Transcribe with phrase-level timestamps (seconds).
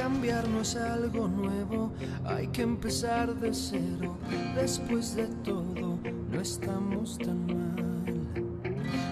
[0.00, 1.92] Cambiarnos algo nuevo,
[2.24, 4.16] hay que empezar de cero.
[4.56, 5.98] Después de todo,
[6.32, 7.84] no estamos tan mal.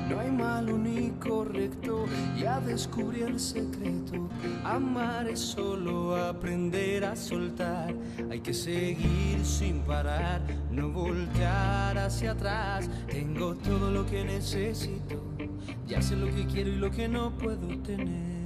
[0.08, 2.06] No hay malo ni correcto,
[2.40, 4.30] ya descubrí el secreto.
[4.64, 7.94] Amar es solo aprender a soltar.
[8.30, 10.40] Hay que seguir sin parar,
[10.70, 12.88] no voltear hacia atrás.
[13.08, 15.22] Tengo todo lo que necesito,
[15.86, 18.37] ya sé lo que quiero y lo que no puedo tener.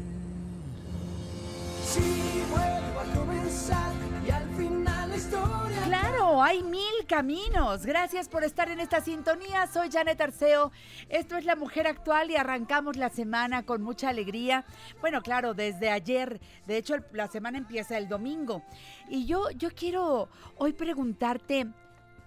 [5.84, 7.84] Claro, hay mil caminos.
[7.84, 9.66] Gracias por estar en esta sintonía.
[9.66, 10.72] Soy Janet Arceo.
[11.10, 14.64] Esto es La Mujer Actual y arrancamos la semana con mucha alegría.
[15.00, 16.40] Bueno, claro, desde ayer.
[16.66, 18.62] De hecho, la semana empieza el domingo.
[19.10, 21.66] Y yo, yo quiero hoy preguntarte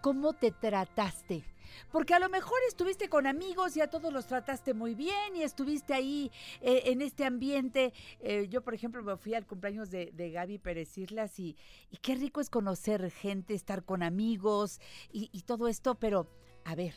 [0.01, 1.43] cómo te trataste.
[1.91, 5.43] Porque a lo mejor estuviste con amigos y a todos los trataste muy bien y
[5.43, 7.93] estuviste ahí eh, en este ambiente.
[8.19, 11.55] Eh, yo, por ejemplo, me fui al cumpleaños de, Gaby Pérez Islas y,
[12.01, 14.79] qué rico es conocer gente, estar con amigos
[15.11, 16.27] y, y todo esto, pero
[16.65, 16.93] a ver,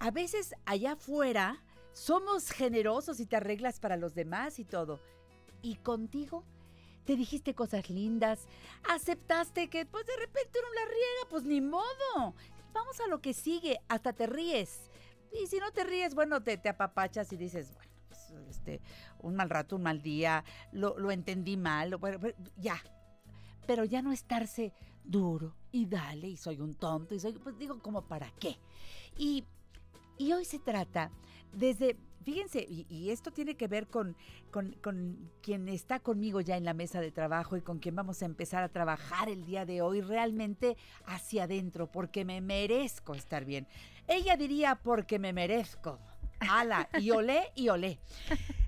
[0.00, 5.00] a veces allá afuera somos generosos y te arreglas para los demás y todo.
[5.62, 6.44] ¿Y contigo?
[7.04, 8.46] Te dijiste cosas lindas,
[8.88, 12.34] aceptaste que pues de repente uno la riega, pues ni modo.
[12.74, 14.90] Vamos a lo que sigue, hasta te ríes.
[15.32, 18.80] Y si no te ríes, bueno, te, te apapachas y dices, bueno, pues, este,
[19.20, 22.82] un mal rato, un mal día, lo, lo entendí mal, lo- bueno, bueno, ya.
[23.66, 24.72] Pero ya no estarse
[25.04, 28.58] duro y dale, y soy un tonto, y soy, pues digo, como para qué.
[29.16, 29.44] Y,
[30.18, 31.10] y hoy se trata
[31.52, 34.16] desde, fíjense, y, esto tiene que ver con,
[34.50, 38.22] con, con quien está conmigo ya en la mesa de trabajo y con quien vamos
[38.22, 40.76] a empezar a trabajar el día de hoy realmente
[41.06, 43.66] hacia adentro, porque me merezco estar bien.
[44.08, 45.98] Ella diría porque me merezco.
[46.40, 47.98] Ala, y olé y olé.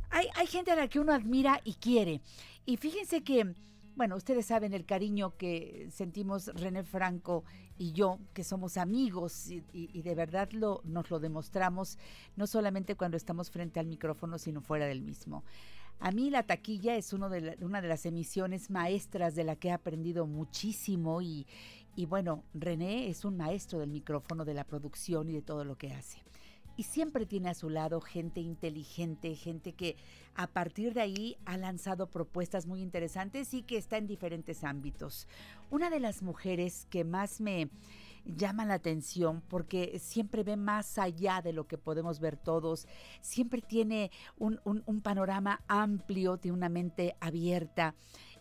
[0.08, 2.20] Hay, hay gente a la que uno admira y quiere.
[2.64, 3.54] Y fíjense que,
[3.96, 7.44] bueno, ustedes saben el cariño que sentimos René Franco
[7.78, 11.98] y yo, que somos amigos y, de verdad nos lo demostramos,
[12.36, 15.44] no solamente cuando estamos frente al micrófono, sino fuera del mismo.
[15.98, 20.26] A mí la taquilla es una de las emisiones maestras de la que he aprendido
[20.26, 21.46] muchísimo y,
[21.96, 25.76] y bueno, René es un maestro del micrófono, de la producción y de todo lo
[25.76, 26.20] que hace.
[26.76, 29.96] Y siempre tiene a su lado gente inteligente, gente que
[30.34, 35.26] a partir de ahí ha lanzado propuestas muy interesantes y que está en diferentes ámbitos.
[35.70, 37.70] Una de las mujeres que más me
[38.26, 42.86] llama la atención porque siempre ve más allá de lo que podemos ver todos,
[43.20, 44.60] siempre tiene un,
[45.02, 47.94] panorama amplio, tiene una mente abierta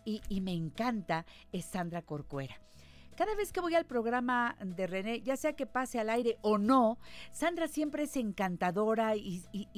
[0.04, 2.60] y, y me encanta, es Sandra Corcuera.
[3.16, 6.58] Cada vez que voy al programa de René, ya sea que pase al aire o
[6.58, 6.98] no,
[7.32, 9.68] Sandra siempre es encantadora y, y-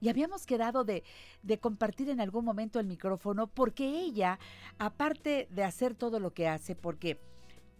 [0.00, 1.04] y- habíamos quedado de,
[1.42, 4.38] de compartir en algún momento el micrófono porque ella,
[4.78, 7.20] aparte de hacer todo lo que hace, porque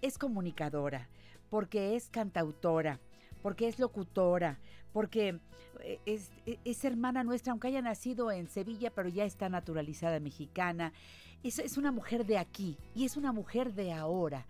[0.03, 1.09] es comunicadora,
[1.49, 3.01] porque es cantautora,
[3.43, 4.59] porque es locutora,
[4.93, 5.41] porque
[5.81, 6.31] eh, es,
[6.65, 10.93] es hermana nuestra, aunque haya nacido en Sevilla, pero ya está naturalizada mexicana.
[11.43, 14.47] Es, es una mujer de aquí y es una mujer de ahora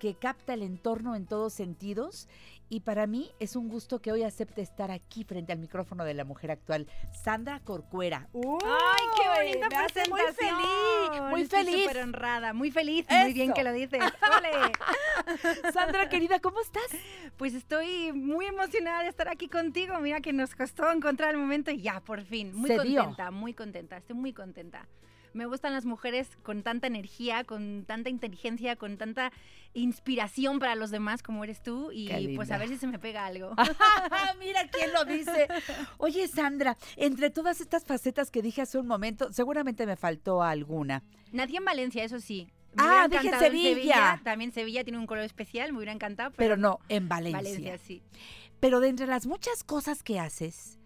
[0.00, 2.26] que capta el entorno en todos sentidos
[2.70, 6.14] y para mí es un gusto que hoy acepte estar aquí frente al micrófono de
[6.14, 8.28] la mujer actual, Sandra Corcuera.
[8.32, 10.54] ¡Ay, qué bonita me hace presentación!
[10.54, 11.82] muy feliz, muy Estoy feliz.
[11.84, 14.00] súper honrada, muy feliz, muy bien que lo dices.
[14.38, 15.72] ¡Ole!
[15.72, 16.88] Sandra querida, ¿cómo estás?
[17.36, 19.98] Pues estoy muy emocionada de estar aquí contigo.
[20.00, 22.54] Mira que nos costó encontrar el momento y ya, por fin.
[22.54, 23.00] Muy Se dio.
[23.02, 23.96] contenta, muy contenta.
[23.98, 24.86] Estoy muy contenta.
[25.32, 29.32] Me gustan las mujeres con tanta energía, con tanta inteligencia, con tanta
[29.74, 31.90] inspiración para los demás como eres tú.
[31.92, 33.54] Y pues a ver si se me pega algo.
[34.40, 35.48] Mira quién lo dice.
[35.98, 41.02] Oye, Sandra, entre todas estas facetas que dije hace un momento, seguramente me faltó alguna.
[41.32, 42.48] Nací en Valencia, eso sí.
[42.74, 44.20] Me Ah, dije en Sevilla.
[44.24, 46.32] También Sevilla tiene un color especial, me hubiera encantado.
[46.36, 47.38] Pero no, en Valencia.
[47.38, 48.02] Valencia, sí.
[48.58, 50.79] Pero de entre las muchas cosas que haces,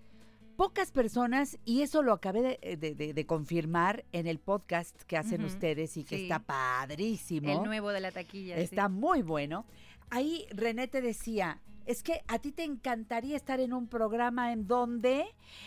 [0.56, 5.17] pocas personas, y eso lo acabé de, de- de- de confirmar en el podcast que
[5.17, 6.23] hacen ustedes y que sí.
[6.25, 7.51] está padrísimo.
[7.51, 8.56] El nuevo de la taquilla.
[8.56, 8.62] sí.
[8.62, 9.65] Está muy bueno.
[10.11, 14.67] Ahí René te decía, es que a ti te encantaría estar en un programa en
[14.67, 15.25] donde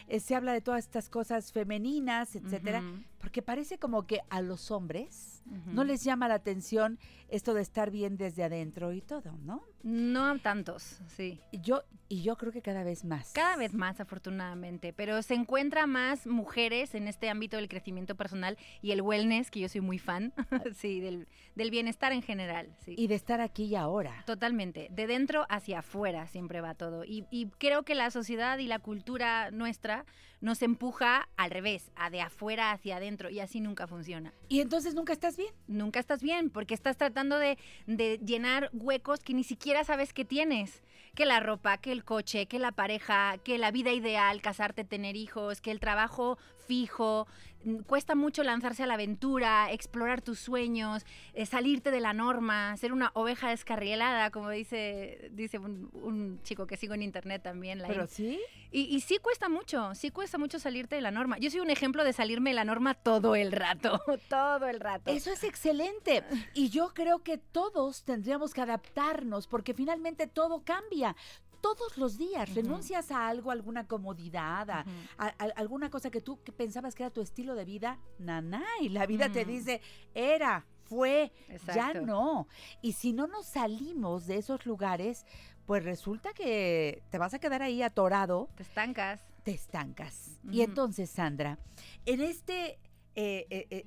[0.07, 2.81] eh, se habla de todas estas cosas femeninas, etcétera,
[3.19, 6.99] porque parece como que a los hombres no les llama la atención
[7.29, 9.63] esto de estar bien desde adentro y todo, ¿no?
[9.83, 11.39] No a tantos, sí.
[11.51, 13.31] Y yo y yo creo que cada vez más.
[13.33, 18.57] Cada vez más, afortunadamente, pero se encuentra más mujeres en este ámbito del crecimiento personal
[18.81, 20.33] y el wellness, que yo soy muy fan,
[20.75, 22.95] sí, del, del bienestar en general, sí.
[22.97, 24.23] y de estar aquí y ahora.
[24.25, 27.03] Totalmente, de dentro hacia afuera siempre va todo.
[27.03, 30.05] Y, y creo que la sociedad y la cultura nuestra
[30.41, 34.33] nos empuja al revés, a de afuera hacia adentro, y así nunca funciona.
[34.49, 35.53] Y entonces nunca estás bien.
[35.67, 40.25] Nunca estás bien, porque estás tratando de, de llenar huecos que ni siquiera sabes que
[40.25, 40.83] tienes.
[41.15, 45.15] Que la ropa, que el coche, que la pareja, que la vida ideal, casarte, tener
[45.15, 47.27] hijos, que el trabajo fijo.
[47.63, 52.75] Mm, Cuesta mucho lanzarse a la aventura, explorar tus sueños, eh, salirte de la norma,
[52.77, 57.79] ser una oveja descarrielada, como dice, dice un, un chico que sigo en internet también.
[57.79, 57.91] Lain.
[57.91, 58.39] Pero sí.
[58.71, 61.37] Y, y sí cuesta mucho, sí cuesta mucho salirte de la norma.
[61.39, 65.09] Yo soy un ejemplo de salirme de la norma todo el rato, todo el rato.
[65.11, 66.23] Eso es excelente.
[66.53, 71.15] Y yo creo que todos tendríamos que adaptarnos porque finalmente todo cambia.
[71.61, 74.89] Todos los días renuncias a algo, alguna comodidad, a, Ujú.
[75.17, 78.63] a- a- alguna cosa que tú que pensabas que era tu estilo de vida, naná,
[78.81, 79.81] y la vida te dice,
[80.13, 81.31] era, fue,
[81.73, 82.47] ya no.
[82.81, 85.25] Y si no nos salimos de esos lugares,
[85.65, 89.21] pues resulta que te vas a quedar ahí atorado Te estancas.
[89.43, 90.39] te estancas.
[90.49, 91.59] Y entonces, Sandra,
[92.05, 92.79] en este
[93.15, 93.85] eh, eh, eh,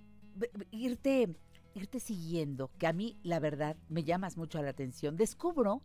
[0.72, 1.36] irte,
[1.74, 5.82] irte siguiendo, que a mí, la verdad, me llamas mucho la atención, descubro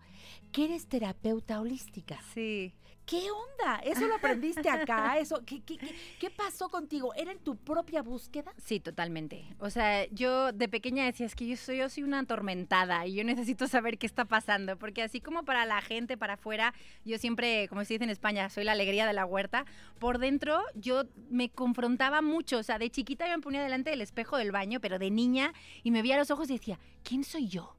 [0.52, 2.20] que eres terapeuta holística.
[2.34, 2.74] Sí.
[3.06, 3.76] ¿Qué onda?
[3.84, 5.18] ¿Eso lo aprendiste acá?
[5.20, 7.14] ¿Eso, qué, qué, qué- qué pasó contigo?
[7.14, 8.52] ¿Era en tu propia búsqueda?
[8.58, 9.46] Sí, totalmente.
[9.60, 13.14] O sea, yo de pequeña decía, es que yo soy, yo soy una atormentada y
[13.14, 16.74] yo necesito saber qué está pasando, porque así como para la gente, para afuera,
[17.04, 19.66] yo siempre, como se dice en España, soy la alegría de la huerta,
[20.00, 24.02] por dentro yo me confrontaba mucho, o sea, de chiquita yo me ponía delante del
[24.02, 25.54] espejo del baño, pero de niña,
[25.84, 27.76] y me veía a los ojos y decía, ¿quién soy yo?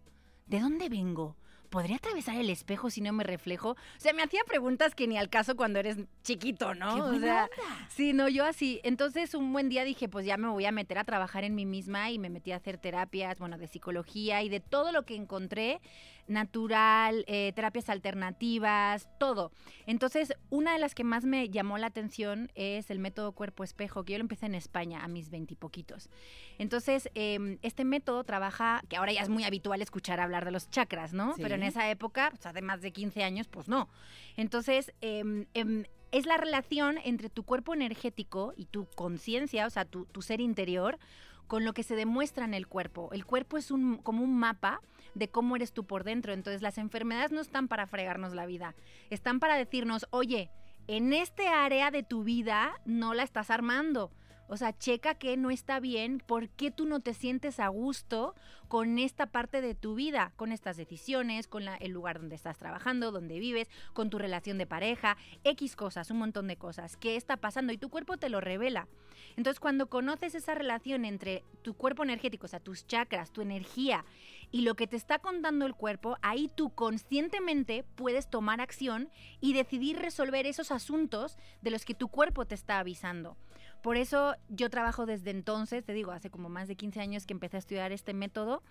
[0.47, 1.37] ¿De dónde vengo?
[1.69, 3.71] ¿Podría atravesar el espejo si no me reflejo?
[3.71, 6.95] O sea, me hacía preguntas que ni al caso cuando eres chiquito, ¿no?
[6.95, 7.89] ¡Qué o buena sea, onda!
[7.89, 8.81] Sí, no, yo así.
[8.85, 11.67] Entonces, un buen día dije, pues ya me voy a meter a trabajar en mí
[11.67, 15.17] misma y me metí a hacer terapias, bueno, de psicología y de todo lo que
[15.17, 15.81] encontré,
[16.29, 19.53] natural, eh, terapias alternativas, todo.
[19.87, 24.05] Entonces, una de las que más me llamó la atención es el método cuerpo espejo,
[24.05, 26.11] que yo lo empecé en España a mis veintipoquitos.
[26.59, 30.71] Entonces, em, este método trabaja, que ahora ya es muy habitual escuchar hablar de los
[30.71, 31.35] chakras, ¿no?
[31.35, 31.43] Sí.
[31.43, 33.89] Pero en esa época, pues hace más de 15 años, pues no.
[34.37, 39.85] Entonces, em, em, es la relación entre tu cuerpo energético y tu conciencia, o sea,
[39.85, 40.99] tu, tu ser interior,
[41.47, 43.11] con lo que se demuestra en el cuerpo.
[43.13, 44.81] El cuerpo es un, como un mapa
[45.17, 46.33] de cómo eres tú por dentro.
[46.33, 48.75] Entonces, las enfermedades no están para fregarnos la vida,
[49.11, 50.51] están para decirnos, oye,
[50.87, 54.13] en este área de tu vida no la estás armando.
[54.49, 58.35] O sea, checa que no está bien, por qué tú no te sientes a gusto
[58.69, 63.13] con esta parte de tu vida, con estas decisiones, con el lugar donde estás trabajando,
[63.13, 66.97] donde vives, con tu relación de pareja, X cosas, un montón de cosas.
[66.97, 67.73] ¿Qué está pasando?
[67.73, 68.89] Y tu cuerpo te lo revela.
[69.37, 74.05] Entonces, cuando conoces esa relación entre tu cuerpo energético, o sea, tus chakras, tu energía
[74.51, 79.53] y lo que te está contando el cuerpo, ahí tú conscientemente puedes tomar acción y
[79.53, 83.37] decidir resolver esos asuntos de los que tu cuerpo te está avisando.
[83.83, 87.33] Por eso yo trabajo desde entonces, te digo, hace como más de 15 años que
[87.33, 88.63] empecé a estudiar este método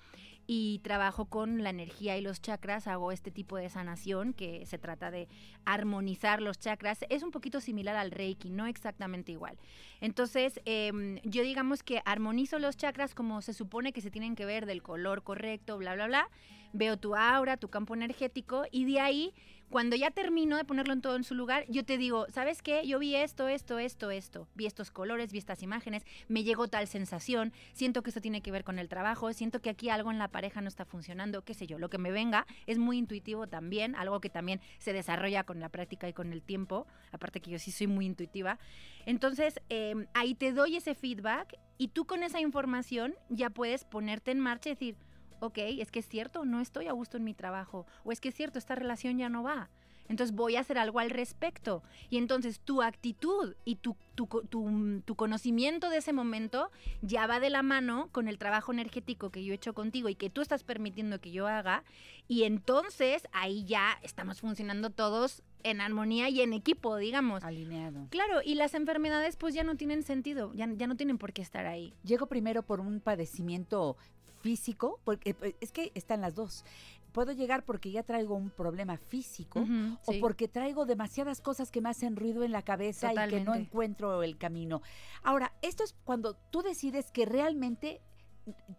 [0.47, 4.77] y trabajo con la energía y los chakras, hago este tipo de sanación que se
[4.77, 5.27] trata de
[5.65, 7.00] armonizar los chakras.
[7.09, 9.57] Es un poquito similar al Reiki, no exactamente igual.
[10.01, 14.45] Entonces, em, yo digamos que armonizo los chakras como se supone que se tienen que
[14.45, 16.29] ver del color correcto, bla, bla, bla.
[16.75, 19.34] Veo tu aura, tu campo energético y de ahí,
[19.70, 22.86] cuando ya termino de ponerlo en todo en su lugar, yo te digo, ¿sabes qué?
[22.86, 24.50] Yo vi esto, esto, esto, esto.
[24.55, 28.51] Vi estos colores, vi estas imágenes, me llegó tal sensación, siento que esto tiene que
[28.51, 31.53] ver con el trabajo, siento que aquí algo en la pareja no está funcionando, qué
[31.53, 35.46] sé yo, lo que me venga es muy intuitivo también, algo que también se desarrolla
[35.46, 38.60] con la práctica y con el tiempo, aparte que yo sí soy muy intuitiva.
[39.05, 44.32] Entonces, eh, ahí te doy ese feedback y tú con esa información ya puedes ponerte
[44.32, 44.98] en marcha y decir,
[45.39, 48.29] ok, es que es cierto, no estoy a gusto en mi trabajo, o es que
[48.29, 49.69] es cierto, esta relación ya no va.
[50.07, 51.81] entonces voy a hacer algo al respecto.
[52.11, 56.69] Y entonces tu actitud y tu, tu, tu, tu, conocimiento de ese momento
[57.01, 60.15] ya va de la mano con el trabajo energético que yo he hecho contigo y
[60.15, 61.83] que tú estás permitiendo que yo haga.
[62.27, 67.43] Y entonces ahí ya estamos funcionando todos en armonía y en equipo, digamos.
[67.43, 68.07] Alineado.
[68.09, 71.41] Claro, y las enfermedades pues ya no tienen sentido, ya, ya no tienen por qué
[71.41, 71.93] estar ahí.
[72.03, 73.97] Llego primero por un padecimiento
[74.45, 76.63] físico, porque eh, es que están las dos
[77.11, 79.65] puedo llegar porque ya traigo un problema físico
[80.05, 80.19] o sí.
[80.19, 84.21] porque traigo demasiadas cosas que me hacen ruido en la cabeza y que no encuentro
[84.21, 84.81] el camino.
[85.23, 88.01] Ahora, esto es cuando tú decides que realmente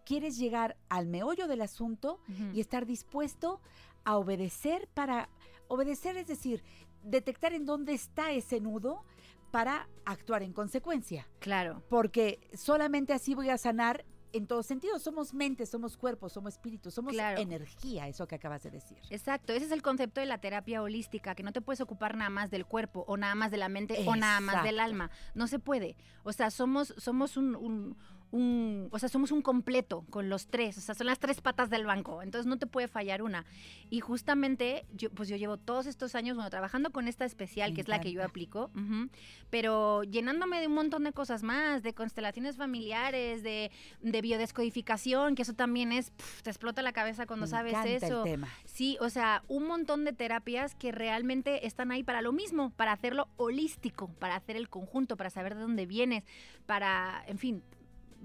[0.05, 2.19] quieres llegar al meollo del asunto
[2.53, 3.59] y estar dispuesto
[4.05, 5.29] a obedecer para
[5.67, 6.63] obedecer, es decir,
[7.03, 9.03] detectar en dónde está ese nudo
[9.49, 11.81] para actuar en consecuencia Claro.
[11.89, 15.01] porque solamente así voy a sanar en todos sentidos.
[15.01, 17.39] Somos mente, somos cuerpo, somos espíritu, somos Claro.
[17.41, 18.97] energía, eso que acabas de decir.
[19.09, 22.29] Exacto, ese es el concepto de la terapia holística, que no te puedes ocupar nada
[22.29, 25.09] más del cuerpo o nada más de la mente o nada más del alma.
[25.33, 25.95] No se puede.
[26.23, 27.97] O sea, somos, somos un, un-
[28.31, 30.77] un- o sea, somos un completo con los tres.
[30.77, 32.21] O sea, son las tres patas del banco.
[32.21, 33.45] Entonces no te puede fallar una.
[33.89, 37.75] Y justamente, yo, pues yo llevo todos estos años, bueno, trabajando con esta especial, Me
[37.75, 39.09] que es la que yo aplico, ujú,
[39.49, 45.43] pero llenándome de un montón de cosas más, de constelaciones familiares, de, de biodescodificación, que
[45.43, 48.19] eso también es, pf, te explota la cabeza cuando Me sabes eso.
[48.25, 48.49] el tema.
[48.65, 52.91] Sí, o sea, un montón de terapias que realmente están ahí para lo mismo, para
[52.91, 56.23] hacerlo holístico, para hacer el conjunto, para saber de dónde vienes,
[56.65, 57.63] para, en fin,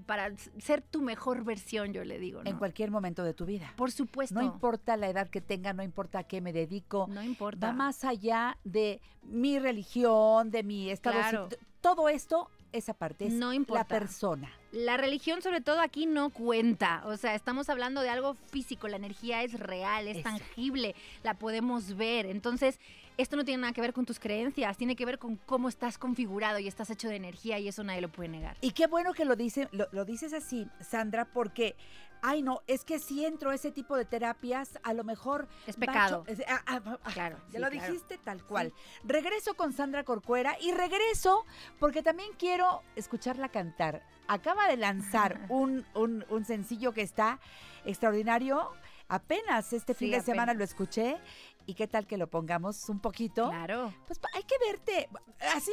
[0.06, 2.50] para ser tu mejor versión, yo le digo, ¿no?
[2.50, 3.72] En cualquier momento de tu vida.
[3.76, 4.34] Por supuesto.
[4.34, 7.06] No importa la edad que tenga, no importa a qué me dedico.
[7.08, 7.68] No importa.
[7.68, 11.18] Va más allá de mi religión, de mi estado.
[11.18, 11.48] Claro.
[11.80, 13.84] Todo esto, esa parte es No la importa.
[13.84, 14.50] persona.
[14.72, 18.96] La religión sobre todo aquí no cuenta, o sea, estamos hablando de algo físico, la
[18.96, 20.24] energía es real, es Eso.
[20.30, 22.80] tangible, la podemos ver, entonces
[23.16, 25.98] esto no tiene nada que ver con tus creencias, tiene que ver con cómo estás
[25.98, 28.56] configurado y estás hecho de energía y eso nadie lo puede negar.
[28.60, 31.76] Y qué bueno que lo, dice, lo, lo dices así, Sandra, porque,
[32.22, 35.48] ay no, es que si entro a ese tipo de terapias, a lo mejor...
[35.66, 36.24] Es pecado.
[36.26, 37.86] es- ah, ah, ah, Claro, Ya sí, lo claro.
[37.92, 38.72] dijiste tal cual.
[39.04, 41.44] Regreso con Sandra Corcuera y regreso
[41.78, 44.02] porque también quiero escucharla cantar.
[44.28, 47.40] Acaba de lanzar un, un- un sencillo que está
[47.84, 48.70] extraordinario.
[49.08, 50.24] Apenas este fin Sí, de apenas.
[50.24, 51.18] semana lo escuché.
[51.66, 53.48] ¿Y qué tal que lo pongamos un poquito?
[53.48, 53.92] Claro.
[54.06, 55.08] Pues hay que verte
[55.54, 55.72] así,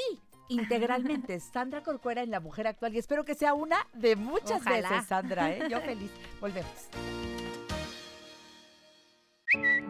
[0.50, 1.40] integralmente.
[1.54, 2.96] Sandra Corcuera en La Mujer Actual.
[2.96, 4.90] Y espero que sea una de muchas Ojalá.
[4.90, 5.52] veces, Sandra.
[5.52, 5.68] ¿eh?
[5.70, 6.12] Yo feliz.
[6.40, 6.72] Volvemos.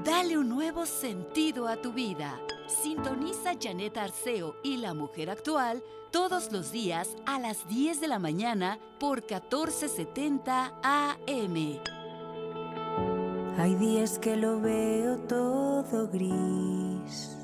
[0.04, 2.40] Dale un nuevo sentido a tu vida.
[2.68, 8.20] Sintoniza Janet Arceo y la mujer actual todos los días a las 10 de la
[8.20, 11.99] mañana por 1470 AM.
[13.58, 17.38] Hay días que lo veo todo gris.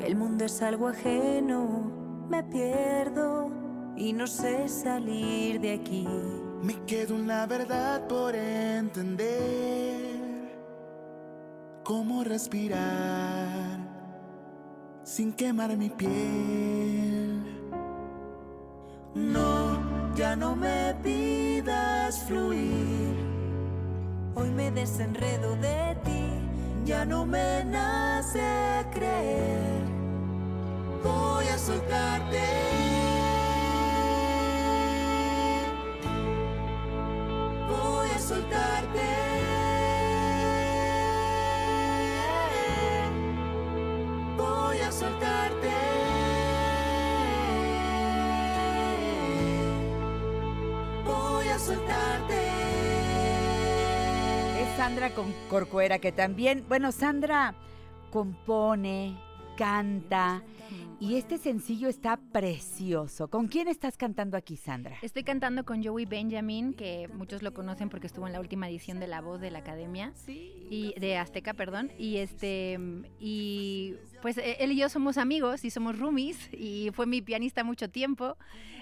[0.00, 1.90] El mundo es algo ajeno,
[2.28, 3.50] me pierdo
[3.96, 6.06] y no sé salir de aquí.
[6.62, 9.94] Me quedo en la verdad por entender
[11.82, 13.78] cómo respirar
[15.04, 17.44] sin quemar mi piel.
[19.14, 19.73] No,
[20.14, 23.14] ya no me pidas fluir.
[24.34, 26.20] Hoy me desenredo de ti,
[26.84, 29.82] Ya no me nace creer.
[31.02, 32.42] Voy a soltarte.
[37.68, 39.13] Voy a soltarte.
[54.58, 57.54] Es Sandra con Corcuera, que también, bueno, Sandra
[58.10, 59.16] compone,
[59.56, 60.42] canta,
[61.00, 63.28] y este sencillo está precioso.
[63.28, 64.96] ¿Con quién estás cantando aquí, Sandra?
[65.02, 69.00] Estoy cantando con Joey Benjamin, que muchos lo conocen porque estuvo en la última edición
[69.00, 72.78] de La Voz de la Academia y de Azteca, perdón, y este
[73.18, 77.64] y pues eh, él y yo somos amigos y somos roomies y fue mi pianista
[77.64, 78.36] mucho tiempo.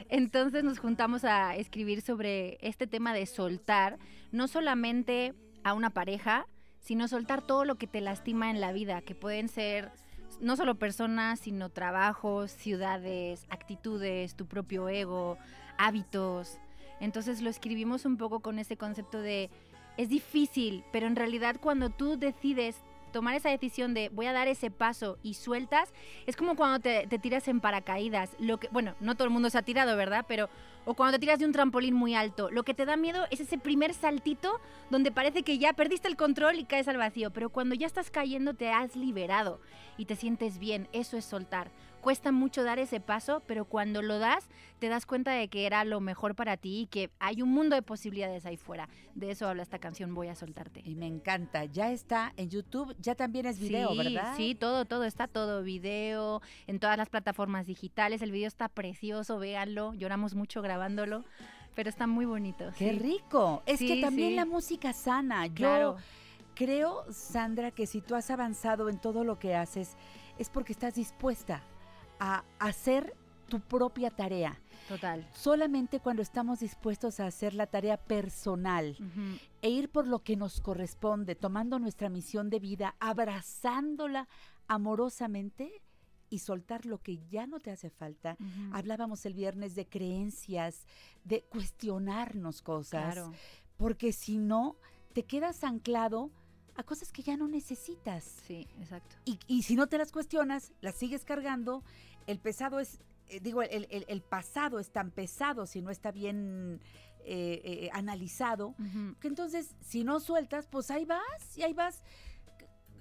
[0.09, 3.99] Entonces nos juntamos a escribir sobre este tema de soltar,
[4.31, 6.47] no solamente a una pareja,
[6.79, 9.91] sino soltar todo lo que te lastima en la vida, que pueden ser
[10.41, 15.39] no solo personas, sino trabajos, ciudades, actitudes, tu propio ego,
[15.79, 16.59] hábitos.
[17.01, 19.51] Entonces lo escribimos un poco con ese concepto de
[19.97, 22.77] es difícil, pero en realidad cuando tú decides
[23.13, 25.93] tomar esa decisión de voy a dar ese paso y sueltas,
[26.27, 28.31] es como cuando te, te tiras en paracaídas.
[28.39, 30.25] Lo que, bueno, no todo el mundo se ha tirado, ¿verdad?
[30.27, 30.49] Pero
[30.85, 32.51] O cuando te tiras de un trampolín muy alto.
[32.51, 34.61] Lo que te da miedo es ese primer saltito
[34.91, 37.31] donde parece que ya perdiste el control y caes al vacío.
[37.33, 39.61] Pero cuando ya estás cayendo te has liberado
[39.97, 40.89] y te sientes bien.
[40.93, 41.71] Eso es soltar
[42.03, 44.49] cuesta mucho dar ese paso, pero cuando lo das
[44.81, 47.77] te das cuenta de que era lo mejor para ti y que hay un mundo
[47.77, 48.89] de posibilidades ahí fuera.
[49.15, 50.83] De eso habla esta canción, Voy a soltarte.
[50.85, 54.37] Y me encanta, ya está en YouTube, ya también es video, sí, ¿verdad?
[54.37, 59.39] Sí, todo, todo, está todo, video, en todas las plataformas digitales, el video está precioso,
[59.39, 61.25] véanlo, lloramos mucho grabándolo,
[61.77, 62.73] pero está muy bonito.
[62.77, 62.99] ¡Qué sí.
[62.99, 63.63] rico!
[63.65, 65.47] Es que también la música sana.
[65.47, 65.97] Yo Claro.
[66.57, 69.97] creo, Sandra, que si tú has avanzado en todo lo que haces,
[70.39, 71.63] es porque estás dispuesta
[72.25, 73.15] a hacer
[73.49, 74.59] tu propia tarea.
[74.89, 75.29] Total.
[75.35, 78.97] Solamente cuando estamos dispuestos a hacer la tarea personal
[79.61, 84.29] e ir por lo que nos corresponde, tomando nuestra misión de vida, abrazándola
[84.69, 85.83] amorosamente
[86.31, 88.37] y soltar lo que ya no te hace falta.
[88.73, 90.87] Hablábamos el viernes de creencias,
[91.25, 93.33] de cuestionarnos cosas, Claro.
[93.77, 94.77] porque si no,
[95.13, 96.31] te quedas anclado
[96.75, 98.25] a cosas que ya no necesitas.
[98.47, 99.17] Sí, exacto.
[99.27, 101.85] Y, y si no te las cuestionas, las sigues cargando,
[102.27, 106.11] el pesado es, eh, digo, el, el- el pasado es tan pesado si no está
[106.13, 106.81] bien
[107.25, 109.15] eh, eh, analizado, Ujú.
[109.21, 112.03] que entonces si no sueltas, pues ahí vas y ahí vas.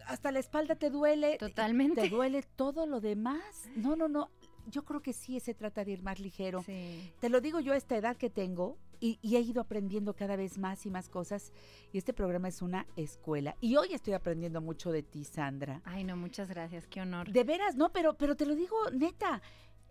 [0.07, 1.37] Hasta la espalda te duele.
[1.37, 2.01] Totalmente.
[2.01, 3.41] Te duele todo lo demás.
[3.75, 4.29] No, no, no.
[4.67, 6.61] Yo creo que sí se trata de ir más ligero.
[6.63, 7.11] Sí.
[7.19, 10.37] Te lo digo yo a esta edad que tengo y, y he ido aprendiendo cada
[10.37, 11.51] vez más y más cosas.
[11.91, 13.57] Y este programa es una escuela.
[13.59, 15.81] Y hoy estoy aprendiendo mucho de ti, Sandra.
[15.83, 17.29] Ay, no, muchas gracias, qué honor.
[17.29, 19.41] De veras, no, pero, pero te lo digo neta,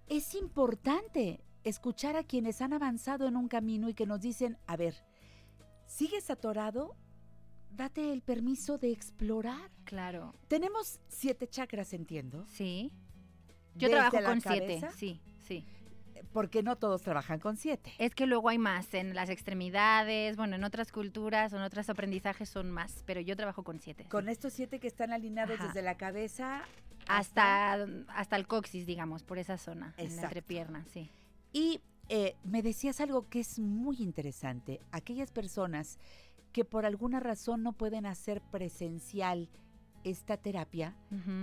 [0.07, 4.76] es importante escuchar a quienes han avanzado en un camino y que nos dicen, a
[4.76, 4.95] ver,
[5.87, 6.97] ¿sigues atorado?
[7.71, 9.71] Date el permiso de explorar.
[9.85, 10.35] Claro.
[10.49, 12.45] Tenemos siete chakras, entiendo.
[12.47, 12.93] Sí.
[13.75, 14.81] Yo desde trabajo con siete.
[14.97, 15.67] Sí, sí.
[16.32, 17.92] Porque no todos trabajan con siete.
[17.98, 21.88] Es que luego hay más en las extremidades, bueno, en otras culturas o en otros
[21.90, 24.04] aprendizajes son más, pero yo trabajo con siete.
[24.08, 25.68] Con estos siete que están alineados Ajá.
[25.68, 26.62] desde la cabeza
[27.08, 31.10] hasta, hasta el coxis, digamos, por esa zona, en la entrepierna, sí.
[31.52, 34.80] Y eh, me decías algo que es muy interesante.
[34.92, 35.98] Aquellas personas
[36.52, 39.48] que por alguna razón no pueden hacer presencial
[40.04, 40.95] esta terapia,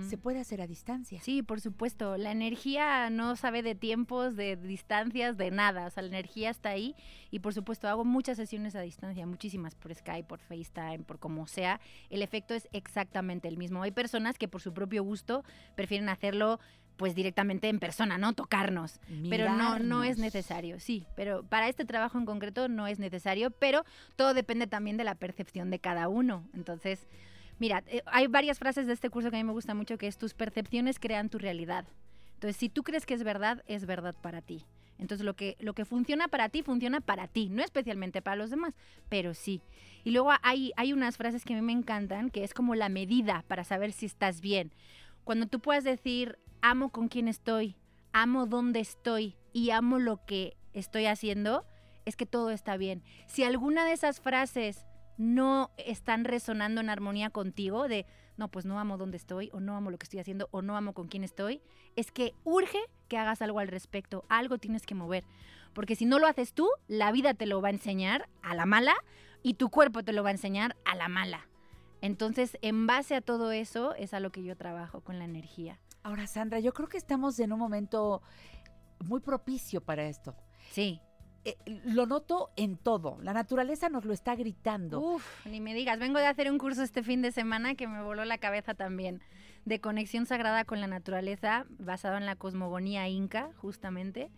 [0.08, 1.20] se puede hacer a distancia.
[1.20, 2.16] Sí, por supuesto.
[2.16, 5.86] La energía no sabe de tiempos, de distancias, de nada.
[5.86, 6.94] O sea, la energía está ahí.
[7.30, 11.46] Y por supuesto, hago muchas sesiones a distancia, muchísimas por Skype, por FaceTime, por como
[11.46, 11.80] sea.
[12.10, 13.82] El efecto es exactamente el mismo.
[13.82, 16.58] Hay personas que por su propio gusto prefieren hacerlo
[16.98, 18.32] pues directamente en persona, ¿no?
[18.32, 19.00] Tocarnos.
[19.30, 21.06] Pero no, no es necesario, sí.
[21.14, 23.84] Pero para este trabajo en concreto no es necesario, pero
[24.16, 26.48] todo depende también de la percepción de cada uno.
[26.54, 27.06] Entonces,
[27.58, 30.06] mira, eh, hay varias frases de este curso que a mí me gusta mucho, que
[30.06, 31.84] es tus percepciones crean tu realidad.
[32.34, 34.64] Entonces, si tú crees que es verdad, es verdad para ti.
[34.98, 38.50] Entonces, lo que, lo que funciona para ti, funciona para ti, no especialmente para los
[38.50, 38.74] demás,
[39.08, 39.62] pero sí.
[40.04, 42.88] Y luego hay, hay unas frases que a mí me encantan, que es como la
[42.88, 44.72] medida para saber si estás bien.
[45.24, 47.76] Cuando tú puedas decir, amo con quién estoy,
[48.12, 51.64] amo dónde estoy y amo lo que estoy haciendo,
[52.04, 53.02] es que todo está bien.
[53.26, 54.86] Si alguna de esas frases
[55.18, 59.76] no están resonando en armonía contigo, de no, pues no amo dónde estoy, o no
[59.76, 61.60] amo lo que estoy haciendo, o no amo con quién estoy,
[61.96, 62.78] es que urge
[63.08, 65.24] que hagas algo al respecto, algo tienes que mover.
[65.74, 68.64] Porque si no lo haces tú, la vida te lo va a enseñar a la
[68.64, 68.94] mala
[69.42, 71.48] y tu cuerpo te lo va a enseñar a la mala.
[72.00, 75.80] Entonces, en base a todo eso, es a lo que yo trabajo con la energía.
[76.04, 78.22] Ahora, Sandra, yo creo que estamos en un momento
[79.04, 80.36] muy propicio para esto.
[80.70, 81.00] Sí.
[81.48, 83.18] Eh, lo noto en todo.
[83.22, 85.00] La naturaleza nos lo está gritando.
[85.00, 85.98] Uf, ni me digas.
[85.98, 89.22] Vengo de hacer un curso este fin de semana que me voló la cabeza también.
[89.64, 94.30] De conexión sagrada con la naturaleza, basado en la cosmogonía inca, justamente.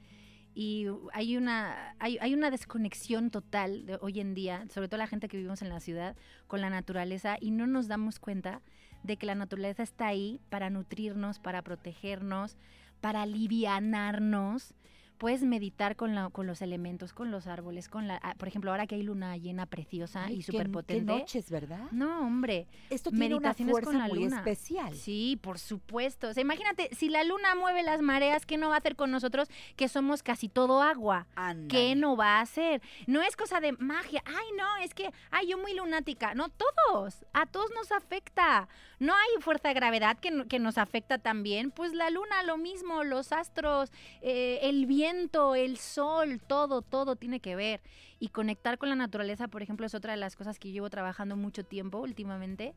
[0.54, 5.06] Y hay una, hay, hay una desconexión total de hoy en día, sobre todo la
[5.06, 8.60] gente que vivimos en la ciudad, con la naturaleza y no nos damos cuenta
[9.02, 12.56] de que la naturaleza está ahí para nutrirnos, para protegernos,
[13.00, 14.74] para alivianarnos.
[15.20, 18.70] Puedes meditar con, la- con los elementos, con los árboles, con la, ah, por ejemplo,
[18.70, 21.04] ahora que hay luna llena preciosa Ay, y qué- súper Qué potente.
[21.12, 21.90] noches, ¿verdad?
[21.90, 22.66] No, hombre.
[22.88, 24.38] Esto tiene una meditaciones fuerza con la muy luna.
[24.38, 24.94] especial.
[24.96, 26.28] Sí, por supuesto.
[26.28, 29.10] O sea, imagínate, si la luna mueve las mareas, ¿qué no va a hacer con
[29.10, 31.26] nosotros que somos casi todo agua?
[31.68, 32.80] ¿Qué no va a hacer?
[33.06, 34.22] No es cosa de magia.
[34.24, 36.34] Ay, no, es que, ay, yo muy lunática.
[36.34, 37.26] No, todos.
[37.34, 38.68] A todos nos afecta.
[39.00, 41.70] No hay fuerza de gravedad que, que nos afecta también.
[41.70, 47.40] Pues la luna, lo mismo, los astros, eh, el viento, el sol, todo, todo tiene
[47.40, 47.80] que ver.
[48.18, 51.34] Y conectar con la naturaleza, por ejemplo, es otra de las cosas que llevo trabajando
[51.34, 52.74] mucho tiempo últimamente.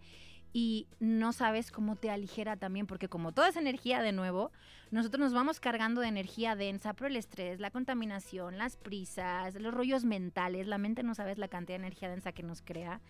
[0.53, 4.51] Y no sabes cómo te aligera también, porque como toda esa energía de nuevo,
[4.91, 9.73] nosotros nos vamos cargando de energía densa por el estrés, la contaminación, las prisas, los
[9.73, 13.01] rollos mentales, la mente no sabes la cantidad de energía densa que nos crea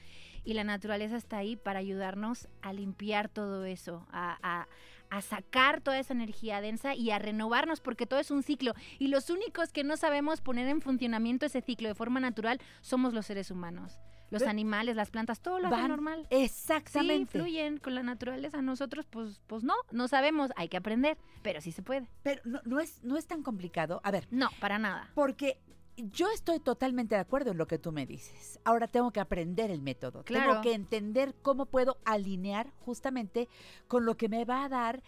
[0.45, 4.67] y la naturaleza está ahí para ayudarnos a limpiar todo eso, a, a,
[5.09, 9.09] a sacar toda esa energía densa y a renovarnos, porque todo es un ciclo y
[9.09, 13.25] los únicos que no sabemos poner en funcionamiento ese ciclo de forma natural somos los
[13.25, 13.99] seres humanos.
[14.33, 16.27] Los animales, las plantas, todo lo hace Van- normal.
[16.29, 17.31] Exactamente.
[17.31, 18.61] Sí, fluyen con la naturaleza.
[18.61, 22.07] Nosotros, pues, pues no, no sabemos, hay que aprender, pero sí se puede.
[22.23, 24.01] Pero no, no es, no es tan complicado.
[24.03, 25.09] A ver, No, para nada.
[25.15, 25.59] porque
[25.95, 28.59] yo estoy totalmente de acuerdo en lo que tú me dices.
[28.63, 30.23] Ahora tengo que aprender el método.
[30.23, 30.49] Claro.
[30.51, 33.47] Tengo que entender cómo puedo alinear justamente
[33.87, 35.03] con lo que me va a dar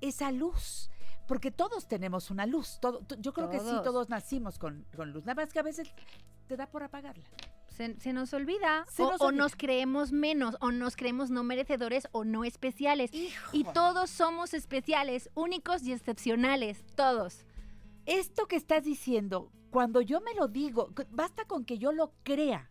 [0.00, 0.90] esa luz.
[1.28, 2.78] Porque todos tenemos una luz.
[2.80, 3.84] Todo, to- yo creo que sí, Todos.
[3.84, 5.24] todos nacimos con, con luz.
[5.26, 5.92] Nada más que a veces
[6.46, 7.24] te da por apagarla.
[7.78, 8.84] Se, se nos olvida.
[8.90, 9.42] Se o, nos o olvida.
[9.42, 13.10] nos creemos menos, o nos creemos no merecedores o no especiales.
[13.52, 17.46] Y todos somos especiales, únicos y excepcionales, todos.
[18.04, 22.68] Esto que estás diciendo, cuando yo me lo digo, basta con que yo lo crea.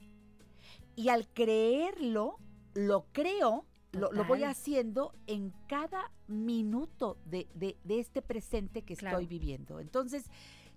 [0.96, 2.38] Y al creerlo,
[2.74, 8.96] lo creo, lo, lo voy haciendo en cada minuto de, de- de este presente que
[8.96, 9.18] Claro.
[9.18, 9.80] estoy viviendo.
[9.80, 10.26] Entonces,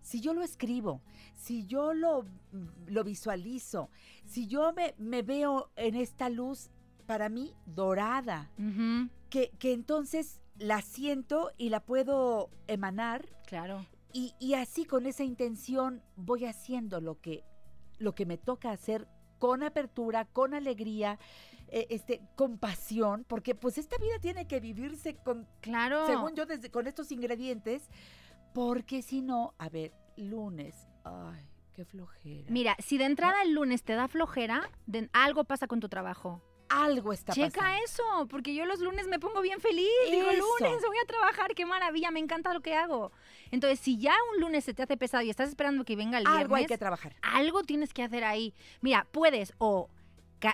[0.03, 1.03] si yo lo escribo,
[1.37, 2.25] si yo lo,
[2.87, 3.91] lo visualizo,
[4.25, 6.71] si yo me, me veo en esta luz,
[7.07, 8.51] para mí, dorada,
[9.31, 13.85] que, que entonces la siento y la puedo emanar Claro.
[14.13, 17.43] y, y así con esa intención voy haciendo lo que,
[17.99, 19.09] lo que me toca hacer
[19.39, 21.19] con apertura, con alegría,
[21.69, 26.07] eh, este, con pasión, porque pues esta vida tiene que vivirse con, Claro.
[26.07, 27.89] según yo, desde, con estos ingredientes,
[28.53, 32.51] porque si no, a ver, lunes, ay, qué flojera.
[32.51, 36.43] Mira, si de entrada el lunes te da flojera, de- algo pasa con tu trabajo.
[36.73, 37.85] algo está Checa pasando.
[37.85, 39.89] eso, porque yo los lunes me pongo bien feliz.
[40.09, 43.11] Digo, lunes voy a trabajar, qué maravilla, me encanta lo que hago.
[43.51, 46.25] Entonces, si ya un lunes se te hace pesado y estás esperando que venga el
[46.25, 47.17] viernes, Algo hay que trabajar.
[47.23, 48.55] algo tienes que hacer ahí.
[48.83, 49.89] Mira, puedes o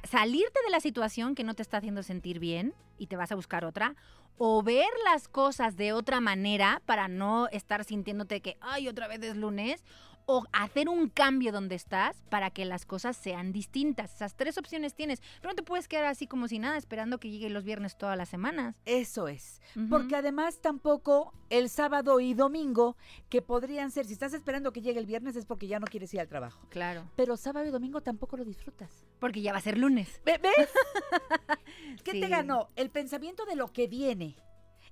[0.09, 3.35] salirte de la situación que no te está haciendo sentir bien y te vas a
[3.35, 3.95] buscar otra,
[4.39, 9.23] o ver las cosas de otra manera para no estar sintiéndote que, ay, otra vez
[9.23, 9.83] es lunes,
[10.29, 14.13] o hacer un cambio donde estás para que las cosas sean distintas.
[14.15, 17.31] Esas tres opciones tienes, pero no te puedes quedar así como si nada esperando que
[17.31, 18.75] lleguen los viernes todas las semanas.
[18.85, 19.61] Eso es.
[19.89, 22.97] Porque además tampoco el sábado y domingo,
[23.29, 26.13] que podrían ser, si estás esperando que llegue el viernes es porque ya no quieres
[26.13, 26.67] ir al trabajo.
[26.71, 29.07] Claro, Pero sábado y domingo tampoco lo disfrutas.
[29.21, 30.21] porque ya va a ser lunes.
[30.25, 30.53] ¿Ve- ¿Ves?
[32.05, 32.21] ¿Qué Sí.
[32.21, 32.69] te ganó?
[32.77, 34.37] El pensamiento de lo que viene.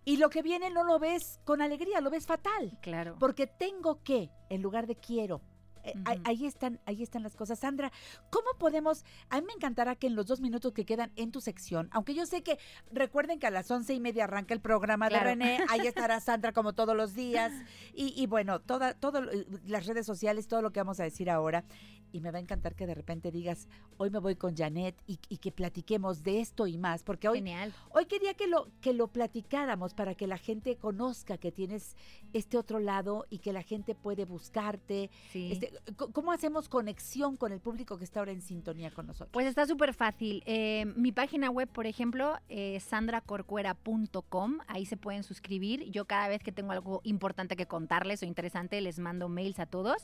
[0.04, 2.78] Y lo que viene no lo ves con alegría, lo ves fatal.
[2.82, 3.16] Claro.
[3.18, 5.40] Porque tengo que, en lugar de quiero.
[5.84, 5.94] Eh,
[6.24, 7.58] ahí- están, ahí están las cosas.
[7.58, 7.92] Sandra,
[8.30, 9.04] ¿cómo podemos?
[9.30, 12.14] A mí me encantará que en los dos minutos que quedan en tu sección, aunque
[12.14, 12.58] yo sé que
[12.90, 15.24] recuerden que a las once y media arranca el programa Claro.
[15.24, 17.52] de René, ahí estará Sandra como todos los días.
[17.94, 19.32] Y, y bueno, toda, todo, lo-
[19.66, 21.64] las redes sociales, todo lo que vamos a decir ahora.
[22.12, 23.66] Y me va a encantar que de repente digas,
[23.96, 27.38] hoy me voy con Janet y, y que platiquemos de esto y más, porque hoy
[27.38, 27.74] Genial.
[27.90, 31.96] Hoy quería que lo, que lo platicáramos para que la gente conozca que tienes
[32.32, 35.10] este otro lado y que la gente puede buscarte.
[35.32, 35.50] Sí.
[35.52, 35.72] Este,
[36.12, 39.30] ¿Cómo hacemos conexión con el público que está ahora en sintonía con nosotros?
[39.32, 40.42] Pues está súper fácil.
[40.46, 44.58] Eh, mi página web, por ejemplo, es sandracorcuera.com.
[44.66, 45.90] Ahí se pueden suscribir.
[45.90, 49.66] Yo cada vez que tengo algo importante que contarles o interesante, les mando mails a
[49.66, 50.02] todos.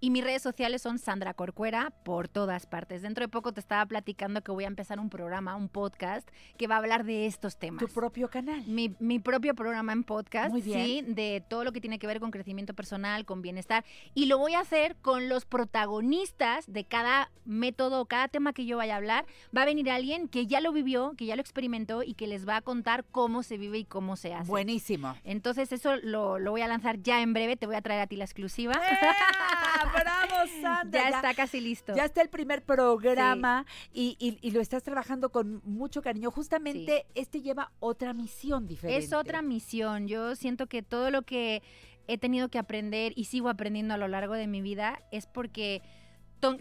[0.00, 3.02] Y mis redes sociales son Sandra Corcuera por todas partes.
[3.02, 6.66] Dentro de poco te estaba platicando que voy a empezar un programa, un podcast, que
[6.66, 7.80] va a hablar de estos temas.
[7.80, 8.64] tu propio canal.
[8.66, 10.84] Mi, mi propio programa en podcast, Muy bien.
[10.84, 13.84] sí, de todo lo que tiene que ver con crecimiento personal, con bienestar.
[14.14, 18.76] Y lo voy a hacer con los protagonistas de cada método, cada tema que yo
[18.76, 19.26] vaya a hablar.
[19.56, 22.46] Va a venir alguien que ya lo vivió, que ya lo experimentó y que les
[22.48, 24.48] va a contar cómo se vive y cómo se hace.
[24.48, 25.14] Buenísimo.
[25.24, 28.06] Entonces eso lo, lo voy a lanzar ya en breve, te voy a traer a
[28.06, 28.74] ti la exclusiva.
[28.74, 29.92] ¡Ea!
[29.92, 31.10] ¡Bravo, Sandra!
[31.10, 31.94] ya, está casi listo.
[31.94, 36.30] Ya está el primer programa y, y- y lo estás trabajando con mucho cariño.
[36.30, 39.04] Justamente este lleva otra misión diferente.
[39.04, 40.06] Es otra misión.
[40.08, 41.62] Yo siento que todo lo que
[42.08, 45.82] he tenido que aprender y sigo aprendiendo a lo largo de mi vida es porque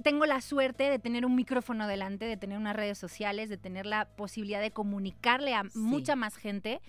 [0.04, 3.86] tengo la suerte de tener un micrófono delante, de tener unas redes sociales, de tener
[3.88, 5.80] la posibilidad de comunicarle a Sí.
[5.80, 6.82] mucha más gente.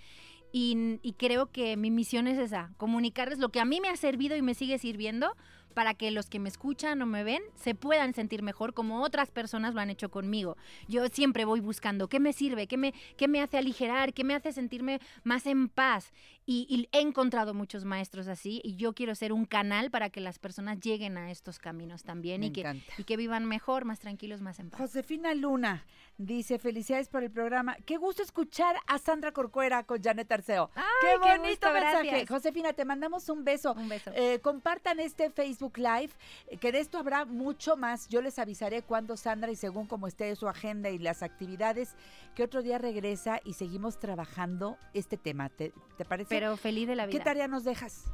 [0.51, 3.95] Y, y creo que mi misión es esa, comunicarles lo que a mí me ha
[3.95, 5.35] servido y me sigue sirviendo,
[5.73, 9.31] para que los que me escuchan o me ven se puedan sentir mejor como otras
[9.31, 10.57] personas lo han hecho conmigo.
[10.87, 14.35] Yo siempre voy buscando qué me sirve, qué me, qué me hace aligerar, qué me
[14.35, 16.13] hace sentirme más en paz.
[16.45, 20.39] Y, he encontrado muchos maestros así y yo quiero ser un canal para que las
[20.39, 24.59] personas lleguen a estos caminos también y que, y que vivan mejor, más tranquilos, más
[24.59, 24.81] en paz.
[24.81, 25.85] Josefina Luna
[26.17, 27.77] dice, felicidades por el programa.
[27.85, 30.69] Qué gusto escuchar a Sandra Corcuera con Janet Arceo.
[31.01, 32.27] qué bonito mensaje.
[32.27, 33.73] Josefina, te mandamos un beso.
[33.73, 34.11] Un beso.
[34.13, 36.11] Eh, compartan este Facebook Live,
[36.47, 38.07] eh, que de esto habrá mucho más.
[38.09, 41.95] Yo les avisaré cuando Sandra y según cómo esté su agenda y las actividades,
[42.35, 45.49] que otro día regresa y seguimos trabajando este tema.
[45.49, 46.29] ¿Te, te parece?
[46.29, 47.17] Pero feliz de la vida.
[47.17, 48.05] ¿Qué tarea nos dejas?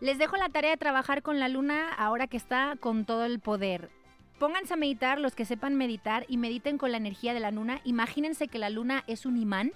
[0.00, 3.38] Les dejo la tarea de trabajar con la luna ahora que está con todo el
[3.38, 3.90] poder.
[4.38, 7.80] Pónganse a meditar los que sepan meditar y mediten con la energía de la luna.
[7.84, 9.72] Imagínense que la luna es un imán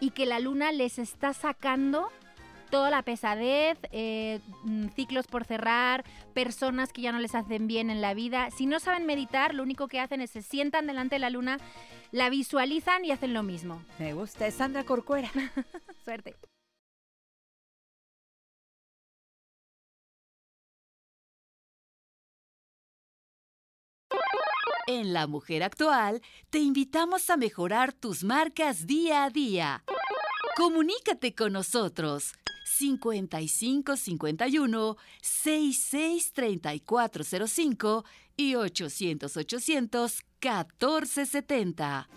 [0.00, 2.10] y que la luna les está sacando
[2.70, 6.04] toda la pesadez, eh, mm, ciclos por cerrar,
[6.34, 8.50] personas que ya no les hacen bien en la vida.
[8.50, 11.58] Si no saben meditar, lo único que hacen es se sientan delante de la luna,
[12.12, 13.82] la visualizan y hacen lo mismo.
[13.98, 15.30] Me gusta, es Sandra Corcuera.
[16.04, 16.36] Suerte.
[24.86, 29.84] En La Mujer Actual te invitamos a mejorar tus marcas día a día.
[30.60, 32.34] Comunícate con nosotros
[32.66, 38.04] 55 51 66 3405
[38.36, 42.08] y 800 800 1470.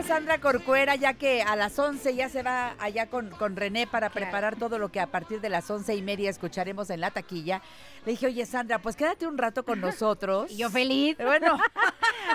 [0.00, 3.86] A Sandra Corcuera, ya que a las 11 ya se va allá con, con René
[3.86, 7.10] para preparar todo lo que a partir de las once y media escucharemos en la
[7.10, 7.60] taquilla.
[8.06, 10.50] Le dije, oye Sandra, pues quédate un rato con nosotros.
[10.50, 11.16] Y yo feliz.
[11.30, 11.58] Bueno,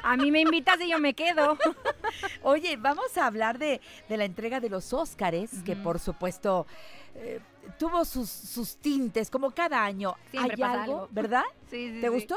[0.04, 1.58] a mí me invitas y yo me quedo.
[2.44, 6.68] Oye, vamos a hablar de, de la entrega de los Óscares, que por supuesto...
[7.16, 7.40] Eh,
[7.80, 10.16] tuvo sus, sus tintes, como cada año.
[10.30, 11.44] Siempre ¿Hay algo, ¿verdad?
[11.70, 12.02] Sí, sí.
[12.02, 12.36] ¿Te gustó?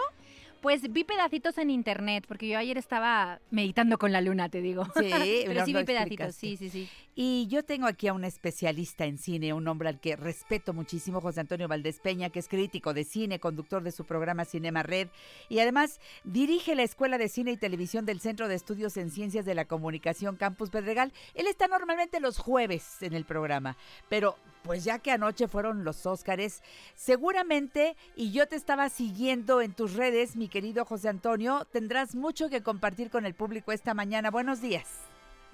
[0.60, 4.84] Pues vi pedacitos en internet, porque yo ayer estaba meditando con la luna, te digo.
[4.96, 5.10] Sí,
[5.46, 6.88] pero sí vi pedacitos, sí, sí, sí.
[7.20, 11.20] Y yo tengo aquí a un especialista en cine, un hombre al que respeto muchísimo,
[11.20, 15.08] José Antonio Valdés Peña, que es crítico de cine, conductor de su programa Cinema Red
[15.48, 19.44] y además dirige la Escuela de Cine y Televisión del Centro de Estudios en Ciencias
[19.44, 21.12] de la Comunicación Campus Pedregal.
[21.34, 23.76] Él está normalmente los jueves en el programa,
[24.08, 26.62] pero pues ya que anoche fueron los Óscares,
[26.94, 32.48] seguramente, y yo te estaba siguiendo en tus redes, mi querido José Antonio, tendrás mucho
[32.48, 34.30] que compartir con el público esta mañana.
[34.30, 34.86] Buenos días.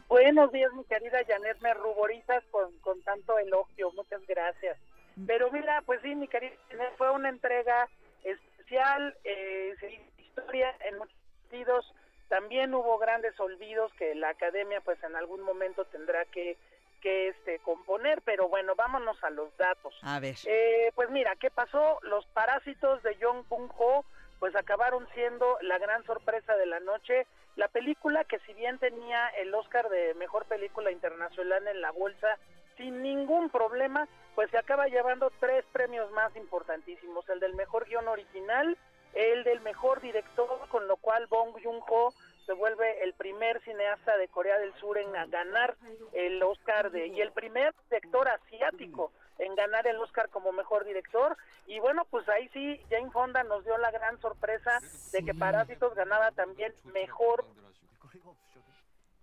[0.08, 4.78] Buenos días, mi querida Janet, me ruborizas con, con tanto elogio, muchas gracias.
[5.16, 5.26] Mm.
[5.26, 7.88] Pero mira, pues sí, mi querida Janet, fue una entrega
[8.22, 9.74] especial, eh,
[10.18, 11.94] historia en muchos sentidos,
[12.28, 16.56] también hubo grandes olvidos que la academia pues en algún momento tendrá que
[17.04, 19.94] que este componer, pero bueno, vámonos a los datos.
[20.00, 20.36] A ver.
[20.46, 21.98] Eh, pues mira, ¿qué pasó?
[22.00, 24.06] Los parásitos de Jong Bung Ho
[24.38, 27.26] pues acabaron siendo la gran sorpresa de la noche.
[27.56, 32.38] La película que si bien tenía el Oscar de Mejor Película Internacional en la bolsa,
[32.76, 38.08] sin ningún problema, pues se acaba llevando tres premios más importantísimos, el del Mejor Guión
[38.08, 38.76] Original,
[39.14, 42.12] el del Mejor Director, con lo cual Bong Joon-ho
[42.44, 45.76] se vuelve el primer cineasta de Corea del Sur en ganar
[46.12, 51.36] el Oscar de y el primer director asiático en ganar el Oscar como mejor director.
[51.66, 54.80] Y bueno pues ahí sí Jane Fonda nos dio la gran sorpresa
[55.12, 57.44] de que Parásitos ganaba también mejor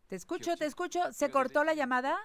[0.07, 1.11] te escucho te escucho.
[1.13, 2.17] se cortó la llamada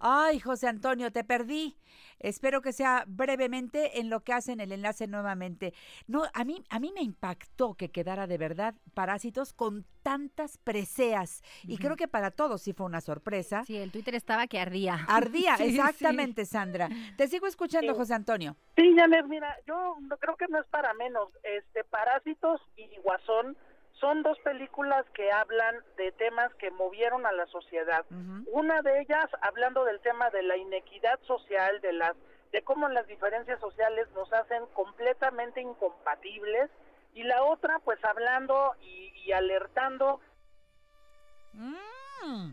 [0.00, 1.76] Ay, José Antonio, te perdí.
[2.18, 5.74] Espero que sea brevemente en lo que hacen el enlace nuevamente.
[6.06, 11.42] No, a mí, a mí me impactó que quedara de verdad Parásitos con tantas preseas.
[11.64, 13.64] Y creo que para todos sí fue una sorpresa.
[13.64, 15.04] Sí, el Twitter estaba que ardía.
[15.08, 16.88] Ardía, exactamente, Sandra.
[17.16, 18.56] Te sigo escuchando, José Antonio.
[18.76, 21.28] Sí, Janet, mira, yo creo que no es para menos.
[21.42, 23.56] Este, Parásitos y Guasón
[24.00, 28.04] son dos películas que hablan de temas que movieron a la sociedad.
[28.52, 32.14] Una de ellas hablando del tema de la inequidad social, de las
[32.52, 36.70] de cómo las diferencias sociales nos hacen completamente incompatibles
[37.14, 40.20] y la otra pues hablando y, alertando
[41.54, 42.52] mm.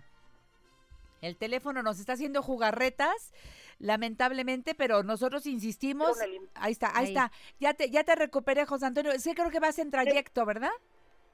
[1.21, 3.31] El teléfono nos está haciendo jugarretas,
[3.79, 6.19] lamentablemente, pero nosotros insistimos.
[6.55, 7.31] Ahí está, ahí, está.
[7.59, 9.13] Ya te, ya te recuperé, José Antonio.
[9.19, 10.71] Sí, creo que vas en trayecto, ¿verdad?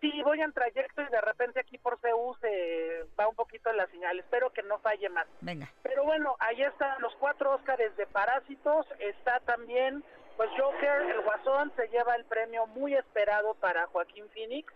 [0.02, 3.86] Sí, voy en trayecto y de repente aquí por CU se va un poquito la
[3.88, 4.18] señal.
[4.20, 5.28] Espero que no falle más.
[5.42, 5.70] Venga.
[5.84, 8.86] Pero bueno, ahí están los cuatro Óscares de Parásitos.
[9.00, 10.04] Está también,
[10.38, 14.74] pues Joker, el Guasón, se lleva el premio muy esperado para Joaquín Phoenix,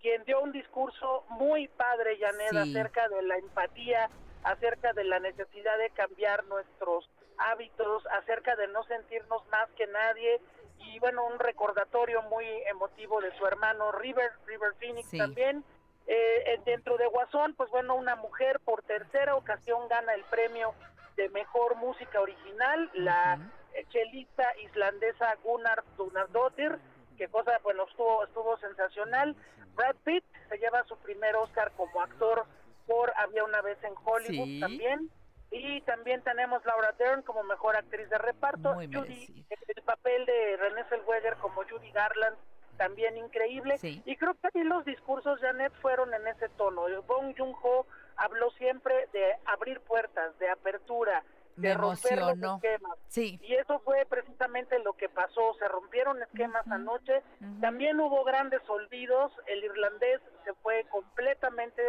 [0.00, 2.56] quien dio un discurso muy padre, Janet, Sí.
[2.78, 4.08] acerca de la empatía,
[4.44, 10.40] acerca de la necesidad de cambiar nuestros hábitos, acerca de no sentirnos más que nadie
[10.80, 15.18] y bueno, un recordatorio muy emotivo de su hermano River, River Phoenix Sí.
[15.18, 15.64] también.
[16.06, 20.74] Eh, dentro de Guasón, pues bueno, una mujer por tercera ocasión gana el premio
[21.16, 23.38] de mejor música original, la
[23.74, 26.78] eh, chelista islandesa Gunnar Dunardóttir,
[27.16, 29.36] que cosa, bueno, estuvo, estuvo sensacional.
[29.76, 32.44] Brad Pitt se lleva su primer Oscar como actor
[32.86, 34.60] por Había una vez en Hollywood Sí.
[34.60, 35.10] también.
[35.50, 38.74] Y también tenemos Laura Dern como mejor actriz de reparto.
[38.74, 39.44] Muy Judy, merecido.
[39.76, 42.36] el papel de Renée Zellweger como Judy Garland
[42.76, 43.76] también increíble.
[43.78, 44.02] Sí.
[44.06, 46.82] Y creo que ahí los discursos, Janet, fueron en ese tono.
[47.02, 47.86] Bong Joon-ho
[48.16, 51.22] habló siempre de abrir puertas, de apertura,
[51.56, 52.54] de Me romper los emocionó.
[52.56, 52.98] esquemas.
[53.08, 53.38] Sí.
[53.42, 55.52] Y eso fue precisamente lo que pasó.
[55.58, 57.22] Se rompieron esquemas anoche.
[57.60, 59.30] También hubo grandes olvidos.
[59.46, 61.82] El irlandés se fue completamente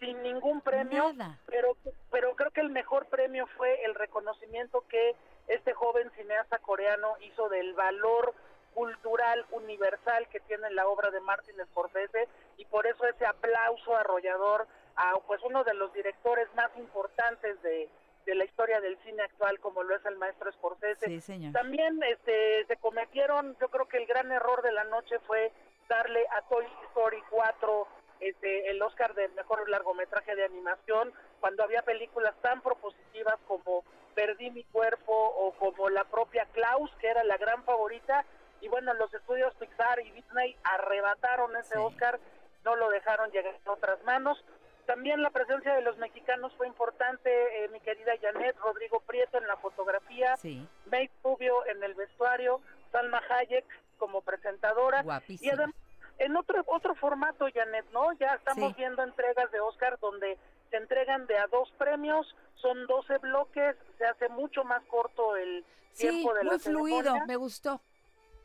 [0.00, 1.12] sin ningún premio.
[1.12, 1.38] Nada.
[1.46, 1.76] Pero,
[2.10, 5.14] pero creo que el mejor premio fue el reconocimiento que
[5.48, 8.34] este joven cineasta coreano hizo del valor
[8.74, 14.68] cultural universal que tiene la obra de Martin Scorsese y por eso ese aplauso arrollador
[14.94, 17.88] a pues uno de los directores más importantes de,
[18.26, 21.06] de la historia del cine actual como lo es el maestro Scorsese.
[21.06, 21.52] Sí, señor.
[21.52, 25.50] También este, se cometieron, yo creo que el gran error de la noche fue
[25.88, 27.88] darle a Toy Story 4
[28.20, 34.50] este, el Oscar de mejor largometraje de animación cuando había películas tan propositivas como Perdí
[34.50, 38.24] mi cuerpo o como la propia Klaus, que era la gran favorita.
[38.60, 41.80] Y bueno, los estudios Pixar y Disney arrebataron ese Sí.
[41.80, 42.18] Oscar,
[42.64, 44.44] no lo dejaron llegar a otras manos.
[44.86, 47.30] También la presencia de los mexicanos fue importante,
[47.64, 50.66] eh, mi querida Janet, Rodrigo Prieto en la fotografía, Sí.
[50.90, 53.66] May Rubio en el vestuario, Salma Hayek
[53.98, 55.00] como presentadora.
[55.00, 55.52] Y Guapísima.
[55.52, 55.76] además,
[56.18, 58.12] en otro otro formato, Janet, ¿no?
[58.14, 58.74] Ya estamos Sí.
[58.78, 60.36] viendo entregas de Oscar donde
[60.70, 65.64] se entregan de a dos premios, son 12 bloques, se hace mucho más corto el
[65.92, 67.80] Sí, tiempo de la muy fluido, ceremonia, me gustó.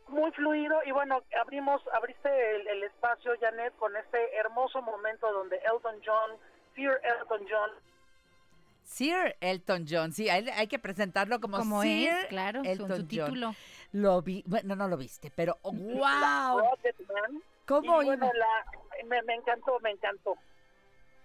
[0.08, 5.58] muy fluido y bueno, abrimos abriste el, el espacio, Janet, con este hermoso momento donde
[5.58, 6.32] Elton John,
[6.74, 7.70] Fear Elton John,
[8.86, 12.88] Sir Elton John, sí, hay, hay que presentarlo como, Como Sir es, claro, con Elton
[12.90, 13.08] su John.
[13.08, 13.56] título.
[13.94, 16.62] Lo vi, bueno, no lo viste, pero wow,
[17.66, 18.34] ¿cómo y bueno, iba?
[18.34, 18.66] la,
[19.06, 20.36] me, me encantó, me encantó.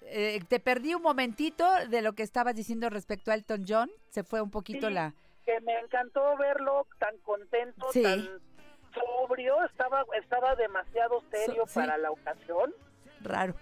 [0.03, 4.23] Eh, te perdí un momentito de lo que estabas diciendo respecto a Elton John, se
[4.23, 4.95] fue un poquito Sí.
[4.95, 5.13] la...
[5.45, 8.03] que me encantó verlo tan contento, Sí.
[8.03, 8.41] tan
[8.95, 12.73] sobrio, estaba estaba demasiado serio para la ocasión,
[13.23, 13.55] Raro.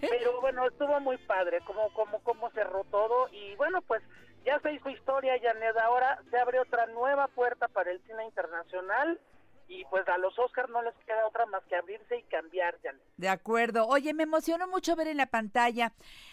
[0.00, 4.02] pero bueno, estuvo muy padre como como cómo cerró todo y bueno, pues
[4.44, 9.20] ya se hizo historia, Janet, ahora se abre otra nueva puerta para el cine internacional
[9.68, 13.02] y pues a los Oscars no les queda otra más que abrirse y cambiar, Janet.
[13.16, 13.86] De acuerdo.
[13.86, 15.92] Oye, me emocionó mucho ver en la pantalla,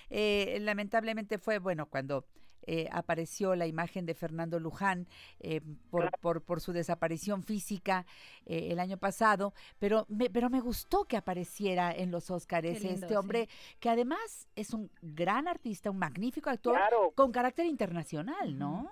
[0.09, 2.25] eh, lamentablemente fue, bueno, cuando
[2.65, 5.07] eh, apareció la imagen de Fernando Luján
[5.41, 8.05] eh, por, por, por su desaparición física
[8.45, 13.09] eh, el año pasado, pero me, pero me gustó que apareciera en los Óscares este
[13.09, 13.15] sí.
[13.15, 13.49] hombre
[13.81, 17.11] que además es un gran artista, un magnífico actor Claro.
[17.15, 18.89] con carácter internacional, ¿no?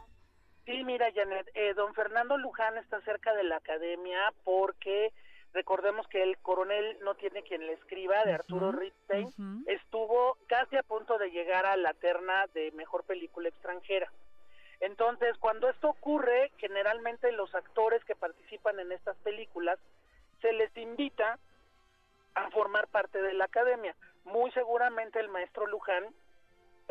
[0.71, 5.11] Sí, mira, Janet, eh, don Fernando Luján está cerca de la academia porque
[5.53, 10.77] recordemos que el coronel no tiene quien le escriba, de Arturo Ujú, Ripstein, estuvo casi
[10.77, 14.09] a punto de llegar a la terna de mejor película extranjera.
[14.79, 19.77] Entonces, cuando esto ocurre, generalmente los actores que participan en estas películas
[20.41, 21.37] se les invita
[22.33, 23.95] a formar parte de la academia.
[24.23, 26.05] Muy seguramente el maestro Luján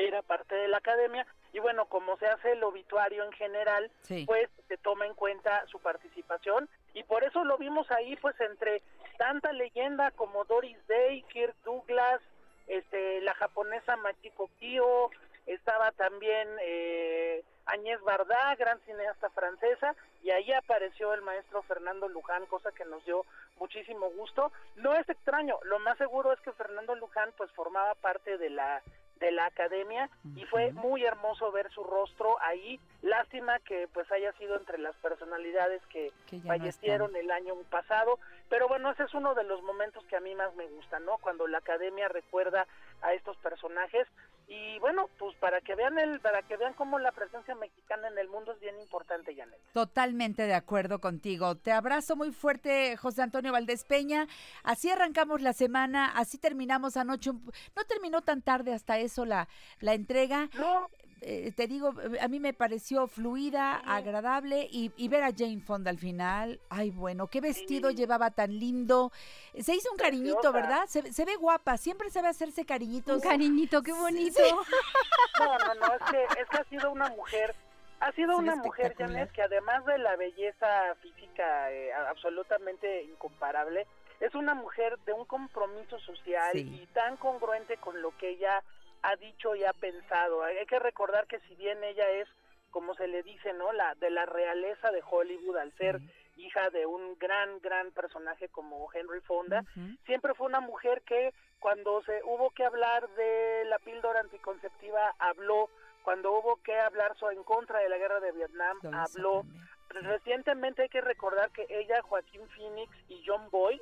[0.06, 4.24] era parte de la academia y bueno, como se hace el obituario en general, Sí.
[4.26, 8.82] pues se toma en cuenta su participación y por eso lo vimos ahí pues entre
[9.18, 12.20] tanta leyenda como Doris Day, Kirk Douglas,
[12.66, 15.10] este la japonesa Machiko Kyo,
[15.46, 22.46] estaba también eh, Agnès Varda, gran cineasta francesa, y ahí apareció el maestro Fernando Luján,
[22.46, 23.24] cosa que nos dio
[23.58, 24.52] muchísimo gusto.
[24.76, 28.82] No es extraño, lo más seguro es que Fernando Luján pues formaba parte de la
[29.20, 32.80] de la academia y fue muy hermoso ver su rostro ahí.
[33.02, 37.54] Lástima que pues haya sido entre las personalidades que Que ya no fallecieron el año
[37.70, 40.98] pasado, pero bueno, ese es uno de los momentos que a mí más me gusta,
[41.00, 41.18] ¿no?
[41.18, 42.66] Cuando la academia recuerda
[43.02, 44.06] a estos personajes
[44.50, 48.18] y bueno, pues para que vean el, para que vean cómo la presencia mexicana en
[48.18, 49.56] el mundo es bien importante, Janet.
[49.72, 51.54] Totalmente de acuerdo contigo.
[51.54, 54.26] Te abrazo muy fuerte, José Antonio Valdés Peña.
[54.64, 57.30] Así arrancamos la semana, así terminamos anoche.
[57.30, 59.46] No terminó tan tarde hasta eso la,
[59.78, 60.48] la entrega.
[60.54, 60.90] No,
[61.22, 65.90] eh, te digo, a mí me pareció fluida, agradable y, y ver a Jane Fonda
[65.90, 67.96] al final, ay bueno, qué vestido Sí.
[67.96, 69.12] llevaba tan lindo.
[69.58, 70.52] Se hizo un cariñito.
[70.52, 70.86] ¿verdad?
[70.88, 73.16] Se, se ve guapa, siempre sabe hacerse cariñitos.
[73.16, 74.40] Un cariñito, qué bonito.
[75.38, 77.54] No, no, no, es que, es que ha sido una mujer,
[78.00, 78.94] ha sido una mujer.
[78.98, 83.86] Janet, que además de la belleza física eh, absolutamente incomparable,
[84.20, 86.80] es una mujer de un compromiso social Sí.
[86.82, 88.62] y tan congruente con lo que ella
[89.02, 90.42] ha dicho y ha pensado.
[90.42, 92.28] Hay que recordar que si bien ella es,
[92.70, 93.72] como se le dice, ¿no?
[93.72, 95.96] La de la realeza de Hollywood al ser
[96.36, 99.62] hija de un gran, gran personaje como Henry Fonda,
[100.06, 105.68] siempre fue una mujer que cuando se hubo que hablar de la píldora anticonceptiva habló,
[106.02, 109.42] cuando hubo que hablar so- en contra de la guerra de Vietnam habló.
[109.90, 113.80] Recientemente hay que recordar que ella, Joaquín Phoenix y John Boyd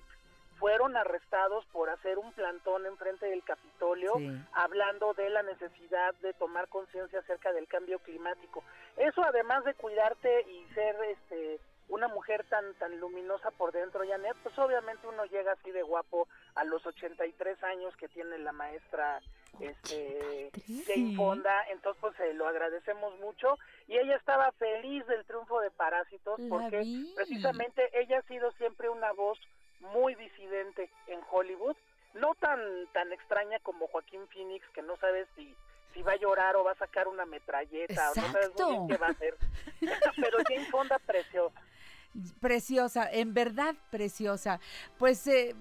[0.58, 4.28] fueron arrestados por hacer un plantón enfrente del Capitolio Sí.
[4.52, 8.62] hablando de la necesidad de tomar conciencia acerca del cambio climático.
[8.96, 14.36] Eso además de cuidarte y ser este una mujer tan tan luminosa por dentro, Janet,
[14.42, 19.20] pues obviamente uno llega así de guapo a los 83 años que tiene la maestra
[19.60, 20.50] este
[20.86, 23.56] Jane Fonda, entonces pues se lo agradecemos mucho
[23.86, 27.12] y ella estaba feliz del triunfo de Parásitos La porque vi.
[27.16, 29.38] precisamente ella ha sido siempre una voz
[29.80, 31.76] muy disidente en Hollywood,
[32.14, 32.60] no tan
[32.92, 35.54] tan extraña como Joaquín Phoenix que no sabes si
[35.94, 38.88] si va a llorar o va a sacar una metralleta o no sabes muy bien
[38.88, 39.36] qué va a hacer.
[40.16, 41.60] Pero Jane Fonda preciosa.
[42.40, 44.58] Preciosa, en verdad preciosa.
[44.98, 45.54] Pues eh,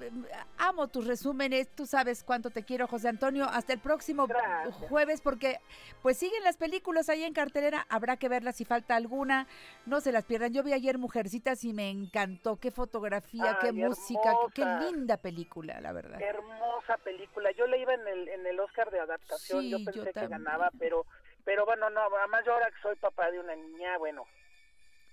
[0.58, 3.46] amo tus resúmenes, tú sabes cuánto te quiero, José Antonio.
[3.46, 4.76] Hasta el próximo Gracias.
[4.90, 5.60] jueves, porque
[6.02, 9.48] pues siguen las películas ahí en cartelera, habrá que verlas si falta alguna,
[9.86, 10.54] no se las pierdan.
[10.54, 15.92] Yo vi ayer Mujercitas y me encantó, qué fotografía, qué música, qué, linda película, la
[15.92, 16.20] verdad.
[16.22, 17.52] Hermosa película.
[17.52, 20.28] Yo le iba en el en el Oscar de adaptación, Sí, yo yo pensé que
[20.28, 21.06] ganaba, pero
[21.44, 24.26] pero bueno, no, además yo ahora que soy papá de una niña, bueno,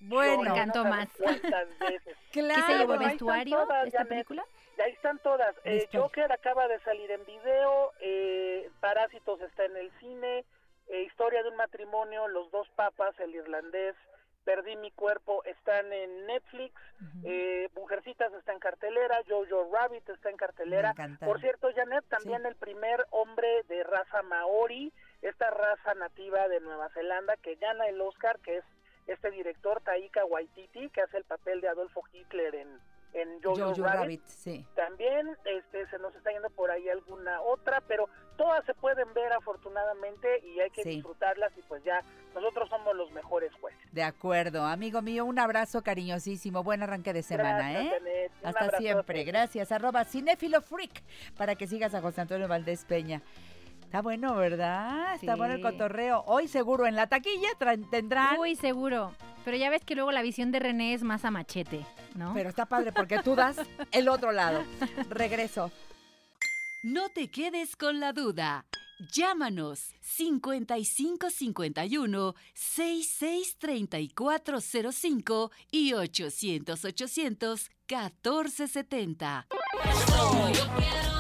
[0.00, 1.16] Bueno, Me encantó no sabes más.
[1.40, 2.16] cuántas veces.
[2.32, 2.62] claro.
[2.66, 4.08] ¿Qué se llevó vestuario están todas, esta Janet.
[4.08, 4.44] película?
[4.84, 5.54] Ahí están todas.
[5.64, 5.88] Eh.
[5.92, 10.44] Joker acaba de salir en video, eh, Parásitos está en el cine,
[10.88, 13.94] eh, Historia de un matrimonio, Los dos papas, El irlandés,
[14.44, 16.74] Perdí mi cuerpo están en Netflix,
[17.24, 20.92] eh, Mujercitas está en cartelera, Jojo Rabbit está en cartelera.
[21.24, 24.92] Por cierto, Janet, también el primer hombre de raza maori,
[25.22, 28.64] esta raza nativa de Nueva Zelanda que gana el Oscar, que es
[29.06, 32.68] este director Taika Waititi, que hace el papel de Adolfo Hitler en,
[33.12, 34.00] en Jojo, Jojo Rabbit.
[34.00, 34.66] Rabbit, sí.
[34.74, 39.32] También este, se nos está yendo por ahí alguna otra, pero todas se pueden ver
[39.32, 40.90] afortunadamente y hay que Sí.
[40.96, 42.00] disfrutarlas y pues ya
[42.34, 43.80] nosotros somos los mejores jueces.
[43.92, 48.30] De acuerdo, amigo mío, un abrazo cariñosísimo, buen arranque de semana, Gracias, ¿eh?
[48.42, 49.70] Hasta siempre, gracias.
[49.70, 51.02] Arroba Cinéfilo Freak
[51.36, 53.22] para que sigas a José Antonio Valdés Peña.
[53.94, 55.14] Está bueno, ¿verdad?
[55.14, 56.24] Está bueno el cotorreo.
[56.26, 57.50] Hoy seguro en la taquilla
[57.92, 59.14] tendrán, Uy, seguro.
[59.44, 61.86] Pero ya ves que luego la visión de René es más a machete,
[62.16, 62.34] ¿no?
[62.34, 63.56] pero está padre porque tú das
[63.92, 64.64] el otro lado.
[65.10, 65.70] Regreso.
[66.82, 68.66] No te quedes con la duda.
[69.12, 79.46] Llámanos 5551 663405 y 800 800 1470.
[80.52, 81.13] Yo quiero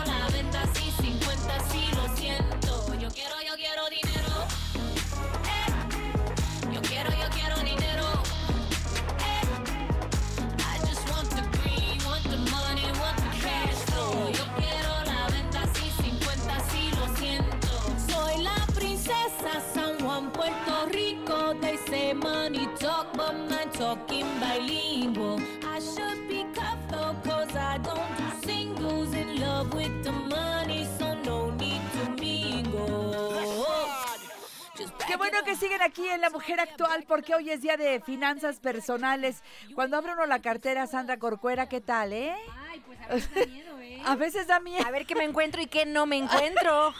[35.54, 39.42] siguen aquí en La Mujer Actual porque hoy es día de finanzas personales.
[39.74, 42.34] Cuando abre uno la cartera, Sandra Corcuera, ¿qué tal, eh?
[42.68, 44.02] Ay, pues a veces da miedo, ¿eh?
[44.04, 44.86] A veces da miedo.
[44.86, 46.94] A ver qué me encuentro y qué no me encuentro.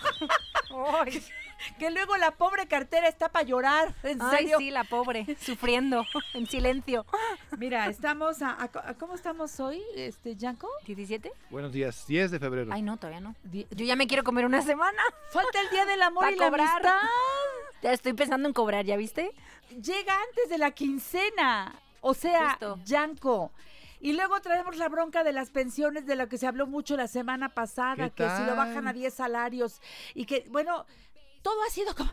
[1.79, 4.59] Que luego la pobre cartera está para llorar, en Ay, serio.
[4.59, 6.05] sí, la pobre, sufriendo,
[6.35, 7.05] en silencio.
[7.59, 10.69] Mira, estamos a, a- a- ¿cómo estamos hoy, este, Yanko?
[10.87, 11.31] ¿17?
[11.51, 12.71] Buenos días, 10 de febrero.
[12.73, 13.35] Ay, no, todavía no.
[13.45, 15.03] Die- Yo ya me quiero comer una semana.
[15.33, 16.83] Falta el día del amor Pa' y la amistad.
[17.83, 19.31] Ya estoy pensando en cobrar, ¿ya viste?
[19.71, 21.75] Llega antes de la quincena.
[22.01, 22.79] O sea, Justo.
[22.85, 23.51] Yanko.
[24.01, 27.09] Y luego traemos la bronca de las pensiones, de lo que se habló mucho la
[27.09, 29.81] semana pasada, ¿Qué que si lo bajan a 10 salarios.
[30.15, 30.85] Y que, bueno,
[31.45, 32.11] todo ha sido como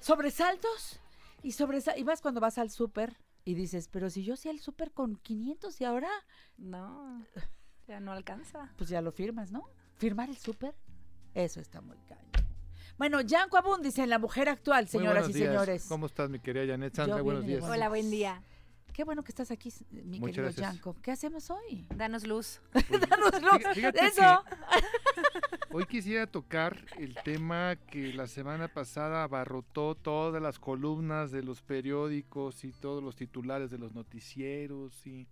[0.00, 1.00] sobresaltos
[1.42, 2.00] y sobresaltos.
[2.00, 5.16] Y vas cuando vas al súper y dices, pero si yo hacía el súper con
[5.16, 6.10] 500 y ahora,
[6.58, 7.24] No,
[7.86, 8.72] ya no alcanza.
[8.76, 9.68] pues ya lo firmas, ¿no?
[9.96, 10.74] Firmar el súper,
[11.34, 12.20] eso está muy caño.
[12.98, 15.48] Bueno, Yanko Abund dice, la mujer actual, señoras buenos y días.
[15.50, 15.86] señores.
[15.88, 17.22] ¿Cómo estás, mi querida Janet Sandra?
[17.22, 17.60] Buenos días.
[17.60, 17.74] Bueno.
[17.74, 18.42] Hola, buen día.
[18.98, 20.72] Qué bueno que estás aquí, mi Muchas querido gracias.
[20.72, 20.96] Yanko.
[21.00, 21.86] ¿Qué hacemos hoy?
[21.94, 22.60] Danos luz.
[23.08, 23.72] Danos luz.
[23.72, 24.42] Fíjate Eso.
[25.70, 31.62] Hoy quisiera tocar el tema que la semana pasada abarrotó todas las columnas de los
[31.62, 35.28] periódicos y todos los titulares de los noticieros y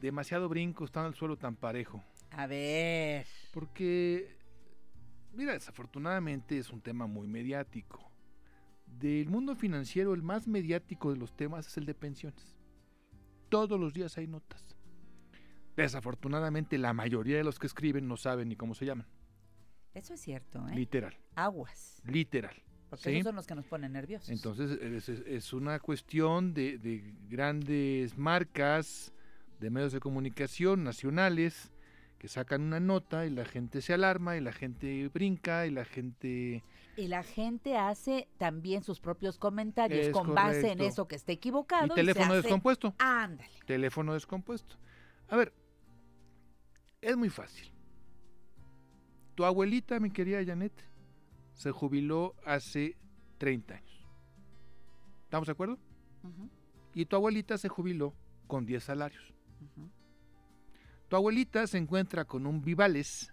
[0.00, 2.02] demasiado brinco está en el suelo tan parejo.
[2.30, 3.26] A ver.
[3.52, 4.38] Porque,
[5.34, 8.07] mira, desafortunadamente es un tema muy mediático.
[8.98, 12.56] Del mundo financiero, el más mediático de los temas es el de pensiones.
[13.48, 14.76] Todos los días hay notas.
[15.76, 19.06] Desafortunadamente, la mayoría de los que escriben no saben ni cómo se llaman.
[19.94, 20.74] Eso es cierto, ¿eh?
[20.74, 22.02] Literal, Aguas.
[22.04, 22.54] literal.
[22.90, 23.16] Porque ¿sí?
[23.16, 24.30] esos son los que nos ponen nerviosos.
[24.30, 29.12] Entonces, es, una cuestión de, de grandes marcas,
[29.60, 31.70] de medios de comunicación nacionales,
[32.18, 35.84] que sacan una nota y la gente se alarma y la gente brinca y la
[35.84, 36.64] gente...
[36.98, 41.32] Y la gente hace también sus propios comentarios Es con base en eso que está
[41.32, 41.86] equivocado.
[41.86, 42.94] Y se teléfono hace- descompuesto.
[42.98, 43.50] Ándale.
[43.66, 44.76] Teléfono descompuesto.
[45.28, 45.52] A ver,
[47.00, 47.70] es muy fácil.
[49.36, 50.72] Tu abuelita, mi querida Janet,
[51.54, 52.96] se jubiló hace
[53.38, 54.06] 30 años.
[55.22, 55.78] ¿Estamos de acuerdo?
[56.94, 58.14] Y tu abuelita se jubiló
[58.48, 59.32] con 10 salarios.
[61.08, 63.32] Tu abuelita se encuentra con un Vivales,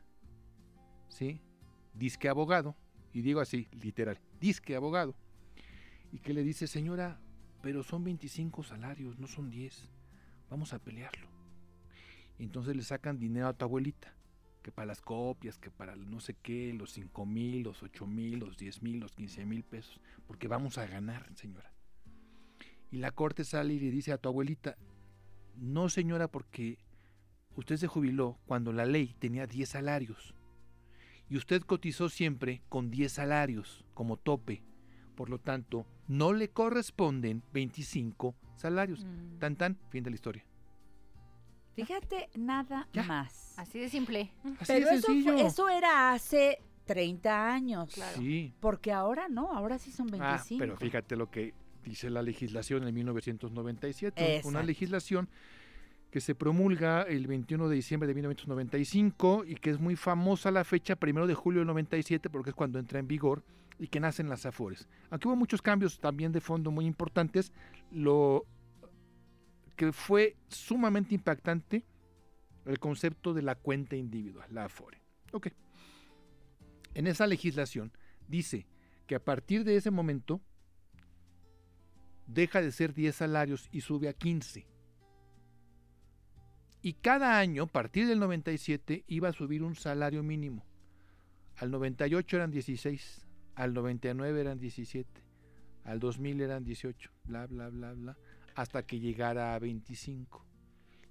[1.07, 1.41] ¿sí?
[1.93, 2.75] Disque abogado,
[3.15, 5.15] y digo así, literal, disque abogado,
[6.11, 7.17] y que le dice, señora,
[7.61, 9.89] pero son 25 salarios, no son 10,
[10.49, 11.29] vamos a pelearlo.
[12.37, 14.13] Y entonces le sacan dinero a tu abuelita,
[14.61, 18.39] que para las copias, que para no sé qué, los 5 mil, los 8 mil,
[18.39, 21.71] los 10 mil, los 15 mil pesos, porque vamos a ganar, señora.
[22.91, 24.75] Y la corte sale y le dice a tu abuelita,
[25.55, 26.79] no señora, porque
[27.55, 30.35] usted se jubiló cuando la ley tenía 10 salarios.
[31.29, 34.63] Y usted cotizó siempre con 10 salarios como tope.
[35.15, 39.03] Por lo tanto, no le corresponden 25 salarios.
[39.05, 40.45] Mm, Tan tan, fin de la historia.
[41.75, 43.03] Fíjate, nada Ya.
[43.03, 43.53] más.
[43.57, 44.31] Así de simple.
[44.59, 45.33] Así Pero de eso, sencillo.
[45.33, 47.91] fue- eso era hace 30 años.
[48.15, 48.53] Sí.
[48.61, 50.55] Porque ahora no, ahora sí son 25.
[50.55, 51.53] Ah, pero fíjate lo que
[51.83, 54.21] dice la legislación en 1997.
[54.23, 54.63] Una Exacto.
[54.63, 55.29] legislación
[56.15, 60.63] que se promulga el 21 de diciembre de 1995 y que es muy famosa la
[60.63, 63.43] fecha, primero de julio del 97, porque es cuando entra en vigor
[63.79, 64.87] y que nacen las AFORES.
[65.09, 67.51] Aunque hubo muchos cambios también de fondo muy importantes,
[67.91, 68.45] lo
[69.75, 71.83] que fue sumamente impactante
[72.63, 75.01] el concepto de la cuenta individual, la AFORE.
[75.33, 75.47] Ok.
[76.93, 77.91] En esa legislación
[78.25, 78.67] dice
[79.05, 80.39] que a partir de ese momento
[82.25, 84.74] deja de ser 10 salarios y sube a 15.
[86.85, 90.63] Y cada año, a partir del 97, iba a subir un salario mínimo.
[91.55, 93.25] Al 98 eran 16,
[93.55, 95.09] al 99 eran 17,
[95.83, 98.15] al 2000 eran 18, bla, bla, bla, bla,
[98.53, 100.45] hasta que llegara a 25.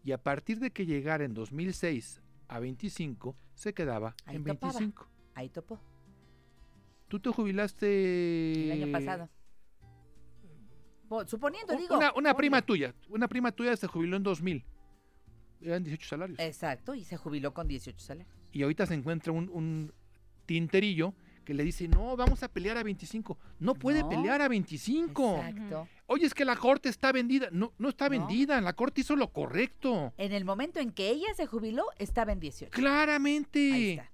[0.04, 4.72] Y a partir de que llegara en 2006 a 25, se quedaba Ahí en topaba.
[4.74, 5.08] 25.
[5.34, 5.80] Ahí topó.
[7.08, 8.70] Tú te jubilaste...
[8.70, 9.28] El año pasado.
[11.08, 11.96] Po- Suponiendo, digo.
[11.96, 14.64] Una, una prima tuya, una prima tuya se jubiló en 2000.
[15.64, 16.38] Eran 18 salarios.
[16.38, 18.28] Exacto, y se jubiló con 18 salarios.
[18.52, 19.92] Y ahorita se encuentra un, un
[20.46, 23.38] tinterillo que le dice, no, vamos a pelear a 25.
[23.58, 24.08] No puede No.
[24.08, 25.36] pelear a 25.
[25.46, 25.88] Exacto.
[26.06, 27.48] Oye, es que la corte está vendida.
[27.52, 28.10] No, no está No.
[28.12, 28.60] vendida.
[28.62, 30.14] La corte hizo lo correcto.
[30.16, 32.70] En el momento en que ella se jubiló, estaba en 18.
[32.70, 33.72] Claramente.
[33.72, 34.10] Ahí está.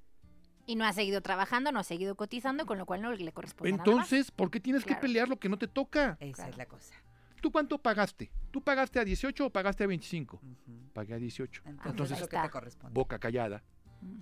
[0.66, 3.72] Y no ha seguido trabajando, no ha seguido cotizando, con lo cual no le corresponde
[3.72, 3.88] nada más.
[4.12, 5.00] Entonces, ¿por qué tienes Claro.
[5.00, 6.16] que pelear lo que no te toca?
[6.20, 6.50] Esa Claro.
[6.52, 6.94] es la cosa.
[7.40, 8.30] ¿Tú cuánto pagaste?
[8.50, 10.36] ¿Tú pagaste a 18 o pagaste a 25?
[10.36, 10.90] Ujú.
[10.92, 11.62] Pagué a 18.
[11.64, 12.94] Entonces, Entonces, es lo que te corresponde.
[12.94, 13.62] boca callada.
[14.00, 14.20] Mm.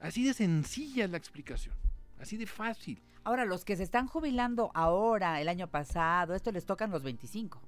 [0.00, 1.74] Así de sencilla es la explicación.
[2.18, 3.02] Así de fácil.
[3.24, 7.60] Ahora, los que se están jubilando ahora, el año pasado, esto les tocan los 25.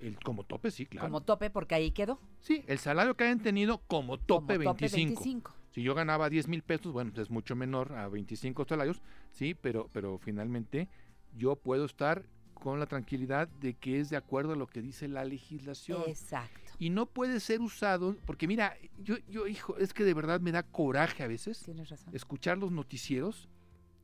[0.00, 1.06] El, como tope, sí, claro.
[1.06, 2.20] Como tope, porque ahí quedó.
[2.40, 5.20] sí, el salario que hayan tenido como tope, como 25.
[5.20, 5.54] 25.
[5.70, 9.54] Si yo ganaba 10 mil pesos, bueno, pues es mucho menor a 25 salarios, sí,
[9.54, 10.88] pero, pero finalmente
[11.36, 12.24] yo puedo estar
[12.54, 16.02] con la tranquilidad de que es de acuerdo a lo que dice la legislación.
[16.06, 16.60] Exacto.
[16.78, 20.50] Y no puede ser usado, porque mira, yo, yo, hijo, es que de verdad me
[20.52, 22.14] da coraje a veces Tienes razón.
[22.14, 23.48] escuchar los noticieros,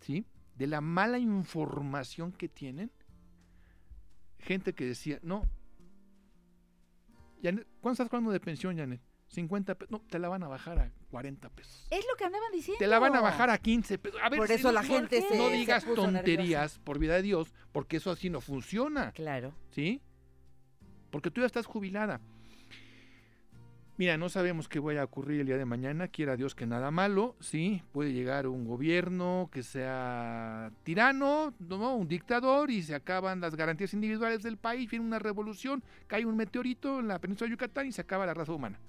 [0.00, 0.24] ¿sí?
[0.56, 2.90] De la mala información que tienen.
[4.38, 5.42] Gente que decía, no.
[7.42, 9.00] Janet, ¿Cuándo estás hablando de pensión, Janet?
[9.30, 9.90] 50 pesos.
[9.92, 11.86] No, te la van a bajar a 40 pesos.
[11.90, 12.78] Es lo que andaban diciendo.
[12.78, 14.20] Te la van a bajar a 15 pesos.
[14.22, 17.22] A ver, Por eso no- la no- gente se- No digas tonterías, por vida de
[17.22, 19.12] Dios, porque eso así no funciona.
[19.12, 19.52] Claro.
[19.70, 20.00] ¿Sí?
[21.10, 22.20] Porque tú ya estás jubilada.
[23.96, 26.90] Mira, no sabemos qué vaya a ocurrir el día de mañana, quiera Dios que nada
[26.90, 27.82] malo, ¿sí?
[27.92, 31.94] Puede llegar un gobierno que sea tirano, ¿no?
[31.96, 36.34] un dictador y se acaban las garantías individuales del país, viene una revolución, cae un
[36.34, 38.80] meteorito en la península de Yucatán y se acaba la raza humana.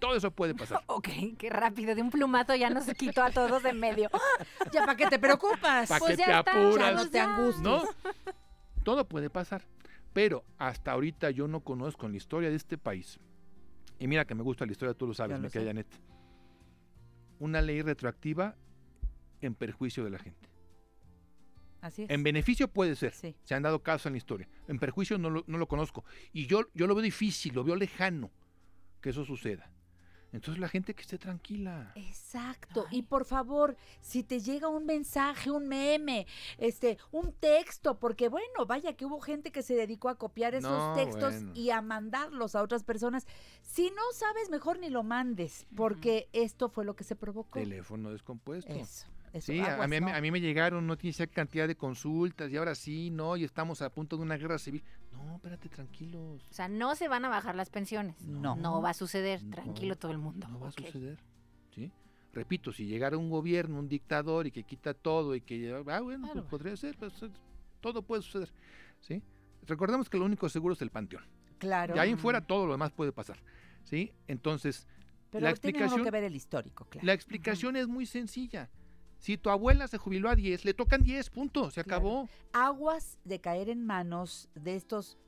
[0.00, 0.82] Todo eso puede pasar.
[0.86, 4.10] Ok, qué rápido, de un plumazo ya nos quitó a todos de en medio.
[4.72, 5.88] Ya, ¿para qué te preocupas?
[5.88, 6.90] ¿Para Pues qué ya te está, apuras?
[6.90, 7.62] Ya no te angusties.
[7.62, 7.82] ¿No?
[8.82, 9.62] Todo puede pasar.
[10.12, 13.20] Pero hasta ahorita yo no conozco en la historia de este país.
[13.98, 15.66] Y mira que me gusta la historia, tú lo sabes, me queda.
[15.66, 15.86] Janet.
[17.38, 18.56] Una ley retroactiva
[19.40, 20.48] en perjuicio de la gente.
[21.80, 22.10] Así es.
[22.10, 23.12] En beneficio puede ser.
[23.12, 23.36] Sí.
[23.44, 24.48] Se han dado casos en la historia.
[24.68, 26.04] En perjuicio no lo, no lo conozco.
[26.32, 28.30] Y yo, yo lo veo difícil, lo veo lejano
[29.00, 29.70] que eso suceda.
[30.32, 31.92] Entonces la gente que esté tranquila.
[31.96, 32.86] Exacto.
[32.90, 36.26] Y por favor, si te llega un mensaje, un meme,
[36.58, 40.70] este, un texto, porque bueno, vaya que hubo gente que se dedicó a copiar esos
[40.70, 41.52] No, textos bueno.
[41.54, 43.26] y a mandarlos a otras personas.
[43.62, 47.58] Si no sabes, mejor ni lo mandes, porque esto fue lo que se provocó.
[47.58, 48.72] Teléfono descompuesto.
[48.72, 49.06] Eso.
[49.32, 50.16] Eso, Sí, a- aguas, mí, a mí- no.
[50.16, 53.44] a mí me llegaron, no tiene esa cantidad de consultas y ahora sí, no, y
[53.44, 54.82] estamos a punto de una guerra civil.
[55.12, 56.42] No, espérate, tranquilos.
[56.50, 58.20] O sea, no se van a bajar las pensiones.
[58.22, 58.56] No.
[58.56, 59.42] No va a suceder.
[59.44, 60.48] No, Tranquilo todo el mundo.
[60.48, 61.18] No va a suceder.
[61.74, 61.90] ¿sí?
[62.32, 66.26] Repito, si llegara un gobierno, un dictador y que quita todo y que, ah, bueno,
[66.26, 66.40] Claro.
[66.40, 67.30] pues podría ser, pues, eh,
[67.80, 68.52] todo puede suceder.
[69.00, 69.22] ¿sí?
[69.66, 71.24] Recordemos que lo único seguro es el panteón.
[71.58, 71.94] Claro.
[71.94, 73.38] Y ahí en fuera todo lo demás puede pasar.
[73.84, 74.12] ¿sí?
[74.28, 74.86] Entonces,
[75.30, 77.06] Pero la explicación, que ver el histórico, claro.
[77.06, 78.68] la explicación es muy sencilla.
[79.20, 81.98] Si tu abuela se jubiló a 10, le tocan 10, punto, se Claro.
[81.98, 82.28] acabó.
[82.52, 85.18] aguas de caer en manos de estos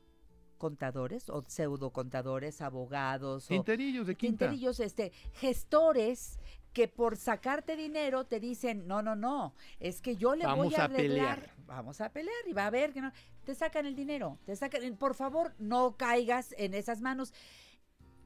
[0.58, 4.46] contadores o pseudo contadores, abogados Tinterillos de quinta.
[4.46, 6.38] tinterillos, este, gestores
[6.72, 10.74] que por sacarte dinero te dicen, no, no, no, es que yo le Vamos voy
[10.76, 11.54] a a arreglar, pelear.
[11.66, 13.12] vamos a pelear y va a ver que no,
[13.44, 17.34] te sacan el dinero, te sacan, por favor, no caigas en esas manos.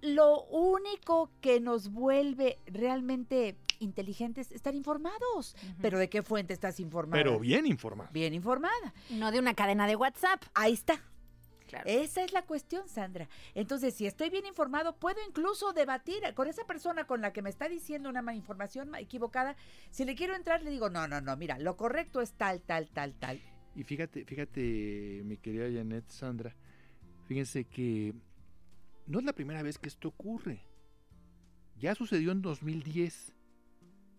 [0.03, 5.57] Lo único que nos vuelve realmente inteligentes es estar informados.
[5.81, 7.23] Pero ¿de qué fuente estás informada?
[7.23, 8.11] Pero bien informado.
[8.13, 8.95] Bien informada.
[9.11, 10.43] No de una cadena de WhatsApp.
[10.55, 11.01] Ahí está.
[11.67, 11.85] Claro.
[11.89, 13.29] Esa es la cuestión, Sandra.
[13.55, 17.51] Entonces, si estoy bien informado, puedo incluso debatir con esa persona con la que me
[17.51, 19.57] está diciendo una ma- información ma- equivocada.
[19.91, 22.89] Si le quiero entrar, le digo, no, no, no, mira, lo correcto es tal, tal,
[22.91, 23.43] tal, tal.
[23.75, 26.55] Y fíjate, fíjate, mi querida Janet Sandra,
[27.27, 28.15] fíjense que
[29.07, 30.61] no es la primera vez que esto ocurre.
[31.79, 33.35] Ya sucedió en 2010,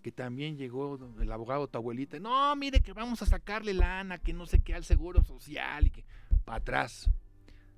[0.01, 2.19] que también llegó el abogado tu abuelita.
[2.19, 5.89] No, mire que vamos a sacarle lana, que no sé qué al seguro social y
[5.89, 6.05] que
[6.45, 7.09] para atrás.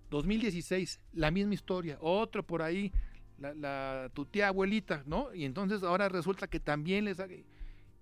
[0.09, 2.91] 2016, la misma historia, otro por ahí,
[3.37, 5.33] la, tu tía abuelita, ¿no?
[5.33, 7.17] Y entonces ahora resulta que también les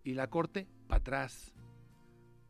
[0.04, 1.54] y la corte para atrás.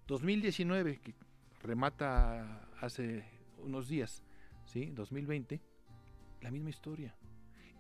[0.08, 1.16] 2019, que
[1.62, 3.26] remata hace
[3.58, 4.24] unos días,
[4.66, 4.92] ¿sí?
[4.92, 5.60] 2020,
[6.42, 7.16] la misma historia.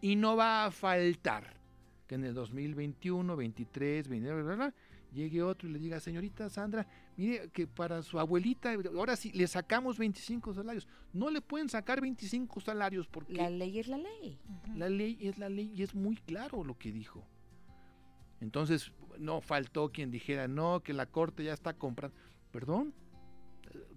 [0.01, 1.55] Y no va a faltar
[2.07, 4.75] que en el 2021, 23, 29, bla, bla, bla,
[5.13, 6.87] llegue otro y le diga, señorita Sandra,
[7.17, 10.87] mire que para su abuelita, ahora sí, le sacamos 25 salarios.
[11.13, 14.39] No le pueden sacar 25 salarios porque La ley es la ley.
[14.75, 17.25] la ley es la ley y es muy claro lo que dijo.
[18.39, 22.15] Entonces, no faltó quien dijera, no, que la corte ya está comprando.
[22.51, 22.93] Perdón,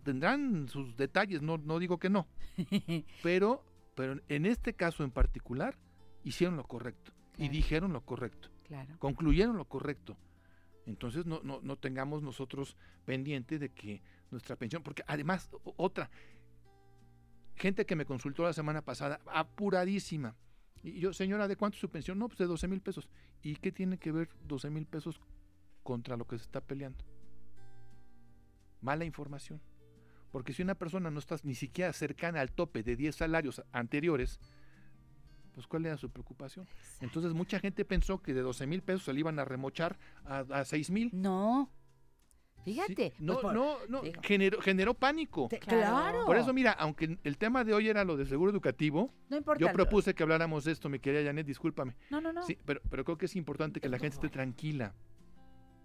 [0.02, 2.26] tendrán sus detalles, no, no digo que no.
[3.22, 3.64] Pero,
[4.00, 5.76] pero en este caso en particular,
[6.24, 8.98] hicieron lo correcto y dijeron lo correcto, Claro.
[8.98, 10.16] concluyeron lo correcto.
[10.86, 16.10] Entonces no, no, no tengamos nosotros pendiente de que nuestra pensión, porque además, otra,
[17.56, 20.34] gente que me consultó la semana pasada, apuradísima.
[20.82, 22.18] Y yo, señora, ¿de cuánto es su pensión?
[22.18, 23.06] No, pues de 12 mil pesos.
[23.42, 25.20] ¿Y qué tiene que ver 12 mil pesos
[25.82, 27.04] contra lo que se está peleando?
[28.80, 29.60] Mala información.
[30.30, 34.38] Porque si una persona no está ni siquiera cercana al tope de 10 salarios anteriores,
[35.52, 36.66] pues ¿cuál era su preocupación?
[37.00, 40.40] Entonces mucha gente pensó que de 12 mil pesos se le iban a remochar a,
[40.50, 41.10] a 6 mil.
[41.12, 41.70] No.
[42.62, 43.14] Fíjate.
[43.18, 45.46] no, pues por- no, no, digo, generó, generó pánico.
[45.48, 46.26] te- claro.
[46.26, 49.58] Por eso, mira, aunque el tema de hoy era lo del seguro educativo, no importa.
[49.60, 51.96] yo lo- propuse que habláramos de esto, mi querida Janet, discúlpame.
[52.10, 52.42] No, no, no.
[52.42, 54.94] Sí, pero, pero creo que es importante que la gente esté tranquila.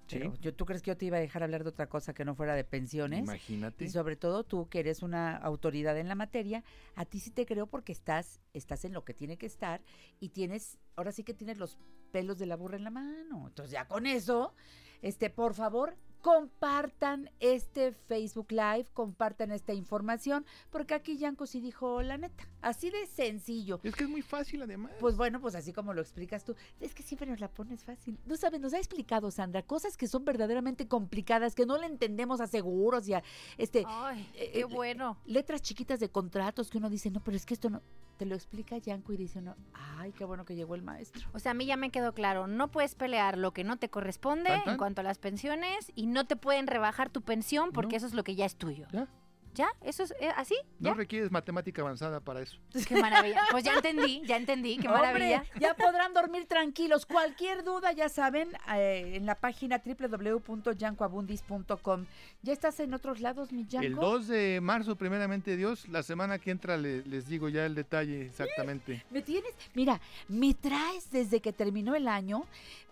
[0.08, 0.18] ¿Sí?
[0.20, 2.26] Pero yo, ¿Tú crees que yo te iba a dejar hablar de otra cosa que
[2.26, 3.22] no fuera de pensiones?
[3.22, 3.86] Imagínate.
[3.86, 6.64] Y sobre todo tú, que eres una autoridad en la materia,
[6.96, 9.82] a ti sí te creo porque estás, estás en lo que tiene que estar
[10.20, 11.78] y tienes, ahora sí que tienes los
[12.12, 13.48] pelos de la burra en la mano.
[13.48, 14.54] Entonces ya con eso,
[15.02, 22.02] este, por favor, compartan este Facebook Live, compartan esta información, porque aquí Yanko sí dijo
[22.02, 23.80] la neta, así de sencillo.
[23.84, 24.92] Es que es muy fácil además.
[25.00, 28.18] Pues bueno, pues así como lo explicas tú, es que siempre nos la pones fácil.
[28.26, 32.42] No sabes, nos ha explicado Sandra cosas que son verdaderamente complicadas, que no le entendemos
[32.42, 33.22] a seguros y a
[33.60, 35.20] este Ay, eh, qué eh, bueno.
[35.26, 37.84] letras chiquitas de contratos que uno dice, no, pero es que esto no.
[38.18, 41.28] Te lo explica Yanko y dice uno, ay, qué bueno que llegó el maestro.
[41.34, 43.90] O sea, a mí ya me quedó claro, no puedes pelear lo que no te
[43.90, 44.74] corresponde Tan, tan.
[44.74, 47.98] en cuanto a las pensiones y no te pueden rebajar tu pensión porque No.
[47.98, 48.88] eso es lo que ya es tuyo.
[48.94, 49.08] ¿Ya?
[49.56, 49.70] ¿Ya?
[49.82, 50.56] ¿Eso es eh, así?
[50.80, 52.58] No requieres matemática avanzada para eso.
[52.88, 53.42] Qué maravilla.
[53.52, 55.38] Pues ya entendí, ya entendí, qué maravilla.
[55.38, 57.06] Hombre, ya podrán dormir tranquilos.
[57.06, 62.06] Cualquier duda, ya saben, eh, en la página www.yancoabundis.com.
[62.42, 63.88] ¿Ya estás en otros lados, mi Yanko?
[63.88, 67.76] El 2 de marzo, primeramente Dios, la semana que entra le- les digo ya el
[67.76, 69.06] detalle exactamente.
[69.10, 69.54] ¿Me tienes?
[69.74, 72.44] Mira, me traes desde que terminó el año,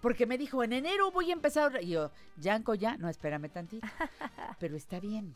[0.01, 1.80] porque me dijo, en enero voy a empezar.
[1.82, 3.86] Y yo, Yanko, ya, no, espérame tantito.
[4.59, 5.36] Pero está bien.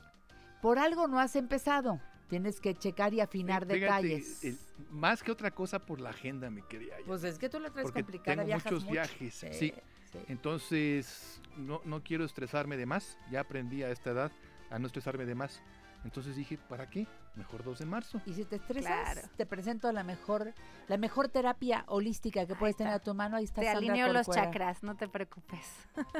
[0.61, 1.99] Por algo no has empezado.
[2.29, 4.43] Tienes que checar y afinar Fíjate, detalles.
[4.43, 4.57] el-
[4.91, 6.95] más que otra cosa por la agenda, mi querida.
[7.05, 8.91] Pues es que tú la traes Porque complicada, tengo muchos mucho.
[8.91, 9.73] viajes, Sí, sí.
[10.11, 10.19] sí.
[10.27, 13.17] Entonces, no, no quiero estresarme de más.
[13.31, 14.31] Ya aprendí a esta edad
[14.69, 15.61] a no estresarme de más.
[16.07, 17.05] Entonces dije, ¿para qué?
[17.35, 18.21] Mejor 2 de marzo.
[18.25, 19.27] Y si te estresas, Claro.
[19.35, 20.53] te presento la mejor,
[20.87, 23.35] la mejor terapia holística que puedes tener a tu mano.
[23.35, 25.59] Ahí está Te Sandra alineo los chakras, no te preocupes.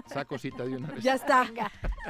[0.08, 1.02] Saco cita de una vez.
[1.02, 1.50] Ya está.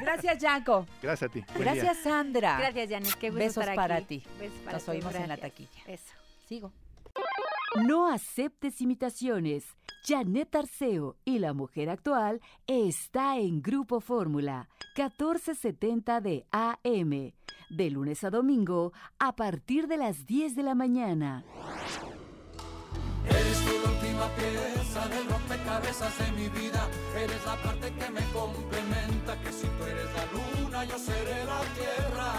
[0.02, 0.88] Gracias, Yanko.
[1.04, 1.46] Gracias a ti.
[1.54, 1.74] Buen día.
[1.84, 2.58] Gracias, Sandra.
[2.58, 4.24] Gracias, Janis, qué gusto Besos estar para ti.
[4.40, 5.84] Besos para Nos ti, oímos en la taquilla.
[5.86, 6.14] Eso.
[6.48, 6.74] Sigo.
[7.86, 9.64] No aceptes imitaciones.
[10.04, 17.34] Janet Arceo y la mujer actual está en Grupo Fórmula 1470 de AM.
[17.70, 21.44] De lunes a domingo a partir de las 10 de la mañana.
[23.26, 26.88] Eres tú la última pieza del rompecabezas de mi vida.
[27.16, 29.40] Eres la parte que me complementa.
[29.44, 30.26] Que si tú eres la
[30.64, 32.34] luna, yo seré la tierra.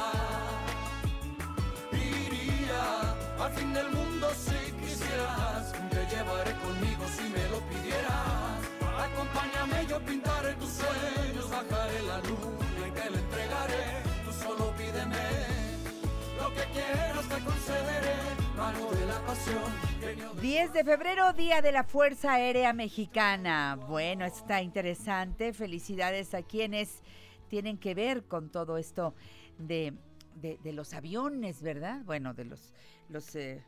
[1.93, 3.12] Iría
[3.45, 4.57] al fin del mundo si
[4.99, 5.72] quisieras.
[5.90, 8.59] Te llevaré conmigo si me lo pidieras.
[8.99, 11.51] Acompáñame, yo pintaré tus sueños.
[11.51, 13.84] Bajaré la luna y te la entregaré.
[14.24, 15.16] Tú solo pídeme
[16.40, 18.14] lo que quieras, te concederé.
[18.57, 19.62] Mano de la pasión.
[20.01, 23.78] genio de 10 de febrero, Día de la Fuerza Aérea Mexicana.
[23.88, 25.53] Bueno, está interesante.
[25.53, 27.03] Felicidades a quienes
[27.49, 29.14] tienen que ver con todo esto
[29.59, 29.94] de,
[30.34, 32.01] de- de los aviones, ¿verdad?
[32.05, 32.72] Bueno, de los...
[33.09, 33.62] los eh,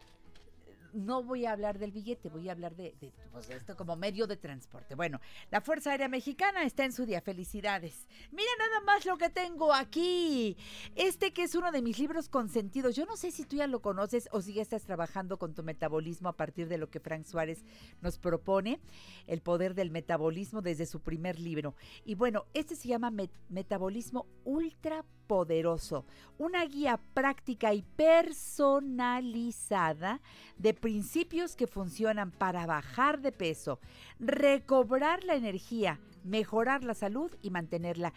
[0.93, 2.95] no voy a hablar del billete, voy a hablar de,
[3.49, 4.95] esto como medio de transporte.
[4.95, 5.21] Bueno,
[5.51, 7.21] la Fuerza Aérea Mexicana está en su día.
[7.21, 8.07] Felicidades.
[8.33, 10.57] Mira nada más lo que tengo aquí.
[10.95, 12.97] Este que es uno de mis libros consentidos.
[12.97, 15.63] Yo no sé si tú ya lo conoces o si ya estás trabajando con tu
[15.63, 17.65] metabolismo a partir de lo que Frank Suárez
[18.01, 18.81] nos propone,
[19.27, 21.75] El poder del metabolismo desde su primer libro.
[22.05, 26.05] Y bueno, este se llama Met- Metabolismo Ultra Poderoso,
[26.39, 30.21] una guía práctica y personalizada
[30.59, 33.79] de principios que funcionan para bajar de peso,
[34.19, 38.13] recobrar la energía, mejorar la salud y mantenerla.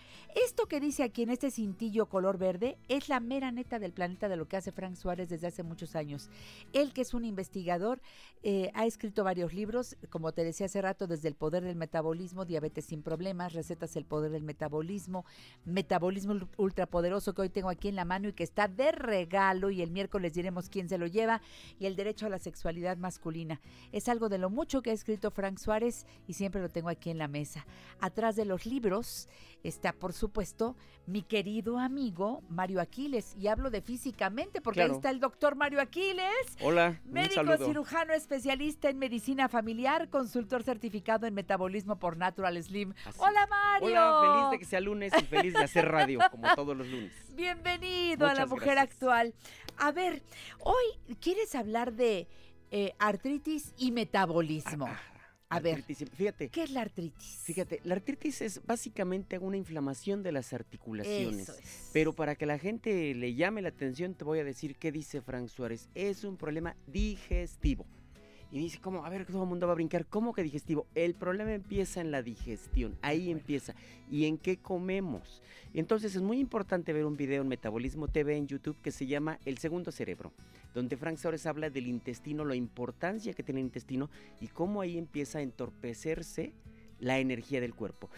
[0.45, 4.29] Esto que dice aquí en este cintillo color verde es la mera neta del planeta
[4.29, 6.29] de lo que hace Frank Suárez desde hace muchos años.
[6.73, 8.01] Él que es un investigador,
[8.43, 12.45] eh, ha escrito varios libros, como te decía hace rato, desde el poder del metabolismo,
[12.45, 15.25] diabetes sin problemas, recetas el poder del metabolismo,
[15.65, 19.69] metabolismo ul- ultrapoderoso que hoy tengo aquí en la mano y que está de regalo
[19.69, 21.41] y el miércoles diremos quién se lo lleva
[21.79, 23.61] y el derecho a la sexualidad masculina.
[23.91, 27.09] Es algo de lo mucho que ha escrito Frank Suárez y siempre lo tengo aquí
[27.09, 27.65] en la mesa.
[27.99, 29.29] Atrás de los libros
[29.63, 30.75] está, por supuesto,
[31.05, 33.35] mi querido amigo Mario Aquiles.
[33.37, 36.57] Y hablo de físicamente porque ahí está el doctor Mario Aquiles.
[36.61, 42.93] Hola, Médico cirujano especialista en medicina familiar, consultor certificado en metabolismo por Natural Slim.
[43.05, 43.87] Así Hola Mario.
[43.87, 47.13] Hola, feliz de que sea lunes y feliz de hacer radio, como todos los lunes.
[47.35, 48.93] Bienvenido a la mujer gracias.
[48.95, 49.33] actual.
[49.77, 50.21] A ver,
[50.59, 52.27] hoy quieres hablar de
[52.71, 54.87] eh, artritis y metabolismo.
[54.87, 54.99] Ah,
[55.55, 57.39] A ver, Artritis, Fíjate, ¿qué es la artritis?
[57.43, 61.49] fíjate, la artritis es básicamente una inflamación de las articulaciones.
[61.49, 61.89] Eso es.
[61.93, 65.21] Pero para que la gente le llame la atención, te voy a decir qué dice
[65.21, 65.89] Frank Suárez.
[65.95, 67.85] Es un problema digestivo.
[68.53, 69.03] Y dice, ¿cómo?
[69.03, 70.05] A ver, todo el mundo va a brincar.
[70.05, 70.85] ¿Cómo que digestivo?
[70.93, 72.95] El problema empieza en la digestión.
[73.01, 73.73] Ahí empieza.
[74.11, 75.41] ¿Y en qué comemos?
[75.73, 79.39] Entonces es muy importante ver un video en Metabolismo TV en YouTube que se llama
[79.45, 80.31] El Segundo Cerebro,
[80.75, 84.99] donde Frank Suárez habla del intestino, la importancia que tiene el intestino y cómo ahí
[84.99, 86.53] empieza a entorpecerse
[86.99, 88.11] la energía del cuerpo.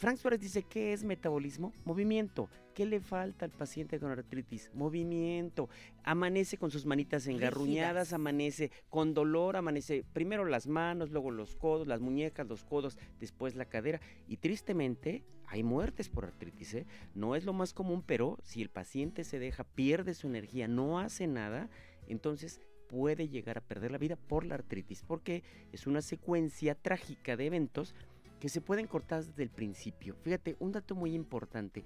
[0.00, 1.74] Frank Suárez dice, ¿qué es metabolismo?
[1.84, 2.48] Movimiento.
[2.72, 4.70] ¿Qué le falta al paciente con artritis?
[4.72, 5.68] Movimiento.
[6.04, 11.86] Amanece con sus manitas engarruñadas, amanece con dolor, amanece primero las manos, luego los codos,
[11.86, 14.00] las muñecas, los codos, después la cadera.
[14.26, 16.86] Y tristemente, hay muertes por artritis, ¿eh?
[17.14, 20.98] No es lo más común, pero si el paciente se deja, pierde su energía, no
[20.98, 21.68] hace nada,
[22.08, 27.36] entonces puede llegar a perder la vida por la artritis, porque es una secuencia trágica
[27.36, 27.94] de eventos
[28.40, 30.16] que se pueden cortar desde el principio.
[30.22, 31.84] Fíjate, un dato muy importante.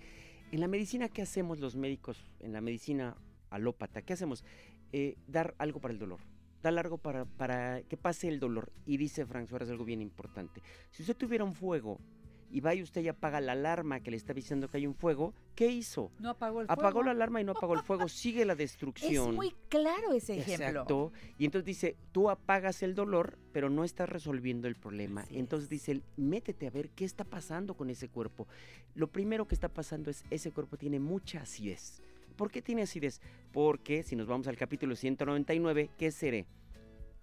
[0.52, 2.24] En la medicina, ¿qué hacemos los médicos?
[2.40, 3.16] En la medicina
[3.50, 4.44] alópata, ¿qué hacemos?
[4.92, 6.20] Eh, dar algo para el dolor.
[6.62, 8.72] Dar algo para, para que pase el dolor.
[8.86, 10.62] Y dice Frank Suárez algo bien importante.
[10.90, 11.98] Si usted tuviera un fuego
[12.54, 14.94] y va y usted ya apaga la alarma que le está diciendo que hay un
[14.94, 16.12] fuego, ¿qué hizo?
[16.20, 17.02] No apagó el Apagó fuego.
[17.02, 19.30] la alarma y no apagó el fuego, sigue la destrucción.
[19.30, 20.68] Es muy claro ese ejemplo.
[20.68, 21.12] Exacto.
[21.36, 25.22] Y entonces dice, tú apagas el dolor, pero no estás resolviendo el problema.
[25.22, 28.46] Así entonces dice, métete a ver qué está pasando con ese cuerpo.
[28.94, 32.02] Lo primero que está pasando es, ese cuerpo tiene mucha acidez.
[32.36, 33.20] ¿Por qué tiene acidez?
[33.52, 36.46] Porque si nos vamos al capítulo 199, ¿qué seré?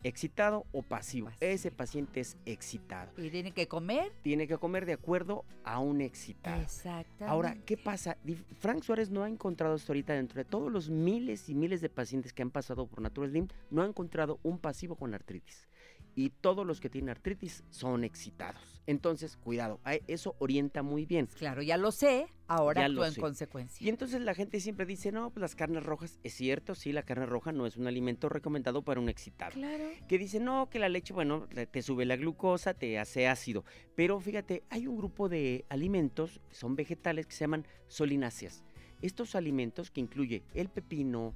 [0.04, 1.30] ¿Excitado o pasivo?
[1.40, 3.12] Ese paciente es excitado.
[3.18, 4.12] Y tiene que comer.
[4.24, 6.62] Tiene que comer de acuerdo a un excitado.
[6.62, 7.26] Exactamente.
[7.26, 8.18] Ahora, ¿qué pasa?
[8.60, 11.90] Frank Suárez no ha encontrado hasta ahorita dentro de todos los miles y miles de
[11.90, 15.68] pacientes que han pasado por Natural Slim, no ha encontrado un pasivo con artritis.
[16.16, 18.82] Y todos los que tienen artritis son excitados.
[18.88, 21.28] Entonces, cuidado, eso orienta muy bien.
[21.38, 23.22] Claro, ya lo sé, ahora actúa en sé.
[23.22, 23.86] consecuencia.
[23.86, 27.04] Y entonces la gente siempre dice, no, pues las carnes rojas, es cierto, sí, la
[27.04, 29.54] carne roja no es un alimento recomendado para un excitado.
[29.54, 29.86] Claro.
[30.08, 33.64] Que dice, no, que la leche, bueno, te sube la glucosa, te hace ácido.
[33.96, 38.66] Pero fíjate, hay un grupo de alimentos, son vegetales, que se llaman solináceas.
[39.02, 41.36] Estos alimentos que incluye el pepino,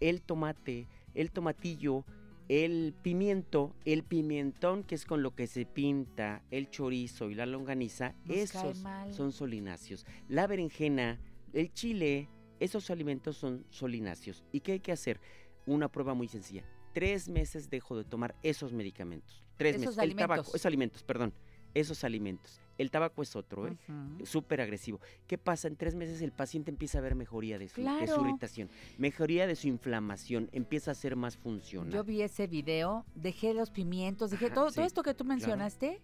[0.00, 2.04] el tomate, el tomatillo,
[2.48, 7.46] el pimiento, el pimentón, que es con lo que se pinta el chorizo y la
[7.46, 10.06] longaniza, Nos esos son solináceos.
[10.28, 11.20] La berenjena,
[11.52, 12.28] el chile,
[12.58, 14.44] esos alimentos son solináceos.
[14.50, 15.20] ¿Y qué hay que hacer?
[15.66, 16.64] Una prueba muy sencilla.
[16.94, 19.44] Tres meses dejo de tomar esos medicamentos.
[19.56, 20.10] Tres Esos meses.
[20.10, 21.34] El tabaco, esos alimentos, perdón.
[21.78, 22.60] Esos alimentos.
[22.76, 23.76] El tabaco es otro, ¿eh?
[24.24, 25.00] Súper agresivo.
[25.26, 25.68] ¿Qué pasa?
[25.68, 28.20] En tres meses el paciente empieza a ver mejoría de su, de su Claro.
[28.28, 28.68] irritación,
[28.98, 31.92] mejoría de su inflamación, empieza a ser más funcional.
[31.92, 35.24] Yo vi ese video, dejé los pimientos, dejé Ajá, todo, sí, todo esto que tú
[35.24, 35.36] claro.
[35.38, 36.00] mencionaste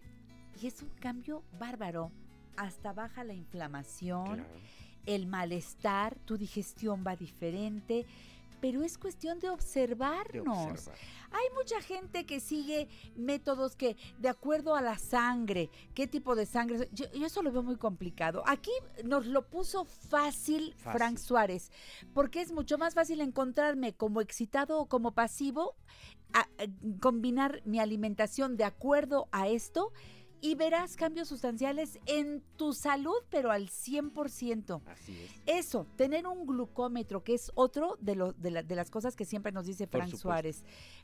[0.60, 2.10] y es un cambio bárbaro.
[2.56, 4.44] Hasta baja la inflamación, Claro.
[5.06, 8.06] el malestar, tu digestión va diferente,
[8.64, 10.56] pero es cuestión de de observarnos.
[10.70, 10.98] observar.
[11.32, 16.46] Hay mucha gente que sigue métodos que, de acuerdo a la sangre, qué tipo de
[16.46, 16.88] sangre.
[16.92, 18.42] Yo, yo eso lo veo muy complicado.
[18.46, 18.70] Aquí
[19.04, 20.92] nos lo puso fácil, Fácil.
[20.98, 21.70] Frank Suárez,
[22.14, 25.74] porque es mucho más fácil encontrarme como excitado o como pasivo,
[26.32, 26.66] a- a
[27.02, 29.92] combinar mi alimentación de acuerdo a esto
[30.44, 34.82] y verás cambios sustanciales en tu salud, pero al 100%.
[34.86, 35.30] Así es.
[35.46, 39.24] Eso, tener un glucómetro, que es otro de, lo- de, la- de las cosas que
[39.24, 40.28] siempre nos dice supuesto.
[40.28, 40.62] Suárez,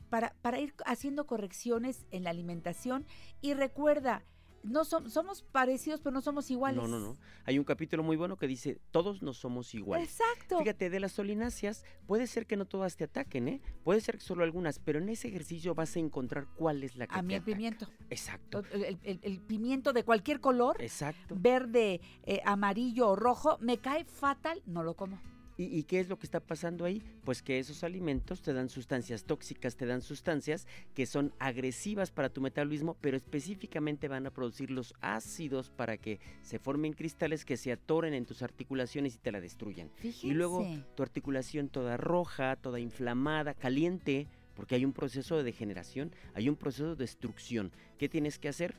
[0.09, 3.05] para, para ir haciendo correcciones en la alimentación.
[3.41, 4.23] Y recuerda,
[4.63, 6.81] no som- somos parecidos, pero no somos iguales.
[6.81, 7.17] No, no, no.
[7.45, 10.09] Hay un capítulo muy bueno que dice, todos no somos iguales.
[10.19, 10.59] Exacto.
[10.59, 13.61] Fíjate, de las solináceas, puede ser que no todas te ataquen, ¿eh?
[13.83, 17.07] Puede ser que solo algunas, pero en ese ejercicio vas a encontrar cuál es la
[17.07, 17.55] que a mí el ataca.
[17.55, 17.87] pimiento.
[18.09, 21.35] Exacto, el- el pimiento de cualquier color, exacto.
[21.37, 25.19] verde, eh, amarillo o rojo, me cae fatal, no lo como.
[25.61, 27.03] ¿Y, y qué es lo que está pasando ahí?
[27.23, 32.29] Pues que esos alimentos te dan sustancias tóxicas, te dan sustancias que son agresivas para
[32.29, 37.57] tu metabolismo, pero específicamente van a producir los ácidos para que se formen cristales que
[37.57, 39.91] se atoren en tus articulaciones y te la destruyan.
[39.97, 40.25] Fíjense.
[40.25, 46.11] Y luego tu articulación toda roja, toda inflamada, caliente, porque hay un proceso de degeneración,
[46.33, 47.71] hay un proceso de destrucción.
[47.97, 48.75] ¿Qué tienes que hacer?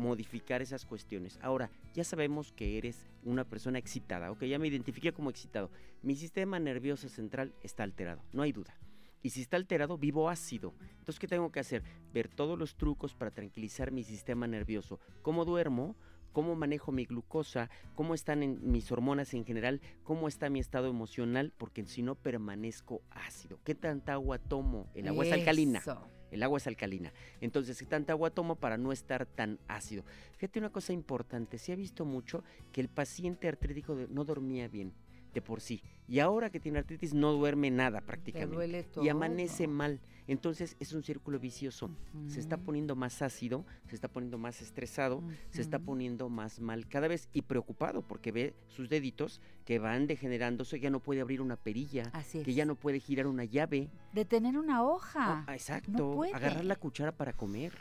[0.00, 1.38] Modificar esas cuestiones.
[1.42, 5.70] Ahora, ya sabemos que eres una persona excitada, ok, ya me identifiqué como excitado.
[6.02, 8.74] Mi sistema nervioso central está alterado, no hay duda.
[9.22, 10.72] Y si está alterado, vivo ácido.
[10.98, 11.82] Entonces, ¿qué tengo que hacer?
[12.14, 14.98] Ver todos los trucos para tranquilizar mi sistema nervioso.
[15.20, 15.94] ¿Cómo duermo?
[16.32, 21.52] cómo manejo mi glucosa, cómo están mis hormonas en general, cómo está mi estado emocional,
[21.56, 23.58] porque si no permanezco ácido.
[23.64, 24.88] ¿Qué tanta agua tomo?
[24.94, 25.82] El agua es alcalina.
[26.30, 27.12] El agua es alcalina.
[27.40, 30.04] Entonces, ¿qué tanta agua tomo para no estar tan ácido?
[30.36, 31.58] Fíjate una cosa importante.
[31.58, 34.92] Se ha visto mucho que el paciente artrítico no dormía bien
[35.32, 35.82] de por sí.
[36.08, 38.54] Y ahora que tiene artritis no duerme nada Te prácticamente.
[38.54, 39.04] duele todo.
[39.04, 40.00] Y amanece mal.
[40.26, 41.90] Entonces es un círculo vicioso.
[42.28, 46.86] Se está poniendo más ácido, se está poniendo más estresado, se está poniendo más mal
[46.86, 51.40] cada vez y preocupado porque ve sus deditos que van degenerándose, ya no puede abrir
[51.40, 53.88] una perilla, Así que ya no puede girar una llave.
[54.12, 55.44] De tener una hoja.
[55.48, 56.12] Ah, exacto.
[56.12, 56.32] puede.
[56.32, 57.72] agarrar la cuchara para comer.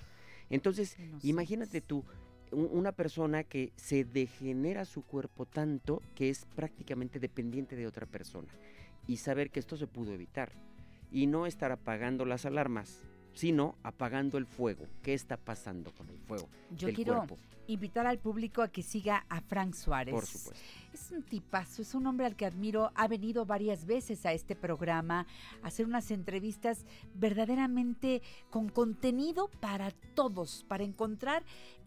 [0.50, 2.04] Entonces, imagínate tú,
[2.52, 8.50] una persona que se degenera su cuerpo tanto que es prácticamente dependiente de otra persona.
[9.08, 10.52] Y saber que esto se pudo evitar.
[11.12, 13.02] Y no estar apagando las alarmas
[13.34, 14.86] sino apagando el fuego.
[15.02, 17.38] ¿Qué está pasando con el fuego Yo del quiero cuerpo?
[17.68, 20.14] invitar al público a que siga a Frank Suárez.
[20.14, 20.60] Por supuesto.
[20.92, 22.92] Es un tipazo, es un hombre al que admiro.
[22.96, 25.28] Ha venido varias veces a este programa
[25.62, 31.44] a hacer unas entrevistas verdaderamente con contenido para todos, para encontrar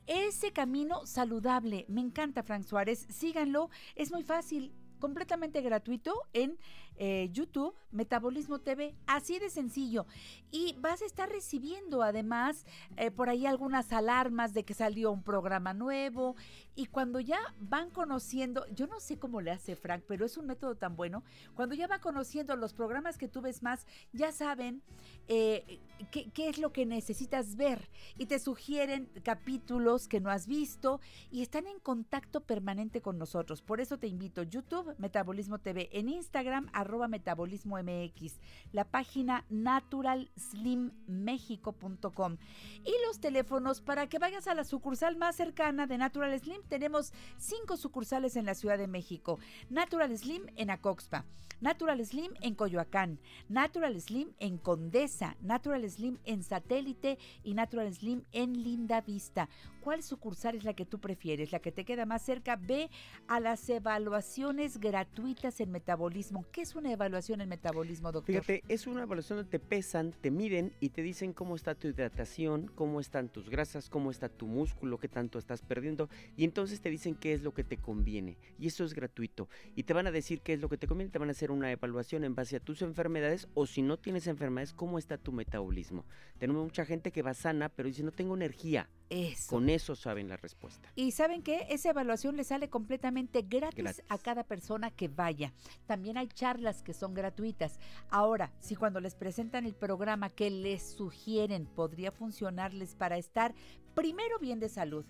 [0.06, 1.84] ese camino saludable.
[1.88, 4.72] Me encanta Frank Suárez, síganlo, es muy fácil.
[4.98, 6.58] Completamente gratuito en
[6.96, 10.06] eh, YouTube, Metabolismo TV, así de sencillo.
[10.50, 12.64] Y vas a estar recibiendo además
[12.96, 16.36] eh, por ahí algunas alarmas de que salió un programa nuevo.
[16.74, 20.46] Y cuando ya van conociendo, yo no sé cómo le hace Frank, pero es un
[20.46, 21.22] método tan bueno.
[21.54, 24.82] Cuando ya va conociendo los programas que tú ves más, ya saben
[25.28, 25.80] eh,
[26.10, 27.90] qué, qué es lo que necesitas ver.
[28.16, 33.62] Y te sugieren capítulos que no has visto y están en contacto permanente con nosotros.
[33.62, 38.38] Por eso te invito, YouTube, Metabolismo TV, en Instagram, arroba Metabolismo MX,
[38.72, 42.36] la página naturalslimmexico.com
[42.84, 46.62] y los teléfonos para que vayas a la sucursal más cercana de Natural Slim.
[46.68, 49.40] Tenemos cinco sucursales en la Ciudad de México.
[49.70, 51.24] Natural Slim en Acoxpa,
[51.62, 58.24] Natural Slim en Coyoacán, Natural Slim en Condesa, Natural Slim en Satélite y Natural Slim
[58.32, 59.48] en Linda Vista.
[59.80, 61.52] ¿Cuál sucursal es la que tú prefieres?
[61.52, 62.56] La que te queda más cerca.
[62.56, 62.90] Ve
[63.28, 66.46] a las evaluaciones gratuitas en metabolismo.
[66.50, 68.34] ¿Qué una evaluación en metabolismo, doctor?
[68.34, 71.88] Fíjate, es una evaluación donde te pesan, te miden y te dicen cómo está tu
[71.88, 76.08] hidratación, cómo están tus grasas, cómo está tu músculo, qué tanto estás perdiendo.
[76.36, 78.38] Y entonces te dicen qué es lo que te conviene.
[78.58, 79.48] Y eso es gratuito.
[79.74, 81.10] Y te van a decir qué es lo que te conviene.
[81.10, 84.26] Te van a hacer una evaluación en base a tus enfermedades o si no tienes
[84.26, 86.04] enfermedades, cómo está tu metabolismo.
[86.38, 88.88] Tenemos mucha gente que va sana, pero dice no tengo energía.
[89.12, 89.50] Eso.
[89.50, 90.90] Con eso saben la respuesta.
[90.94, 94.04] Y saben que esa evaluación le sale completamente gratis, Gratis.
[94.08, 95.52] a cada persona que vaya.
[95.86, 97.78] También hay charlas que son gratuitas.
[98.08, 103.54] Ahora, si cuando les presentan el programa que les sugieren podría funcionarles para estar
[103.94, 105.04] primero bien de salud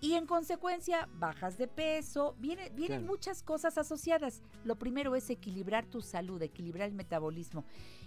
[0.00, 3.12] y en consecuencia bajas de peso, viene- vienen Claro.
[3.12, 4.42] muchas cosas asociadas.
[4.64, 7.64] Lo primero es equilibrar tu salud, equilibrar el metabolismo.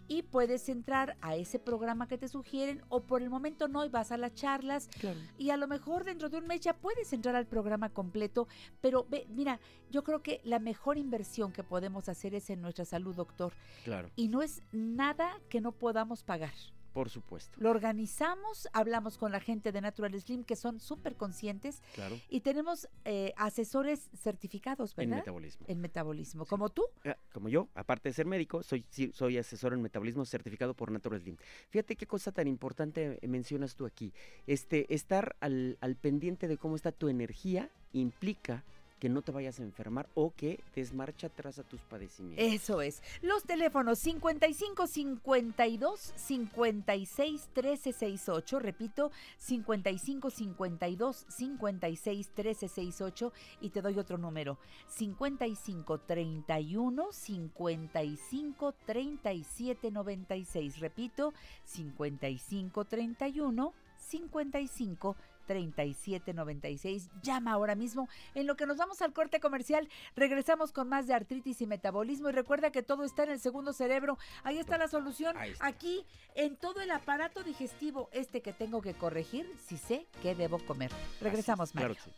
[0.07, 3.89] Y puedes entrar a ese programa que te sugieren o por el momento no y
[3.89, 4.89] vas a las charlas
[5.37, 8.47] y a lo mejor dentro de un mes ya puedes entrar al programa completo,
[8.81, 12.85] pero ve, mira, yo creo que la mejor inversión que podemos hacer es en nuestra
[12.85, 13.53] salud, doctor.
[13.83, 16.53] Claro, Y no es nada que no podamos pagar.
[16.95, 17.57] Por supuesto.
[17.59, 22.17] Lo organizamos, hablamos con la gente de Natural Slim que son súper conscientes Claro.
[22.29, 25.17] y tenemos eh, asesores certificados, En ¿verdad?
[25.23, 25.65] metabolismo.
[25.67, 26.83] En metabolismo, como tú.
[27.03, 30.89] Ah, Como yo, aparte de ser médico, soy, sí, soy asesor en metabolismo certificado por
[30.89, 31.35] Natural Slim.
[31.69, 34.13] Fíjate qué cosa tan importante eh, mencionas tú aquí.
[34.47, 38.63] Este, estar al, al pendiente de cómo está tu energía implica
[39.05, 42.43] que no te vayas a enfermar o que des marcha atrás a tus padecimientos.
[42.43, 43.03] Eso es.
[43.21, 48.57] Los teléfonos 55 52 56 13 68.
[48.57, 53.33] Repito, 55 52 56 13 68.
[53.61, 60.79] Y te doy otro número: 55 31 55 37 96.
[60.79, 61.31] Repito,
[61.65, 67.09] 55 31 55 3796.
[67.21, 68.07] Llama ahora mismo.
[68.33, 72.29] En lo que nos vamos al corte comercial, regresamos con más de artritis y metabolismo.
[72.29, 74.17] Y recuerda que todo está en el segundo cerebro.
[74.43, 75.35] Ahí está la solución.
[75.41, 75.67] Está.
[75.67, 80.59] Aquí, en todo el aparato digestivo, este que tengo que corregir, si sé qué debo
[80.59, 80.91] comer.
[81.21, 81.95] Regresamos, Mario.
[82.03, 82.11] sí.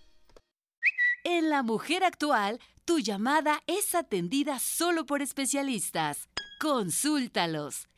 [1.24, 6.30] En La Mujer Actual, tu llamada es atendida solo por especialistas.
[6.60, 7.88] Consúltalos.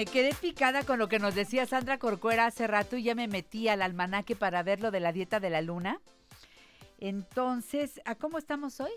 [0.00, 3.28] Me quedé picada con lo que nos decía Sandra Corcuera hace rato y ya me
[3.28, 6.00] metí al almanaque para ver lo de la dieta de la luna.
[7.00, 8.92] Entonces, ¿a cómo estamos hoy?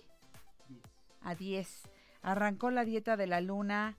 [1.19, 1.89] A 10.
[2.21, 3.97] Arrancó la dieta de la luna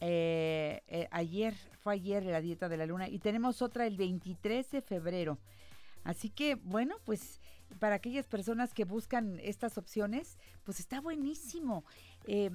[0.00, 4.70] eh, eh, ayer, fue ayer la dieta de la luna y tenemos otra el 23
[4.70, 5.36] de febrero.
[6.04, 7.38] Así que, bueno, pues
[7.78, 11.84] para aquellas personas que buscan estas opciones, pues está buenísimo.
[12.24, 12.50] Eh,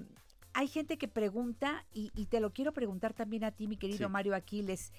[0.56, 4.08] hay gente que pregunta, y, y te lo quiero preguntar también a ti, mi querido
[4.08, 4.12] Sí.
[4.12, 4.93] Mario Aquiles,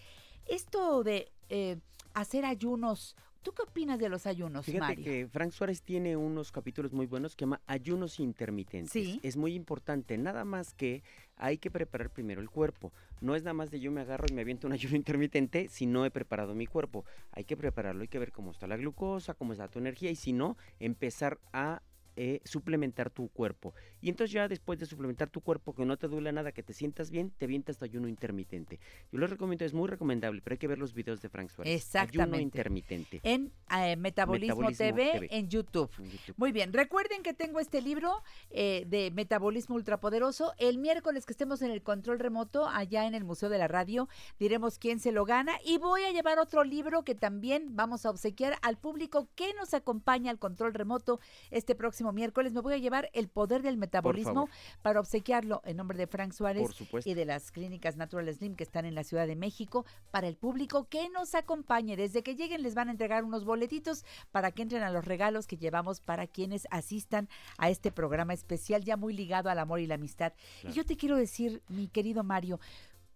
[0.47, 1.79] esto de eh,
[2.13, 5.05] hacer ayunos, ¿tú qué opinas de los ayunos, Fíjate Mario?
[5.05, 8.93] que Frank Suárez tiene unos capítulos muy buenos que llama Ayunos intermitentes.
[8.93, 9.19] Sí.
[9.23, 11.03] Es muy importante, nada más que
[11.39, 12.93] Hay que preparar primero el cuerpo.
[13.21, 15.87] No es nada más de yo me agarro y me aviento un ayuno intermitente si
[15.87, 17.05] no he preparado mi cuerpo.
[17.33, 20.17] Hay que prepararlo, hay que ver cómo está la glucosa, cómo está tu energía y
[20.17, 21.83] si no, empezar a
[22.17, 23.75] eh, suplementar tu cuerpo.
[24.01, 26.73] Y entonces ya después de suplementar tu cuerpo, que no te duele nada, que te
[26.73, 28.81] sientas bien, te vientas tu ayuno intermitente.
[29.13, 31.75] Yo les recomiendo, es muy recomendable, pero hay que ver los videos de Frank Suárez.
[31.75, 32.23] Exactamente.
[32.23, 33.21] Ayuno intermitente.
[33.23, 35.29] En eh, Metabolismo, Metabolismo TV, TV.
[35.31, 35.91] en YouTube.
[35.99, 36.35] En YouTube.
[36.39, 40.55] Muy bien, recuerden que tengo este libro eh, de Metabolismo Ultrapoderoso.
[40.59, 44.09] El miércoles que estemos en el control remoto, allá en el Museo de la Radio,
[44.39, 45.53] diremos quién se lo gana.
[45.65, 49.75] Y voy a llevar otro libro que también vamos a obsequiar al público que nos
[49.75, 52.53] acompaña al control remoto este próximo miércoles.
[52.53, 54.49] Me voy a llevar El Poder del Metabolismo
[54.83, 56.69] para obsequiarlo en nombre de Frank Suárez
[57.05, 60.37] y de las clínicas Natural Slim que están en la Ciudad de México para el
[60.37, 61.97] público que nos acompañe.
[61.97, 65.47] Desde que lleguen les van a entregar unos boletitos para que entren a los regalos
[65.47, 67.29] que llevamos para quienes asistan
[67.59, 70.33] a este programa especial ya muy ligado al amor y la amistad.
[70.65, 72.61] Y yo te quiero decir, mi querido Mario,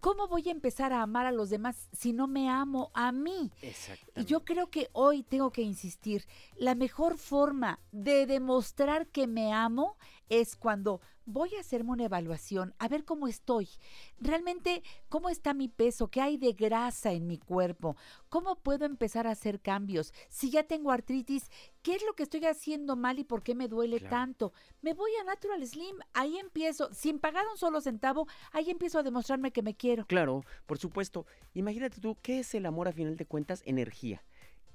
[0.01, 3.51] ¿cómo voy a empezar a amar a los demás si no me amo a mí?
[4.17, 6.27] Y yo creo que hoy tengo que insistir,
[6.57, 9.97] la mejor forma de demostrar que me amo
[10.31, 13.69] es cuando voy a hacerme una evaluación, a ver cómo estoy,
[14.19, 17.97] realmente cómo está mi peso, qué hay de grasa en mi cuerpo,
[18.29, 21.51] cómo puedo empezar a hacer cambios, si ya tengo artritis,
[21.83, 24.11] qué es lo que estoy haciendo mal y por qué me duele Claro.
[24.11, 24.53] tanto.
[24.83, 29.03] Me voy a Natural Slim, ahí empiezo, sin pagar un solo centavo, ahí empiezo a
[29.03, 30.07] demostrarme que me quiero.
[30.07, 31.27] Claro, por supuesto.
[31.55, 33.63] Imagínate tú, ¿qué es el amor a final de cuentas?
[33.67, 34.25] Energía.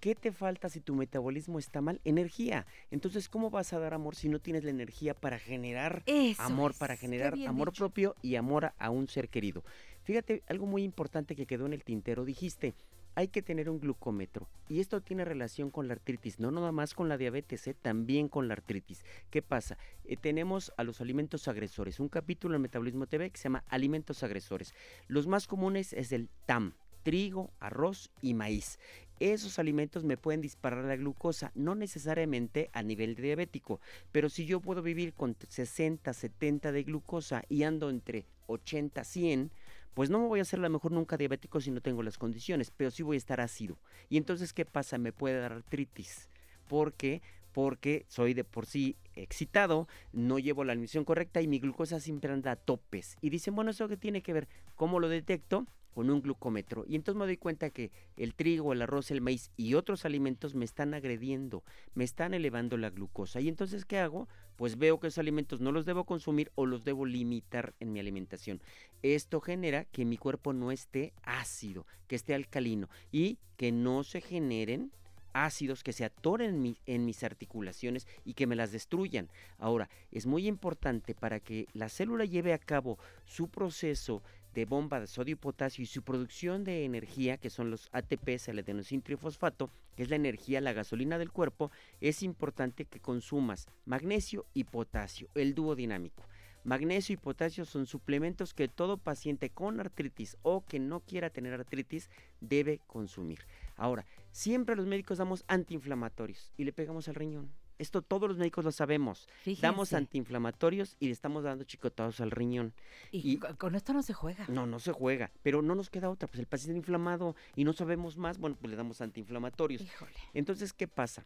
[0.05, 1.99] ¿Qué te falta si tu metabolismo está mal?
[2.03, 2.67] Energía.
[2.91, 6.73] Entonces, ¿cómo vas a dar amor si no tienes la energía para generar Eso amor,
[6.73, 7.79] es, para generar amor dicho.
[7.79, 9.63] propio y amor a, a un ser querido?
[10.03, 12.75] Fíjate, algo muy importante que quedó en el tintero, dijiste,
[13.15, 14.47] hay que tener un glucómetro.
[14.69, 17.73] Y esto tiene relación con la artritis, no nada más con la diabetes, ¿eh?
[17.73, 19.03] también con la artritis.
[19.31, 19.79] ¿Qué pasa?
[20.03, 24.21] Eh, tenemos a los alimentos agresores, un capítulo en Metabolismo TV que se llama Alimentos
[24.21, 24.75] agresores.
[25.07, 26.75] Los más comunes es el TAM,
[27.05, 28.79] trigo, arroz y maíz.
[29.19, 33.79] Esos alimentos me pueden disparar la glucosa, no necesariamente a nivel diabético,
[34.11, 39.51] pero si yo puedo vivir con 60, 70 de glucosa y ando entre 80, 100,
[39.93, 42.17] pues no me voy a hacer a lo mejor nunca diabético si no tengo las
[42.17, 43.77] condiciones, pero sí voy a estar ácido.
[44.09, 44.97] Y entonces, ¿qué pasa?
[44.97, 46.27] Me puede dar artritis.
[46.67, 47.21] ¿Por qué?
[47.53, 52.33] Porque soy de por sí excitado, no llevo la alimentación correcta y mi glucosa siempre
[52.33, 53.15] anda a topes.
[53.21, 54.49] Y dicen, bueno, ¿eso qué tiene que ver?
[54.75, 55.65] ¿Cómo lo detecto?
[55.95, 56.83] Con un glucómetro.
[56.87, 60.53] Y entonces me doy cuenta que el trigo, el arroz, el maíz y otros alimentos
[60.53, 63.39] me están agrediendo, me están elevando la glucosa.
[63.39, 64.27] Y entonces, ¿qué hago?
[64.57, 68.01] Pues veo que esos alimentos no los debo consumir o los debo limitar en mi
[68.01, 68.61] alimentación.
[69.03, 74.19] Esto genera que mi cuerpo no esté ácido, que esté alcalino y que no se
[74.19, 74.91] generen
[75.35, 79.29] ácidos que se atoren en, en mis articulaciones y que me las destruyan.
[79.57, 84.23] Ahora, es muy importante para que la célula lleve a cabo su proceso
[84.55, 88.47] de bomba de sodio y potasio y su producción de energía, que son los ATPs,
[88.47, 93.67] el adenosín trifosfato, que es la energía, la gasolina del cuerpo, es importante que consumas
[93.85, 96.23] magnesio y potasio, el dúo dinámico.
[96.63, 101.53] Magnesio y potasio son suplementos que todo paciente con artritis o que no quiera tener
[101.53, 103.45] artritis debe consumir.
[103.75, 107.51] Ahora, siempre los médicos damos antiinflamatorios y le pegamos al riñón.
[107.77, 109.27] Esto todos los médicos lo sabemos.
[109.61, 112.73] Damos antiinflamatorios y le estamos dando chicotazos al riñón.
[113.11, 114.45] Y, co- con esto no se juega.
[114.47, 117.73] No, no se juega, pero no nos queda otra, pues el paciente inflamado y no
[117.73, 119.81] sabemos más, bueno, pues le damos antiinflamatorios.
[119.81, 120.11] Híjole.
[120.33, 121.25] Entonces, ¿qué pasa?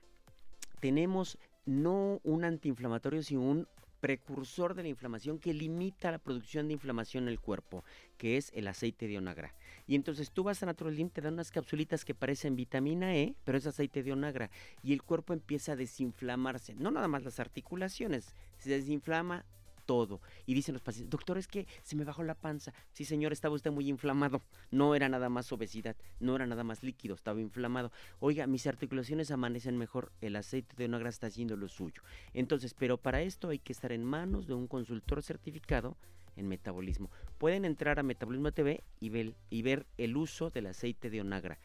[0.79, 3.67] Tenemos no un antiinflamatorio, sino un
[3.99, 7.83] precursor de la inflamación que limita la producción de inflamación en el cuerpo,
[8.17, 9.53] que es el aceite de onagra.
[9.89, 13.57] Y entonces tú vas a Naturalin, te dan unas capsulitas que parecen vitamina E, pero
[13.57, 14.51] es aceite de onagra,
[14.83, 19.45] y el cuerpo empieza a desinflamarse, no nada más las articulaciones, se desinflama
[19.87, 20.21] todo.
[20.45, 22.71] Y dicen los pacientes, doctor, es que se me bajó la panza.
[22.93, 24.43] Sí, señor, estaba usted muy inflamado.
[24.69, 27.91] No era nada más obesidad, no era nada más líquido, estaba inflamado.
[28.19, 32.03] Oiga, mis articulaciones amanecen mejor, el aceite de onagra está haciendo lo suyo.
[32.35, 35.97] Entonces, pero para esto hay que estar en manos de un consultor certificado
[36.39, 37.11] en metabolismo.
[37.37, 41.59] Pueden entrar a Metabolismo TV y ver, y ver el uso del aceite de onagra.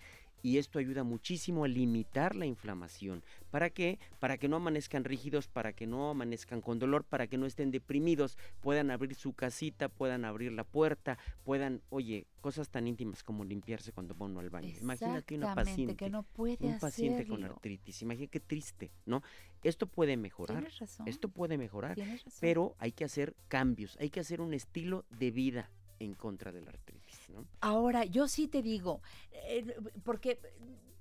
[0.45, 3.25] Y esto ayuda muchísimo a limitar la inflamación.
[3.51, 3.99] ¿Para qué?
[4.21, 7.71] Para que no amanezcan rígidos, para que no amanezcan con dolor, para que no estén
[7.71, 13.43] deprimidos, puedan abrir su casita, puedan abrir la puerta, puedan, oye, cosas tan íntimas como
[13.43, 14.75] limpiarse cuando va uno al baño.
[14.83, 19.23] Imagínate una paciente, que no puede un paciente con artritis, imagínate qué triste, ¿no?
[19.63, 21.09] Esto puede mejorar, Tienes razón.
[21.09, 22.39] esto puede mejorar, Tienes razón.
[22.43, 25.71] pero hay que hacer cambios, hay que hacer un estilo de vida
[26.01, 27.47] en contra de la artritis, ¿no?
[27.61, 29.01] Ahora, yo sí te digo,
[29.33, 30.39] eh, porque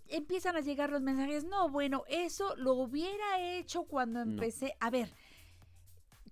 [0.08, 4.76] empiezan a llegar los mensajes, no, bueno, eso lo hubiera hecho cuando empecé.
[4.80, 5.14] A ver,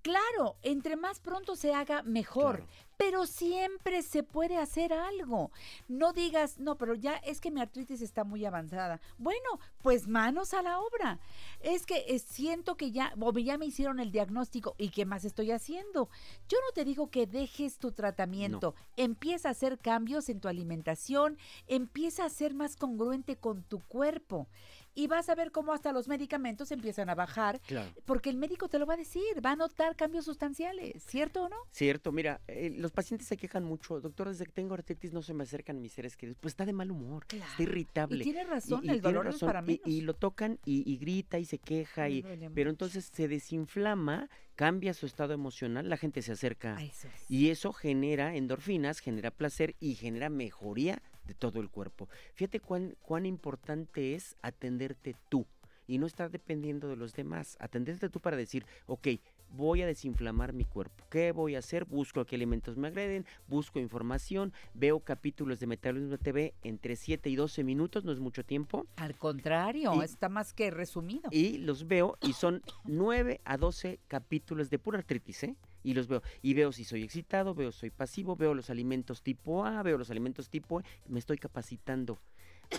[0.01, 2.57] claro, entre más pronto se haga, mejor.
[2.57, 2.91] Claro.
[3.01, 5.49] pero siempre se puede hacer algo.
[5.87, 9.01] No digas, no, pero ya es que mi artritis está muy avanzada.
[9.17, 11.19] Bueno, pues manos a la obra.
[11.61, 15.25] Es que eh, siento que ya, o ya me hicieron el diagnóstico y qué más
[15.25, 16.09] estoy haciendo.
[16.47, 18.75] Yo no te digo que dejes tu tratamiento.
[18.97, 24.47] Empieza a hacer cambios en tu alimentación, empieza a ser más congruente con tu cuerpo
[24.95, 27.91] y vas a ver cómo hasta los medicamentos empiezan a bajar, Claro.
[28.05, 31.49] porque el médico te lo va a decir, va a notar cambios sustanciales, ¿cierto o
[31.49, 31.55] no?
[31.72, 33.99] Cierto, mira, eh, los pacientes se quejan mucho.
[34.01, 36.38] Doctor, desde que tengo artritis no se me acercan mis seres queridos.
[36.41, 38.19] Pues está de mal humor, está irritable.
[38.19, 41.45] Y tiene razón, el dolor es para y- Y, lo tocan y, y grita y
[41.45, 42.09] se queja.
[42.09, 42.23] Y,
[42.53, 46.76] pero entonces se desinflama, cambia su estado emocional, la gente se acerca.
[46.77, 47.30] A eso es.
[47.31, 52.10] Y eso genera endorfinas, genera placer y genera mejoría de todo el cuerpo.
[52.34, 55.45] Fíjate cuán, cuán importante es atenderte tú
[55.88, 57.57] y no estar dependiendo de los demás.
[57.60, 59.07] Atenderte tú para decir, ok,
[59.49, 61.03] voy a desinflamar mi cuerpo.
[61.10, 61.84] ¿Qué voy a hacer?
[61.84, 67.35] Busco qué alimentos me agreden, busco información, veo capítulos de Metabolismo TV entre 7 y
[67.35, 68.85] 12 minutos, no es mucho tiempo.
[68.95, 71.30] Al contrario, Y- está más que resumido.
[71.31, 75.56] Y los veo y son 9 a 12 capítulos de pura artritis, ¿eh?
[75.83, 76.21] Y los veo.
[76.41, 79.97] Y veo si soy excitado, veo si soy pasivo, veo los alimentos tipo A, veo
[79.97, 80.83] los alimentos tipo E.
[81.07, 82.19] Me estoy capacitando.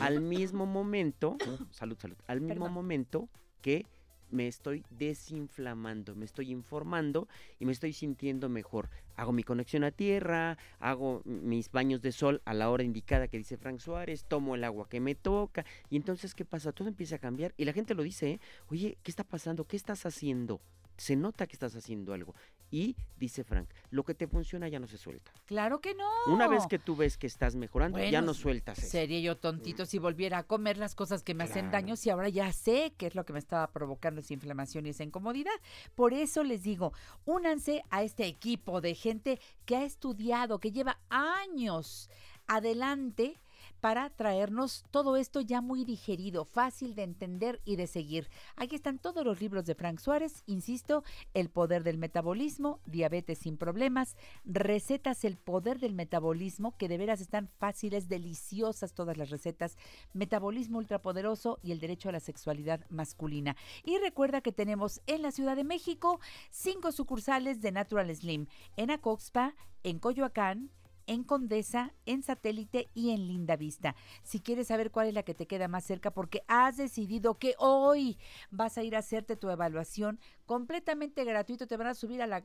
[0.01, 1.37] Al mismo momento,
[1.71, 2.73] salud, salud, al mismo Perdón.
[2.73, 3.29] momento
[3.61, 3.87] que
[4.33, 8.89] me estoy desinflamando, me estoy informando y me estoy sintiendo mejor.
[9.15, 13.37] Hago mi conexión a tierra, hago mis baños de sol a la hora indicada que
[13.37, 16.73] dice Frank Suárez, tomo el agua que me toca y entonces ¿qué pasa?
[16.73, 18.41] Todo empieza a cambiar y la gente lo dice, ¿eh?
[18.69, 19.67] oye, ¿qué está pasando?
[19.67, 20.61] ¿Qué estás haciendo?
[20.97, 22.35] Se nota que estás haciendo algo.
[22.73, 25.31] Y dice Frank, lo que te funciona ya no se suelta.
[25.45, 26.09] Claro que no.
[26.27, 28.89] Una vez que tú ves que estás mejorando, ya no sueltas eso.
[28.89, 32.31] Sería yo tontito si volviera a comer las cosas que me hacen daño si ahora
[32.31, 35.53] ya sé qué es lo que me estaba provocando esa inflamación y esa incomodidad.
[35.95, 36.95] Por eso les digo,
[37.27, 42.09] únanse a este equipo de gente que ha estudiado, que lleva años
[42.47, 43.39] adelante
[43.83, 48.29] para traernos todo esto ya muy digerido, fácil de entender y de seguir.
[48.55, 51.03] Aquí están todos los libros de Frank Suárez, insisto,
[51.35, 57.21] El poder del metabolismo, Diabetes sin problemas, Recetas El poder del metabolismo, que de veras
[57.21, 59.77] están fáciles, deliciosas todas las recetas,
[60.13, 63.57] Metabolismo ultrapoderoso y el derecho a la sexualidad masculina.
[63.83, 68.47] Y recuerda que tenemos en la Ciudad de México cinco sucursales de Natural Slim,
[68.77, 70.71] en Acoxpa, en Coyoacán,
[71.07, 73.95] en Condesa, en Satélite y en Linda Vista.
[74.23, 77.55] Si quieres saber cuál es la que te queda más cerca porque has decidido que
[77.59, 78.19] hoy
[78.51, 82.45] vas a ir a hacerte tu evaluación completamente gratuito, te van a subir a la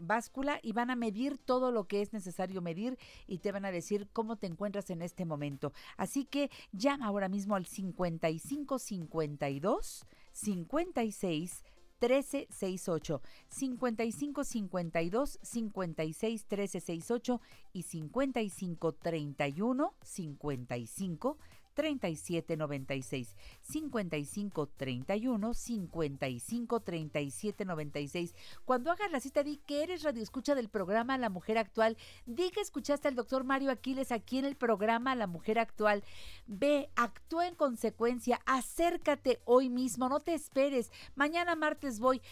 [0.00, 3.70] báscula y van a medir todo lo que es necesario medir y te van a
[3.70, 5.72] decir cómo te encuentras en este momento.
[5.96, 11.64] Así que llama ahora mismo al 55 52 56
[12.00, 17.40] 1368 55 52 56 1368
[17.72, 21.38] y 55 31 55
[21.76, 28.34] 37 96 55 31 55 37 96
[28.64, 31.98] cuando hagas la cita di que eres radioescucha del programa La Mujer Actual.
[32.24, 36.02] Di que escuchaste al doctor Mario Aquiles aquí en el programa La Mujer Actual.
[36.46, 40.90] Ve actúa en consecuencia acércate hoy mismo no te esperes.
[41.14, 42.22] Mañana martes voy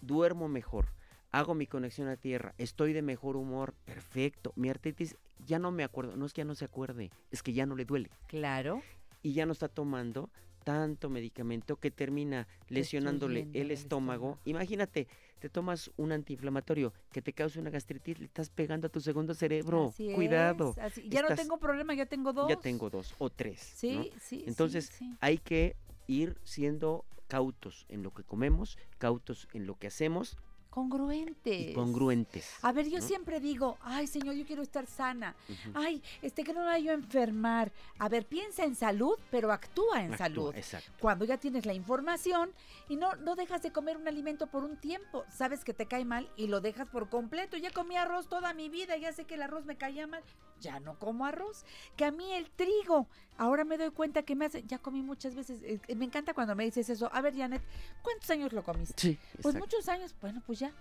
[0.00, 0.94] duermo mejor,
[1.32, 5.82] hago mi conexión a tierra, estoy de mejor humor, perfecto, mi artritis ya no me
[5.82, 8.82] acuerdo, no es que ya no se acuerde, es que ya no le duele Claro.
[9.22, 10.30] y ya no está tomando
[10.64, 14.38] tanto medicamento que termina lesionándole el el estómago.
[14.44, 15.06] Imagínate,
[15.38, 19.34] te tomas un antiinflamatorio que te causa una gastritis, le estás pegando a tu segundo
[19.34, 19.88] cerebro.
[19.88, 20.70] Así Cuidado.
[20.72, 22.48] es, así- Ya no tengo problema, ya tengo dos.
[22.48, 23.60] Ya tengo dos o tres.
[23.60, 24.02] Sí, ¿no?
[24.04, 25.14] sí, sí, Entonces sí.
[25.20, 25.76] hay que
[26.06, 30.36] ir siendo cautos en lo que comemos, cautos en lo que hacemos
[30.70, 31.74] Congruentes.
[31.74, 32.48] congruentes.
[32.62, 33.04] A ver, yo ¿no?
[33.06, 35.34] siempre digo, ay, señor, yo quiero estar sana.
[35.74, 37.72] Ay, este, que no me vaya a enfermar.
[37.98, 40.54] A ver, piensa en salud, pero actúa en Actúa, salud.
[40.56, 40.90] exacto.
[41.00, 42.52] Cuando ya tienes la información
[42.88, 45.24] y no, no dejas de comer un alimento por un tiempo.
[45.28, 47.56] Sabes que te cae mal y lo dejas por completo.
[47.56, 50.22] Ya comí arroz toda mi vida, ya sé que el arroz me caía mal.
[50.60, 51.64] Ya no como arroz.
[51.96, 53.06] Que a mí el trigo,
[53.38, 55.62] ahora me doy cuenta que me hace, ya comí muchas veces.
[55.62, 57.10] eh, eh, me encanta cuando me dices eso.
[57.12, 57.62] A ver, Janet,
[58.02, 58.94] ¿cuántos años lo comiste?
[58.96, 60.14] Sí, Pues muchos años.
[60.20, 60.72] Bueno, pues ya,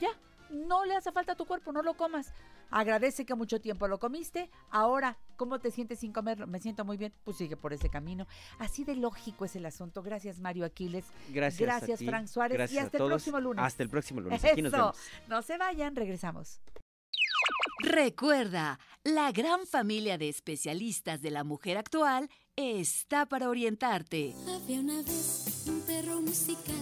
[0.00, 0.10] ya.
[0.50, 2.34] No le hace falta a tu cuerpo, no lo comas.
[2.70, 4.50] Agradece que mucho tiempo lo comiste.
[4.70, 6.46] Ahora, ¿cómo te sientes sin comerlo?
[6.46, 7.14] Me siento muy bien.
[7.24, 8.26] Pues sigue por ese camino.
[8.58, 10.02] Así de lógico es el asunto.
[10.02, 11.06] Gracias, Mario Aquiles.
[11.30, 12.58] Gracias, a Gracias, ti, Frank Suárez.
[12.58, 13.64] gracias y a hasta el próximo lunes.
[13.64, 14.44] Hasta el próximo lunes.
[14.44, 14.98] Aquí nos vemos.
[15.26, 16.60] No se vayan, regresamos.
[17.82, 24.36] Recuerda, la gran familia de especialistas de la mujer actual está para orientarte.
[24.46, 26.76] Había una vez un perro musical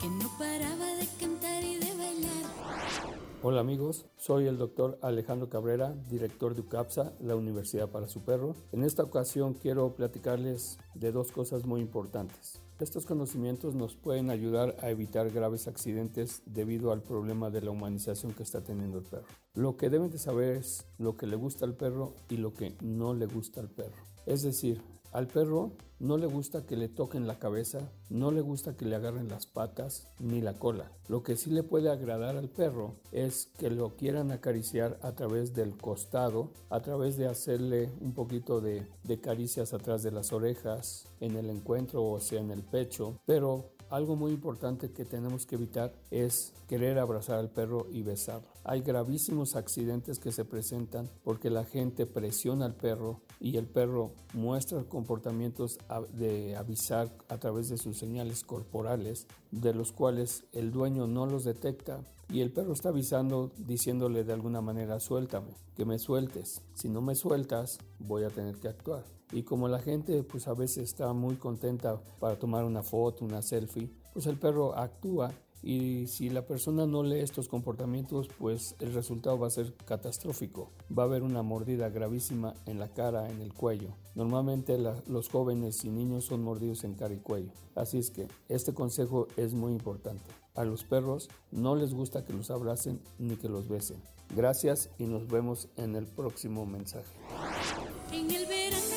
[0.00, 3.18] que no paraba de cantar y de bailar.
[3.42, 8.54] Hola amigos, soy el doctor Alejandro Cabrera, director de UCAPSA, la Universidad para su Perro.
[8.70, 12.63] En esta ocasión quiero platicarles de dos cosas muy importantes.
[12.80, 18.32] Estos conocimientos nos pueden ayudar a evitar graves accidentes debido al problema de la humanización
[18.32, 19.28] que está teniendo el perro.
[19.54, 22.74] Lo que deben de saber es lo que le gusta al perro y lo que
[22.82, 23.94] no le gusta al perro.
[24.26, 24.82] Es decir,
[25.14, 25.70] al perro
[26.00, 29.46] no le gusta que le toquen la cabeza, no le gusta que le agarren las
[29.46, 30.90] patas ni la cola.
[31.08, 35.54] Lo que sí le puede agradar al perro es que lo quieran acariciar a través
[35.54, 41.06] del costado, a través de hacerle un poquito de, de caricias atrás de las orejas,
[41.20, 45.56] en el encuentro o sea en el pecho, pero algo muy importante que tenemos que
[45.56, 48.48] evitar es querer abrazar al perro y besarlo.
[48.64, 54.12] Hay gravísimos accidentes que se presentan porque la gente presiona al perro y el perro
[54.32, 55.78] muestra comportamientos
[56.12, 61.44] de avisar a través de sus señales corporales, de los cuales el dueño no los
[61.44, 62.00] detecta
[62.32, 66.62] y el perro está avisando diciéndole de alguna manera suéltame, que me sueltes.
[66.74, 69.04] Si no me sueltas, voy a tener que actuar.
[69.34, 73.42] Y como la gente pues a veces está muy contenta para tomar una foto, una
[73.42, 78.92] selfie, pues el perro actúa y si la persona no lee estos comportamientos, pues el
[78.92, 80.70] resultado va a ser catastrófico.
[80.96, 83.96] Va a haber una mordida gravísima en la cara, en el cuello.
[84.14, 87.50] Normalmente la- los jóvenes y niños son mordidos en cara y cuello.
[87.74, 90.22] Así es que este consejo es muy importante.
[90.54, 93.96] A los perros no les gusta que los abracen ni que los besen.
[94.36, 97.10] Gracias y nos vemos en el próximo mensaje.
[98.12, 98.93] En el verano,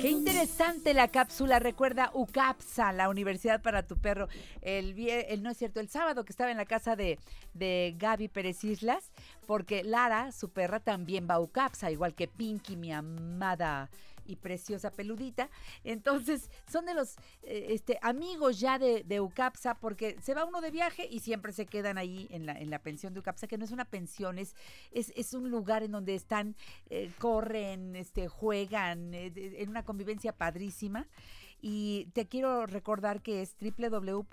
[0.00, 1.58] Qué interesante la cápsula.
[1.58, 4.28] Recuerda UCAPSA, la Universidad para tu Perro.
[4.60, 4.94] El
[5.42, 7.18] no es cierto, el sábado que estaba en la casa de,
[7.54, 9.10] de Gaby Pérez Islas,
[9.46, 13.88] porque Lara, su perra, también va a UCAPSA, igual que Pinky, mi amada
[14.26, 15.50] y preciosa peludita.
[15.84, 20.60] Entonces, son de los eh, este, amigos ya de, de UCAPSA, porque se va uno
[20.60, 23.58] de viaje y siempre se quedan ahí en la, en la pensión de UCAPSA, que
[23.58, 24.54] no es una pensión, es,
[24.92, 26.56] es, es un lugar en donde están,
[26.90, 31.06] eh, corren, este, juegan, eh, en una convivencia padrísima.
[31.60, 34.28] Y te quiero recordar que es www.ucapsa.mx.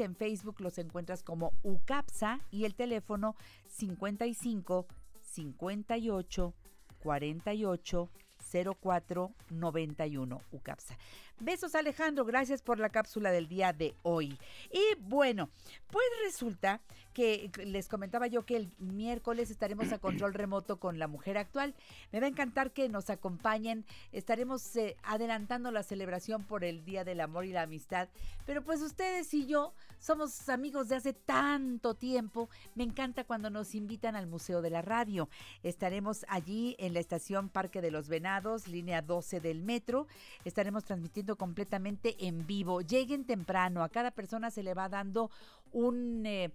[0.00, 4.86] En Facebook los encuentras como UCAPSA y el teléfono 55
[5.20, 6.54] 58
[7.02, 8.08] 48
[8.44, 10.96] 04 91 UCAPSA.
[11.40, 14.36] Besos Alejandro, gracias por la cápsula del día de hoy.
[14.72, 15.50] Y bueno,
[15.88, 16.80] pues resulta
[17.14, 21.74] que les comentaba yo que el miércoles estaremos a control remoto con la mujer actual.
[22.12, 23.84] Me va a encantar que nos acompañen.
[24.12, 28.08] Estaremos eh, adelantando la celebración por el Día del Amor y la Amistad.
[28.44, 32.50] Pero pues ustedes y yo somos amigos de hace tanto tiempo.
[32.74, 35.28] Me encanta cuando nos invitan al Museo de la Radio.
[35.62, 40.06] Estaremos allí en la estación Parque de los Venados, línea 12 del metro.
[40.44, 42.80] Estaremos transmitiendo completamente en vivo.
[42.80, 43.82] Lleguen temprano.
[43.82, 45.30] A cada persona se le va dando
[45.72, 46.24] un...
[46.26, 46.52] eh,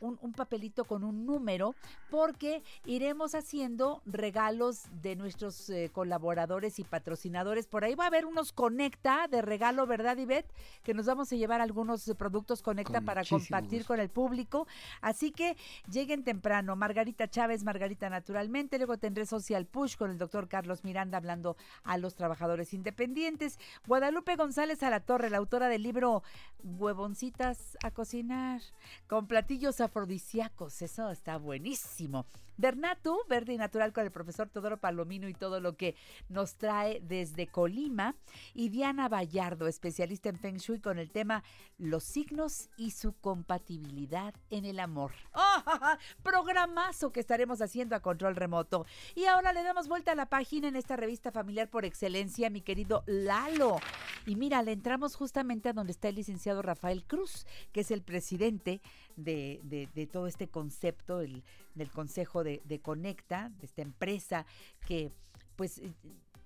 [0.00, 1.74] un, un papelito con un número
[2.10, 7.66] porque iremos haciendo regalos de nuestros eh, colaboradores y patrocinadores.
[7.66, 10.50] Por ahí va a haber unos Conecta de regalo, ¿verdad, Ivette?
[10.82, 13.88] Que nos vamos a llevar algunos productos Conecta Con para compartir gusto.
[13.94, 14.66] con el público.
[15.00, 15.56] Así que
[15.90, 16.74] lleguen temprano.
[16.76, 18.78] Margarita Chávez, Margarita Naturalmente.
[18.78, 23.58] Luego tendré Social Push con el doctor Carlos Miranda hablando a los trabajadores independientes.
[23.86, 26.22] Guadalupe González a la Torre, la autora del libro
[26.62, 28.60] Huevoncitas a cocinar
[29.06, 30.82] con platillos afrodisíacos.
[30.82, 32.26] Eso está buenísimo.
[32.58, 35.94] Bernatu, verde y natural con el profesor Teodoro Palomino y todo lo que
[36.28, 38.14] nos trae desde Colima.
[38.54, 41.44] Y Diana Vallardo, especialista en Feng Shui con el tema
[41.76, 45.12] Los signos y su compatibilidad en el amor.
[45.34, 45.98] ¡Ah!
[46.22, 48.86] Programazo que estaremos haciendo a control remoto.
[49.14, 52.62] Y ahora le damos vuelta a la página en esta revista familiar por excelencia, mi
[52.62, 53.78] querido Lalo.
[54.24, 58.02] Y mira, le entramos justamente a donde está el licenciado Rafael Cruz, que es el
[58.02, 58.80] presidente
[59.16, 61.42] de, de- todo este concepto, el,
[61.74, 64.46] del Consejo de, de Conecta, de esta empresa
[64.86, 65.10] que
[65.56, 65.92] pues eh,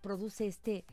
[0.01, 0.85] produce este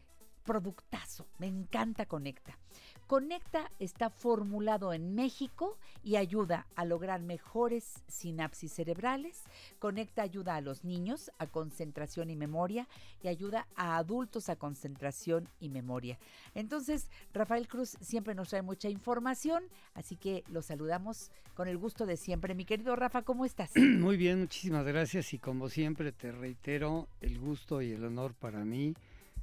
[0.47, 1.27] productazo.
[1.37, 2.57] Me encanta Conecta.
[3.05, 9.43] Conecta está formulado en México y ayuda a lograr mejores sinapsis cerebrales.
[9.79, 12.87] Conecta ayuda a los niños a concentración y memoria
[13.23, 16.17] y ayuda a adultos a concentración y memoria.
[16.53, 19.63] Entonces, Rafael Cruz siempre nos trae mucha información,
[19.93, 22.55] así que lo saludamos con el gusto de siempre.
[22.55, 23.71] Mi querido Rafa, ¿cómo estás?
[23.75, 28.65] Muy bien, muchísimas gracias y como siempre te reitero, el gusto y el honor para
[28.65, 28.95] mí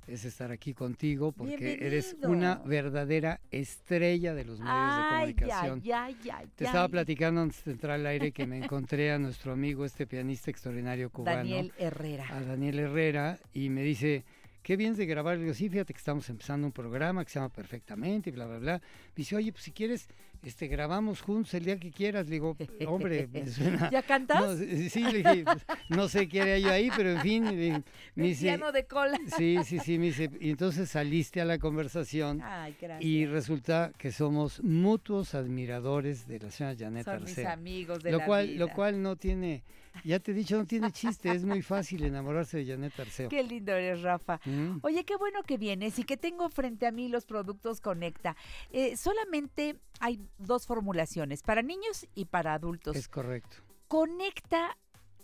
[0.06, 5.82] es estar aquí contigo porque eres una verdadera estrella de los medios de comunicación.
[5.85, 9.18] Ay, ay, ay, Te estaba platicando antes de entrar al aire que me encontré a
[9.18, 11.39] nuestro amigo, este pianista extraordinario cubano.
[11.39, 12.26] Daniel Herrera.
[12.31, 14.24] A Daniel Herrera y me dice,
[14.62, 15.36] qué bien de grabar.
[15.36, 18.47] Le digo, sí, fíjate que estamos empezando un programa que se llama Perfectamente y bla,
[18.47, 18.78] bla, bla.
[18.78, 20.09] Me dice, oye, pues si quieres,
[20.45, 22.27] este, grabamos juntos el día que quieras.
[22.27, 22.57] Le digo,
[22.87, 23.91] hombre, me suena...
[23.91, 24.41] ¿Ya cantas?
[24.41, 27.83] No, sí, le dije, pues, no sé qué haría yo ahí, pero en fin, le-
[28.15, 28.45] me El dice...
[28.47, 29.19] piano de cola.
[29.37, 33.05] Sí, sí, sí, me dice, y entonces saliste a la conversación Ay, gracias.
[33.05, 38.19] y resulta que somos mutuos admiradores de la señora Janet Son mis amigos de lo
[38.19, 39.62] la cual, Lo cual no tiene,
[40.03, 43.29] ya te he dicho, no tiene chiste, es muy fácil enamorarse de Janet Arceo.
[43.29, 44.41] Qué lindo eres, Rafa.
[44.45, 44.79] Mm.
[44.83, 48.37] Oye, qué bueno que vienes y que tengo frente a mí los productos Conecta.
[48.71, 52.97] Eh, solamente hay dos formulaciones, para niños y para adultos.
[52.97, 53.59] Es correcto.
[53.89, 54.77] Conecta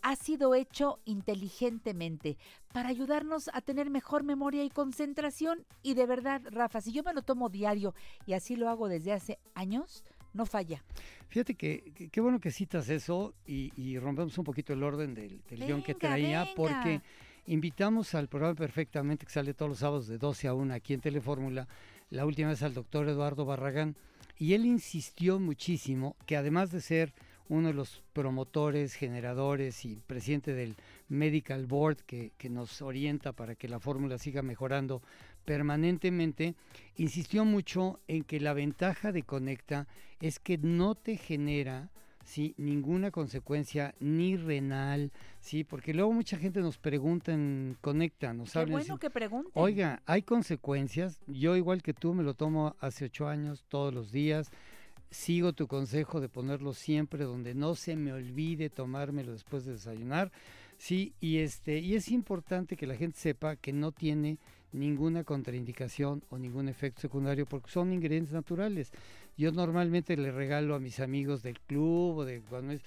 [0.02, 2.38] ha sido hecho inteligentemente
[2.72, 5.66] para ayudarnos a tener mejor memoria y concentración.
[5.82, 7.94] Y de verdad, Rafa, si yo me lo tomo diario
[8.26, 10.82] y así lo hago desde hace años, no falla.
[11.28, 15.40] Fíjate que qué bueno que citas eso y, y rompemos un poquito el orden del,
[15.48, 16.54] del guion que traía, venga.
[16.56, 17.00] porque
[17.46, 21.00] invitamos al programa perfectamente que sale todos los sábados de 12 a 1 aquí en
[21.00, 21.68] Telefórmula,
[22.10, 23.96] la última vez al doctor Eduardo Barragán,
[24.38, 27.12] y él insistió muchísimo que además de ser
[27.48, 30.76] uno de los promotores, generadores y presidente del
[31.08, 35.02] Medical Board que, que nos orienta para que la fórmula siga mejorando
[35.44, 36.54] permanentemente,
[36.96, 39.86] insistió mucho en que la ventaja de Conecta
[40.20, 41.90] es que no te genera
[42.24, 42.54] ¿sí?
[42.58, 45.64] ninguna consecuencia ni renal, ¿sí?
[45.64, 49.52] porque luego mucha gente nos pregunta en Conecta, nos y bueno que pregunten.
[49.54, 51.20] Oiga, hay consecuencias.
[51.26, 54.50] Yo igual que tú me lo tomo hace ocho años todos los días.
[55.10, 60.30] Sigo tu consejo de ponerlo siempre donde no se me olvide tomármelo después de desayunar.
[60.78, 64.38] Sí, y este y es importante que la gente sepa que no tiene
[64.72, 68.92] ninguna contraindicación o ningún efecto secundario porque son ingredientes naturales.
[69.36, 72.82] Yo normalmente le regalo a mis amigos del club o de cuando es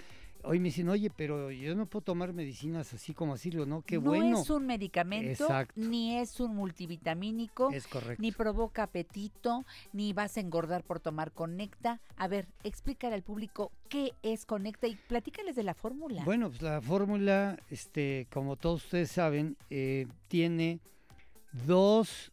[0.46, 3.96] Hoy me dicen, oye, pero yo no puedo tomar medicinas así como así, no, qué
[3.96, 4.42] no bueno.
[4.42, 5.74] es un medicamento, Exacto.
[5.78, 8.22] ni es un multivitamínico, Es correcto.
[8.22, 12.02] ni provoca apetito, ni vas a engordar por tomar Conecta.
[12.18, 16.26] A ver, explícale al público qué es Conecta y platícales de la fórmula.
[16.26, 20.82] Bueno, pues la fórmula, este, como todos ustedes saben, eh, tiene
[21.66, 22.32] dos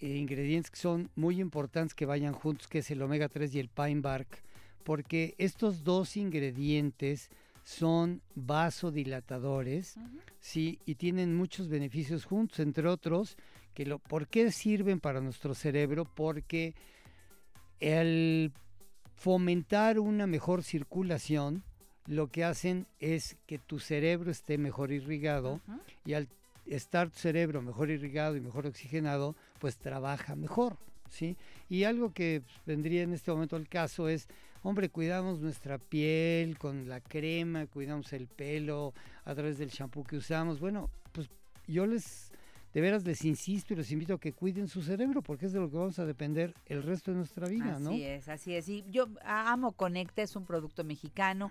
[0.00, 3.60] eh, ingredientes que son muy importantes que vayan juntos, que es el omega 3 y
[3.60, 4.42] el pine bark,
[4.84, 7.30] porque estos dos ingredientes
[7.64, 9.96] son vasodilatadores,
[10.40, 13.36] sí, y tienen muchos beneficios juntos, entre otros
[13.74, 16.06] Que lo, ¿Por qué sirven para nuestro cerebro?
[16.06, 16.74] Porque
[17.78, 18.52] el
[19.16, 21.62] fomentar una mejor circulación,
[22.06, 25.60] lo que hacen es que tu cerebro esté mejor irrigado
[26.06, 26.28] y al
[26.68, 30.76] estar tu cerebro mejor irrigado y mejor oxigenado, pues trabaja mejor,
[31.08, 31.36] ¿sí?
[31.68, 34.28] Y algo que pues, vendría en este momento al caso es,
[34.62, 40.16] hombre, cuidamos nuestra piel con la crema, cuidamos el pelo a través del shampoo que
[40.16, 40.60] usamos.
[40.60, 41.28] Bueno, pues
[41.66, 42.32] yo les,
[42.74, 45.60] de veras les insisto y les invito a que cuiden su cerebro, porque es de
[45.60, 47.92] lo que vamos a depender el resto de nuestra vida, así ¿no?
[47.92, 48.68] es, así es.
[48.68, 51.50] Y yo amo Conecta, es un producto mexicano.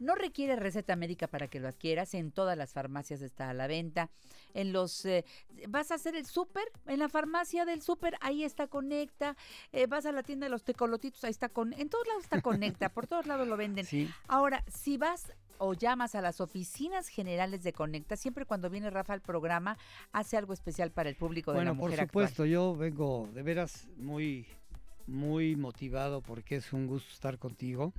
[0.00, 2.14] No requiere receta médica para que lo adquieras.
[2.14, 4.10] En todas las farmacias está a la venta.
[4.54, 5.24] En los eh,
[5.68, 9.36] vas a hacer el súper, en la farmacia del súper, ahí está Conecta.
[9.72, 11.72] Eh, vas a la tienda de los tecolotitos, ahí está con.
[11.72, 13.84] En todos lados está Conecta, por todos lados lo venden.
[13.84, 14.08] Sí.
[14.26, 19.12] Ahora, si vas o llamas a las oficinas generales de Conecta, siempre cuando viene Rafa
[19.12, 19.76] al programa,
[20.12, 23.88] hace algo especial para el público de la por mujer supuesto, yo vengo de veras
[23.96, 24.46] muy,
[25.06, 27.92] muy motivado porque es un gusto estar contigo.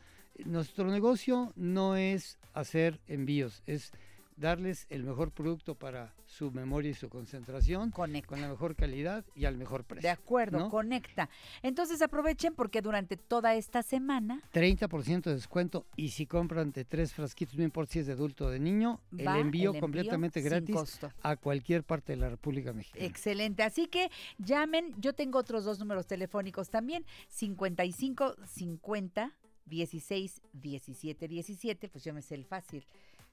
[0.45, 3.93] nuestro negocio no es hacer envíos, es
[4.37, 9.47] darles el mejor producto para su memoria y su concentración, con la mejor calidad y
[9.47, 10.07] al mejor precio.
[10.07, 10.71] De acuerdo, ¿no?
[10.71, 11.31] conecta.
[11.63, 17.15] Entonces aprovechen porque durante toda esta semana 30% de descuento y si compran de tres
[17.15, 20.75] frasquitos, no importa si es de adulto o de niño, el el envío completamente gratis
[20.75, 21.11] costo.
[21.23, 23.05] a cualquier parte de la República Mexicana.
[23.05, 23.63] Excelente.
[23.63, 24.95] Así que llamen.
[24.99, 27.05] Yo tengo otros dos números telefónicos también.
[27.29, 29.33] 55 50
[29.67, 31.89] 16 17 17.
[31.89, 32.87] Pues yo me sé el fácil.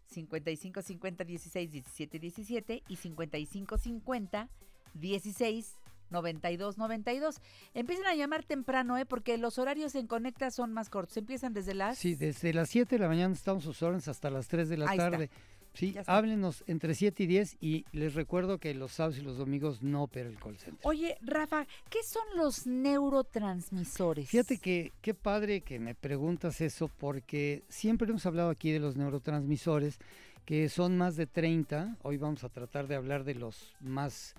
[0.07, 4.49] 55 50 16 17 17 y 55 50
[4.93, 5.77] 16
[6.09, 7.41] 92 92.
[7.73, 9.05] Empiecen a llamar temprano, ¿eh?
[9.05, 11.17] Porque los horarios en Conecta son más cortos.
[11.17, 11.97] Empiezan desde las...
[11.97, 14.89] Sí, desde las 7 de la mañana estamos sus órdenes hasta las 3 de la
[14.89, 15.35] Ahí está.
[15.73, 19.81] Sí, háblenos entre 7 y 10 y les recuerdo que los sábados y los domingos
[19.81, 20.79] no opera el call center.
[20.83, 24.29] Oye, Rafa, ¿qué son los neurotransmisores?
[24.29, 28.97] Fíjate que qué padre que me preguntas eso porque siempre hemos hablado aquí de los
[28.97, 29.97] neurotransmisores
[30.45, 31.97] que son más de 30.
[32.03, 34.35] Hoy vamos a tratar de hablar de los más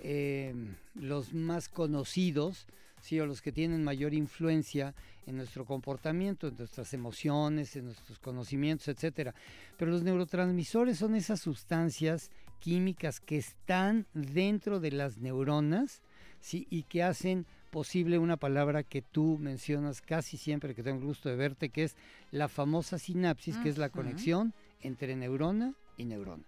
[0.00, 0.54] eh,
[0.94, 2.66] los más conocidos,
[3.04, 4.94] sí, o los que tienen mayor influencia
[5.26, 9.34] en nuestro comportamiento, en nuestras emociones, en nuestros conocimientos, etcétera.
[9.76, 16.00] Pero los neurotransmisores son esas sustancias químicas que están dentro de las neuronas,
[16.40, 21.04] sí, y que hacen posible una palabra que tú mencionas casi siempre que tengo el
[21.04, 21.96] gusto de verte, que es
[22.30, 26.44] la famosa sinapsis, que es la conexión entre neurona y neurona.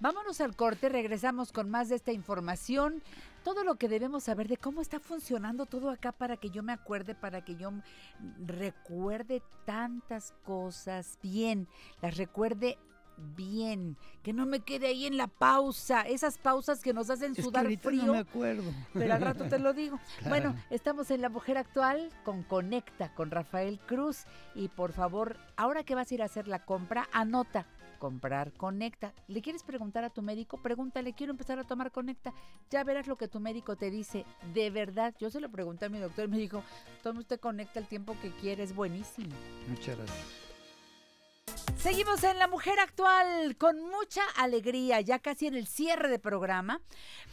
[0.00, 3.02] Vámonos al corte, regresamos con más de esta información,
[3.48, 6.74] todo lo que debemos saber de cómo está funcionando todo acá para que yo me
[6.74, 7.72] acuerde, para que yo
[8.44, 11.66] recuerde tantas cosas bien,
[12.02, 12.76] las recuerde
[13.16, 17.42] bien, que no me quede ahí en la pausa, esas pausas que nos hacen Es
[17.42, 18.04] sudar frío.
[18.04, 18.70] no me acuerdo.
[18.92, 19.98] Pero al rato te lo digo.
[20.18, 20.28] Claro.
[20.28, 24.26] Bueno, estamos en La Mujer Actual con Conecta, con Rafael Cruz.
[24.54, 27.64] Y por favor, ahora que vas a ir a hacer la compra, anota.
[27.98, 29.12] Comprar Conecta.
[29.26, 30.60] ¿Le quieres preguntar a tu médico?
[30.62, 32.32] Pregúntale, quiero empezar a tomar Conecta.
[32.70, 34.24] Ya verás lo que tu médico te dice.
[34.54, 36.62] De verdad, yo se lo pregunté a mi doctor y me dijo,
[37.02, 39.34] tome usted Conecta el tiempo que quiere, es buenísimo.
[39.68, 40.48] Muchas gracias.
[41.78, 46.82] Seguimos en La Mujer Actual con mucha alegría, ya casi en el cierre de programa,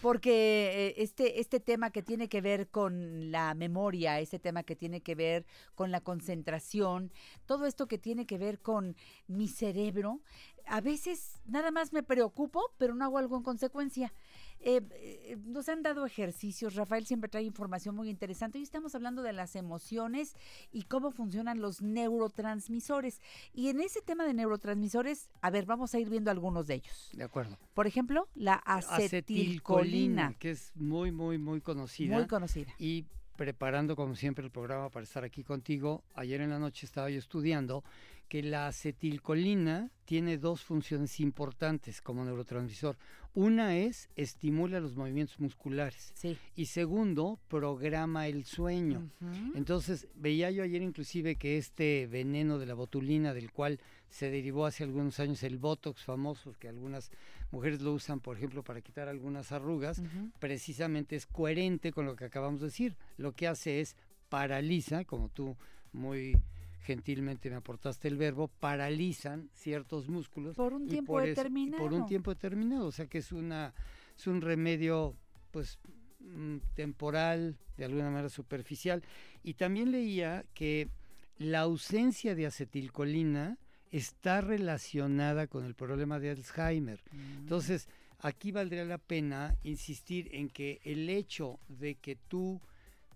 [0.03, 4.75] porque eh, este, este tema que tiene que ver con la memoria, ese tema que
[4.75, 7.11] tiene que ver con la concentración,
[7.47, 8.95] todo esto que tiene que ver con
[9.27, 10.21] mi cerebro,
[10.67, 14.13] a veces nada más me preocupo, pero no hago algo en consecuencia.
[14.59, 18.57] Eh, eh, nos han dado ejercicios, Rafael siempre trae información muy interesante.
[18.57, 20.35] Hoy estamos hablando de las emociones
[20.71, 23.21] y cómo funcionan los neurotransmisores.
[23.53, 27.09] Y en ese tema de neurotransmisores, a ver, vamos a ir viendo algunos de ellos.
[27.13, 27.59] De acuerdo.
[27.73, 30.33] Por ejemplo, la acetilcolina.
[30.39, 32.15] que es muy, muy, muy conocida.
[32.15, 32.73] Muy conocida.
[32.79, 33.05] Y
[33.35, 37.19] preparando, como siempre, el programa para estar aquí contigo, ayer en la noche estaba yo
[37.19, 37.83] estudiando
[38.27, 42.97] que la acetilcolina tiene dos funciones importantes como neurotransmisor.
[43.33, 46.13] Una es estimula los movimientos musculares
[46.55, 49.11] y segundo, programa el sueño.
[49.55, 53.79] Entonces, veía yo ayer inclusive que este veneno de la botulina, del cual
[54.09, 57.11] se derivó hace algunos años el Botox famoso, que algunas
[57.51, 60.01] mujeres lo usan, por ejemplo, para quitar algunas arrugas,
[60.39, 62.95] precisamente es coherente con lo que acabamos de decir.
[63.17, 63.97] Lo que hace es
[64.29, 65.57] paraliza, como tú
[65.91, 66.37] muy
[66.85, 70.55] gentilmente me aportaste el verbo, paralizan ciertos músculos.
[70.55, 71.83] Por un tiempo por eso- determinado.
[71.83, 73.73] por un tiempo determinado, o sea que es una
[74.17, 75.15] es un remedio
[75.51, 75.79] pues
[76.19, 79.03] mm, temporal, de alguna manera superficial.
[79.43, 80.89] Y también leía que
[81.37, 83.57] la ausencia de acetilcolina
[83.91, 87.01] está relacionada con el problema de Alzheimer.
[87.39, 87.87] Entonces,
[88.19, 92.61] aquí valdría la pena insistir en que el hecho de que tú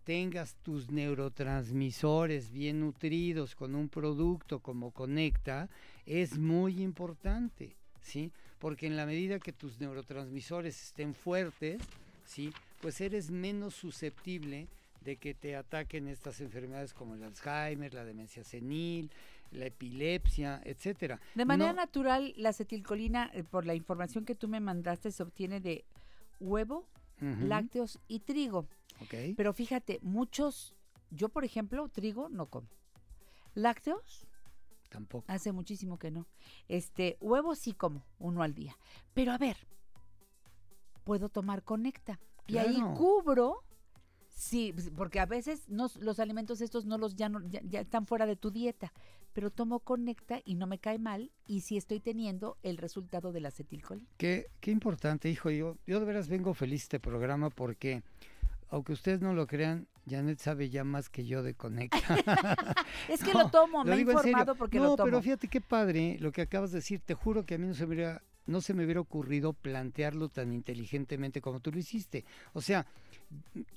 [0.03, 5.69] tengas tus neurotransmisores bien nutridos con un producto como Conecta
[6.05, 8.31] es muy importante, ¿sí?
[8.59, 11.81] Porque en la medida que tus neurotransmisores estén fuertes,
[12.25, 12.51] ¿sí?
[12.81, 14.67] Pues eres menos susceptible
[15.01, 19.09] de que te ataquen estas enfermedades como el Alzheimer, la demencia senil,
[19.51, 21.19] la epilepsia, etcétera.
[21.35, 25.23] De manera No- natural, la acetilcolina, eh, por la información que tú me mandaste, se
[25.23, 25.85] obtiene de
[26.39, 26.87] huevo,
[27.41, 28.65] lácteos y trigo.
[29.35, 30.75] Pero fíjate, muchos,
[31.11, 32.67] yo por ejemplo, trigo no como.
[33.55, 34.27] Lácteos,
[34.89, 35.25] Tampoco.
[35.27, 36.27] hace muchísimo que no.
[36.67, 38.77] Este, huevo sí como, uno al día.
[39.13, 39.57] Pero a ver,
[41.03, 42.19] puedo tomar conecta.
[42.47, 43.63] Y ahí cubro,
[44.29, 47.81] sí, pues, porque a veces no- los alimentos estos no los ya, no- ya, ya
[47.81, 48.91] están fuera de tu dieta.
[49.33, 53.39] Pero tomo conecta y no me cae mal y sí estoy teniendo el resultado de
[53.41, 54.09] la acetilcolina.
[54.17, 55.51] Qué, qué importante, hijo.
[55.51, 58.01] Yo, yo de veras vengo feliz de este programa porque,
[58.69, 61.97] aunque ustedes no lo crean, Janet sabe ya más que yo de Conecta.
[63.09, 65.05] Es que lo tomo, me he informado porque no, lo tomo.
[65.05, 67.01] pero fíjate qué padre lo que acabas de decir.
[67.05, 70.29] Te juro que a mí no se me hubiera, no se me hubiera ocurrido plantearlo
[70.29, 72.25] tan inteligentemente como tú lo hiciste.
[72.53, 72.85] O sea,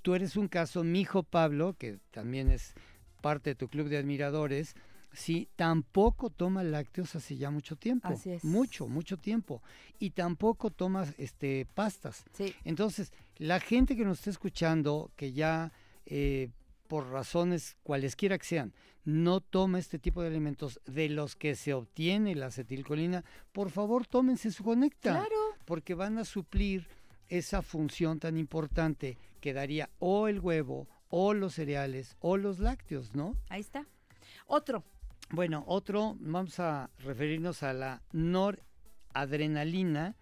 [0.03, 2.75] tú eres un caso, mi hijo Pablo, que también es
[3.21, 4.75] parte de tu club de admiradores,
[5.13, 8.09] sí, tampoco toma lácteos hace ya mucho tiempo.
[8.09, 8.45] Así es.
[8.45, 9.63] Mucho, mucho tiempo.
[9.99, 12.25] Y tampoco toma este, pastas.
[12.33, 12.55] Sí.
[12.65, 13.13] Entonces,
[13.43, 15.73] la gente que nos está escuchando, que ya
[16.07, 16.51] eh,
[16.87, 18.73] por razones cualesquiera que sean,
[19.05, 24.07] no toma este tipo de alimentos de los que se obtiene la acetilcolina, por favor
[24.07, 25.11] tómense su conecta.
[25.11, 25.57] Claro.
[25.65, 26.87] Porque van a suplir
[27.29, 33.13] esa función tan importante que daría o el huevo, o los cereales, o los lácteos,
[33.13, 33.37] ¿no?
[33.49, 33.89] Ahí está.
[34.47, 34.85] Otro.
[35.31, 40.15] Bueno, otro, vamos a referirnos a la noradrenalina,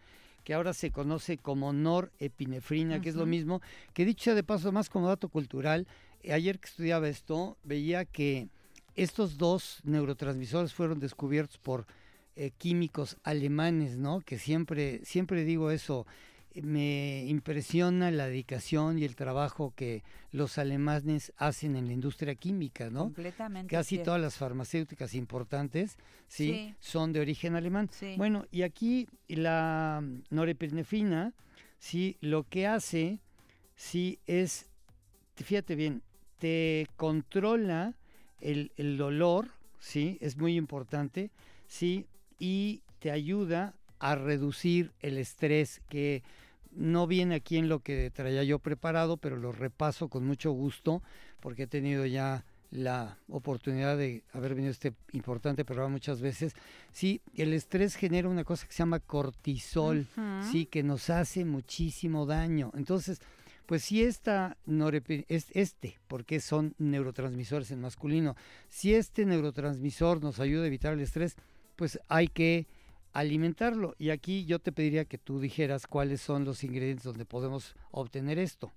[0.51, 3.63] que ahora se conoce como norepinefrina, que es lo mismo,
[3.95, 5.87] que dicho sea de paso, más como dato cultural,
[6.25, 8.49] eh, ayer que estudiaba esto, veía que
[8.97, 11.87] estos dos neurotransmisores fueron descubiertos por
[12.35, 14.23] eh, químicos alemanes, ¿no?
[14.23, 16.05] Que siempre, siempre digo eso,
[16.55, 20.03] me impresiona la dedicación y el trabajo que
[20.33, 23.05] los alemanes hacen en la industria química, ¿no?
[23.05, 24.07] Completamente Casi cierto.
[24.07, 25.97] todas las farmacéuticas importantes,
[26.27, 26.51] ¿sí?
[26.51, 26.75] Sí.
[26.81, 27.89] Son de origen alemán.
[27.93, 28.15] Sí.
[28.17, 31.35] Bueno, y aquí la norepinefrina,
[31.79, 33.21] sí, lo que hace,
[33.77, 34.71] sí, es,
[35.37, 36.03] fíjate bien,
[36.39, 37.95] te controla
[38.41, 39.49] el, el dolor,
[39.79, 41.31] sí, es muy importante,
[41.67, 42.07] sí,
[42.39, 46.23] y te ayuda a reducir el estrés que
[46.73, 51.03] no viene aquí en lo que traía yo preparado, pero lo repaso con mucho gusto
[51.41, 56.55] porque he tenido ya la oportunidad de haber venido a este importante programa muchas veces.
[56.93, 60.07] Sí, el estrés genera una cosa que se llama cortisol,
[60.51, 62.71] sí, que nos hace muchísimo daño.
[62.75, 63.21] Entonces,
[63.67, 64.57] pues si esta
[65.29, 68.37] es este, porque son neurotransmisores en masculino,
[68.69, 71.37] si este neurotransmisor nos ayuda a evitar el estrés,
[71.77, 72.67] pues hay que
[73.13, 73.95] alimentarlo.
[73.99, 78.39] Y aquí yo te pediría que tú dijeras cuáles son los ingredientes donde podemos obtener
[78.39, 78.73] esto.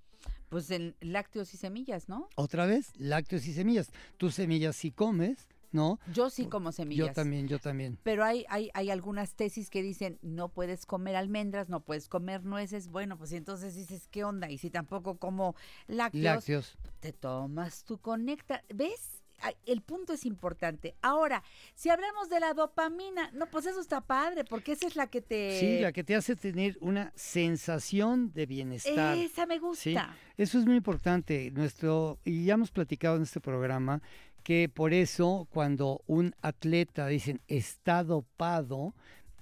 [0.50, 2.30] Pues en lácteos y semillas, ¿no?
[2.36, 3.92] Otra vez, lácteos y semillas.
[4.18, 6.00] Tus semillas sí comes, ¿no?
[6.14, 7.08] Yo sí como semillas.
[7.08, 7.98] Yo también, yo también.
[8.04, 12.46] Pero hay, hay, hay algunas tesis que dicen no puedes comer almendras, no puedes comer
[12.46, 12.88] nueces.
[12.88, 14.52] Bueno, pues entonces dices, ¿qué onda?
[14.52, 15.56] Y si tampoco como
[15.88, 16.78] lácteos, Lácteos.
[17.00, 18.64] te tomas tu conecta.
[18.74, 19.23] ¿Ves?
[19.66, 20.96] El punto es importante.
[21.02, 21.44] Ahora,
[21.76, 25.22] si hablamos de la dopamina, no, pues eso está padre, porque esa es la que
[25.22, 25.60] te...
[25.60, 29.18] Sí, la que te hace tener una sensación de bienestar.
[29.18, 30.16] Esa me Sí, gusta.
[30.38, 31.52] eso es muy importante.
[31.52, 34.02] Nuestro, y ya hemos platicado en este programa
[34.44, 38.94] que por eso cuando un atleta dicen está dopado,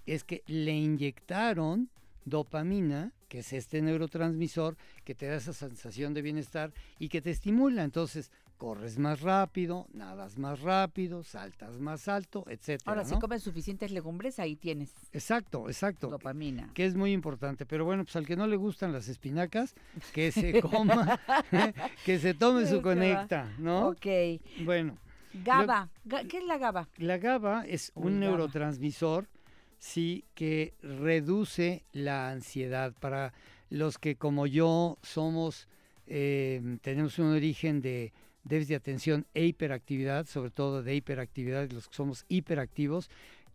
[0.05, 1.89] es que le inyectaron
[2.25, 7.31] dopamina, que es este neurotransmisor que te da esa sensación de bienestar y que te
[7.31, 7.83] estimula.
[7.83, 8.31] Entonces,
[8.61, 12.91] corres más rápido, nadas más rápido, saltas más alto, etcétera.
[12.91, 16.09] Ahora, si comes suficientes legumbres, ahí tienes Exacto, exacto.
[16.09, 16.69] dopamina.
[16.75, 17.65] Que es muy importante.
[17.65, 19.73] Pero bueno, pues al que no le gustan las espinacas,
[20.13, 21.19] que se coma,
[22.05, 23.87] que se tome su conecta, ¿no?
[23.87, 24.05] Ok.
[24.63, 24.95] Bueno.
[25.33, 25.89] GABA.
[26.05, 26.87] Ga- ¿Qué es la GABA?
[26.97, 28.19] La GABA es Uy, un GABA.
[28.19, 29.27] neurotransmisor,
[29.79, 32.93] sí, que reduce la ansiedad.
[32.99, 33.33] Para
[33.71, 35.67] los que como yo somos,
[36.05, 38.13] eh, tenemos un origen de
[38.43, 43.09] déficit de atención e hiperactividad, sobre todo de hiperactividad, los que somos hiperactivos,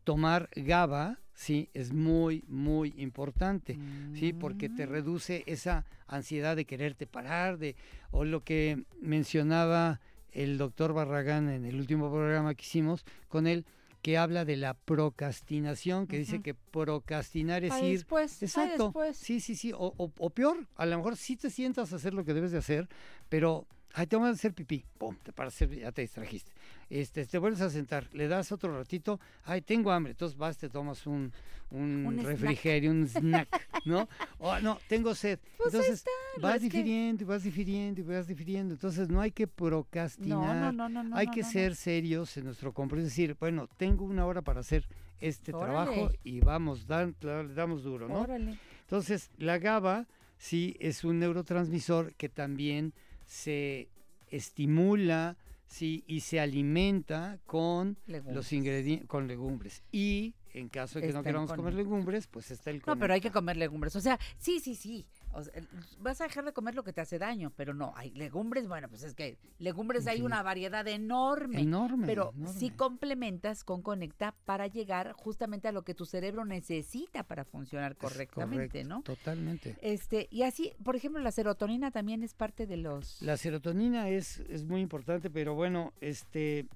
[0.04, 3.78] tomar GABA, sí, es muy, muy importante,
[4.14, 7.74] sí, porque te reduce esa ansiedad de quererte parar, de,
[8.12, 10.00] o lo que mencionaba
[10.30, 13.64] el doctor Barragán en el último programa que hicimos con él,
[14.02, 17.92] que habla de la procrastinación, que dice que procrastinar es ir...
[17.98, 18.84] después, Exacto.
[18.84, 19.16] después.
[19.16, 19.72] Sí, sí, sí.
[19.72, 22.52] O, o- o peor, a lo mejor sí te sientas a hacer lo que debes
[22.52, 22.88] de hacer,
[23.28, 23.66] pero...
[23.98, 26.52] Ay, te vas a hacer pipí, pum, te paras, ya te distrajiste.
[26.90, 30.68] Este, te vuelves a sentar, le das otro ratito, ay, tengo hambre, entonces vas, te
[30.68, 31.32] tomas un,
[31.70, 32.27] un, Un snack.
[32.27, 33.48] refrigerio, un snack,
[33.86, 34.06] ¿no?
[34.39, 35.39] O no, tengo sed.
[35.56, 36.05] Pues entonces
[36.43, 38.74] vas que- difiriendo, y vas difiriendo, y vas difiriendo.
[38.74, 40.74] Entonces no hay que procrastinar.
[40.74, 41.52] no, no, no, hay no, que no, no.
[41.52, 43.06] ser serios en nuestro compromiso.
[43.09, 44.86] Es decir, bueno, tengo una hora para hacer
[45.20, 48.20] este trabajo y vamos, dan- le damos duro, ¿no?
[48.20, 48.59] Órale.
[48.82, 50.06] Entonces, la GABA
[50.36, 52.93] sí es un neurotransmisor que también
[53.26, 53.88] se
[54.28, 55.36] estimula
[55.66, 58.36] sí, y se alimenta con Legumbres.
[58.36, 59.82] los ingredientes, con legumbres.
[59.92, 61.82] Y en caso de que Está no queramos comer conecta.
[61.90, 63.32] legumbres, pues está el No, pero hay que conecta.
[63.40, 63.96] comer legumbres.
[63.96, 65.06] O sea, sí, sí, sí.
[65.36, 65.68] O sea, el-
[66.00, 68.88] vas a dejar de comer lo que te hace daño, pero no, hay legumbres, bueno,
[68.88, 71.60] pues es que legumbres hay una variedad enorme.
[71.60, 72.58] Enorme, Pero enorme.
[72.58, 77.96] sí complementas con Conecta para llegar justamente a lo que tu cerebro necesita para funcionar
[77.96, 79.02] correctamente, Correcto, ¿no?
[79.02, 79.76] Totalmente.
[79.82, 84.40] Este, y así, por ejemplo, la serotonina también es parte de los La serotonina es,
[84.48, 86.66] es muy importante, pero bueno, este,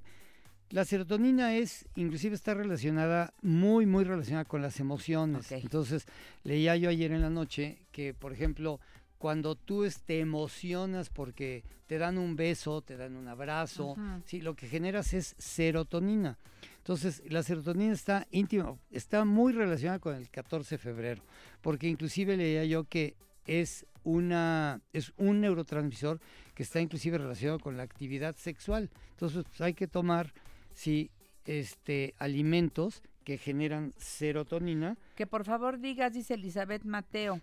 [0.70, 5.50] la serotonina es, inclusive está relacionada, muy, muy relacionada con las emociones.
[5.50, 6.06] Entonces,
[6.44, 8.80] leía yo ayer en la noche que, por ejemplo,
[9.18, 14.22] cuando tú te emocionas porque te dan un beso, te dan un abrazo, Ajá.
[14.24, 16.38] sí, lo que generas es serotonina.
[16.78, 21.22] Entonces, la serotonina está íntima, está muy relacionada con el 14 de febrero,
[21.60, 23.16] porque inclusive leía yo que
[23.46, 26.20] es una es un neurotransmisor
[26.54, 28.88] que está inclusive relacionado con la actividad sexual.
[29.10, 30.32] Entonces, pues, hay que tomar
[30.80, 31.10] sí
[31.44, 34.96] este alimentos que generan serotonina.
[35.14, 37.40] que por favor digas, dice Elizabeth Mateo,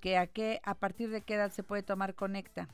[0.00, 2.68] que a qué a partir de qué edad se puede tomar Conecta.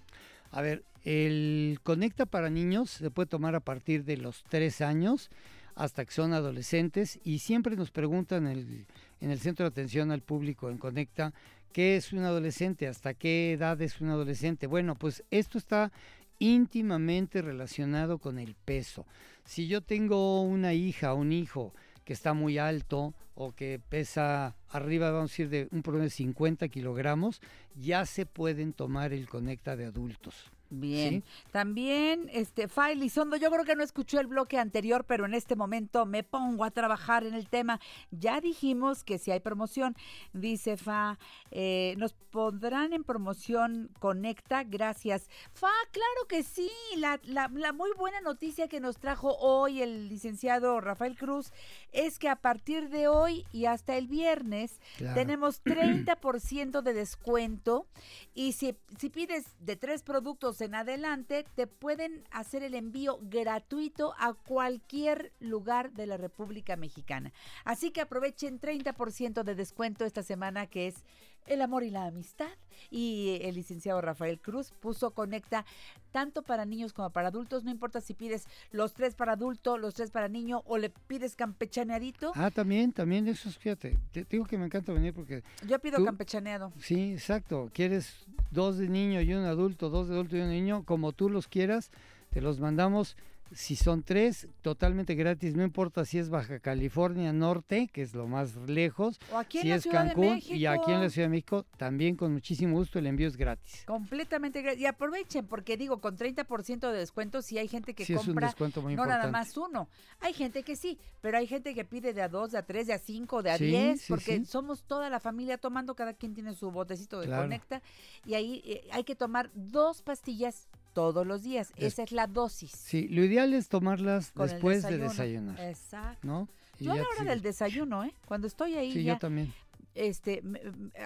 [0.51, 5.31] A ver, el Conecta para niños se puede tomar a partir de los tres años
[5.75, 8.87] hasta que son adolescentes y siempre nos preguntan en el,
[9.21, 11.33] en el centro de atención al público en Conecta
[11.73, 14.67] qué es un adolescente, hasta qué edad es un adolescente.
[14.67, 15.91] Bueno, pues esto está
[16.39, 19.07] íntimamente relacionado con el peso.
[19.45, 24.57] Si yo tengo una hija o un hijo que está muy alto o que pesa
[24.69, 27.41] arriba, vamos a decir, de un promedio de 50 kilogramos,
[27.75, 30.51] ya se pueden tomar el Conecta de adultos.
[30.81, 31.23] Bien.
[31.23, 31.25] ¿sí?
[31.53, 35.57] También, este, Fa Elizondo, yo creo que no escuchó el bloque anterior, pero en este
[35.57, 37.81] momento me pongo a trabajar en el tema.
[38.11, 39.97] Ya dijimos que si hay promoción,
[40.33, 41.19] dice Fa,
[41.51, 45.29] eh, nos pondrán en promoción Conecta, gracias.
[45.53, 50.09] Fa, claro que sí, la, la- la muy buena noticia que nos trajo hoy el
[50.09, 51.53] licenciado Rafael Cruz
[51.93, 55.15] es que a partir de hoy y hasta el viernes Claro.
[55.15, 57.87] tenemos 30% de descuento
[58.35, 64.15] y si, si pides de tres productos en adelante, te pueden hacer el envío gratuito
[64.19, 67.33] a cualquier lugar de la República Mexicana.
[67.65, 71.05] Así que aprovechen 30% de descuento esta semana que es
[71.47, 72.49] el amor y la amistad.
[72.91, 75.65] Y el licenciado Rafael Cruz puso Conecta
[76.11, 77.65] tanto para niños como para adultos.
[77.65, 81.37] No importa si pides los tres para adulto, los tres para niño o le pides
[81.37, 82.33] campechaneadito.
[82.35, 85.43] Ah, también, también eso, es, fíjate, te te digo que me encanta venir porque...
[85.67, 86.73] Yo pido tú- campechaneado.
[86.81, 87.71] Sí, exacto.
[87.73, 91.31] Quieres dos de niño y un adulto, dos de adulto y un niño, como tú
[91.31, 91.91] los quieras,
[92.31, 93.17] te los mandamos.
[93.55, 98.27] Si son tres, totalmente gratis, no importa si es Baja California Norte, que es lo
[98.27, 101.11] más lejos, O aquí en si es Cancún y aquí en la.
[101.11, 103.85] Ciudad de México, también con muchísimo gusto el envío es gratis.
[103.87, 104.81] Completamente gratis.
[104.81, 108.35] Y aprovechen, porque digo, con 30% de descuento, si hay gente que Sí, es un
[108.35, 109.89] compra no nada más uno.
[110.21, 112.87] Hay gente que sí, pero hay gente que pide de a dos, de a tres,
[112.87, 116.35] de a cinco, de a Sí, diez, porque somos toda la familia tomando, cada quien
[116.35, 117.43] tiene su botecito de Claro.
[117.43, 117.83] Conecta,
[118.25, 121.73] y ahí eh, hay que tomar dos pastillas todos los días.
[121.77, 122.71] Es- Esa es la dosis.
[122.71, 126.27] Sí, lo ideal es tomarlas con después de desayunar, Exacto.
[126.27, 126.49] ¿no?
[126.81, 128.15] Y Yo a la hora del desayuno, ¿eh?
[128.27, 129.53] Cuando estoy ahí Sí, ya yo también.
[129.95, 130.43] Este,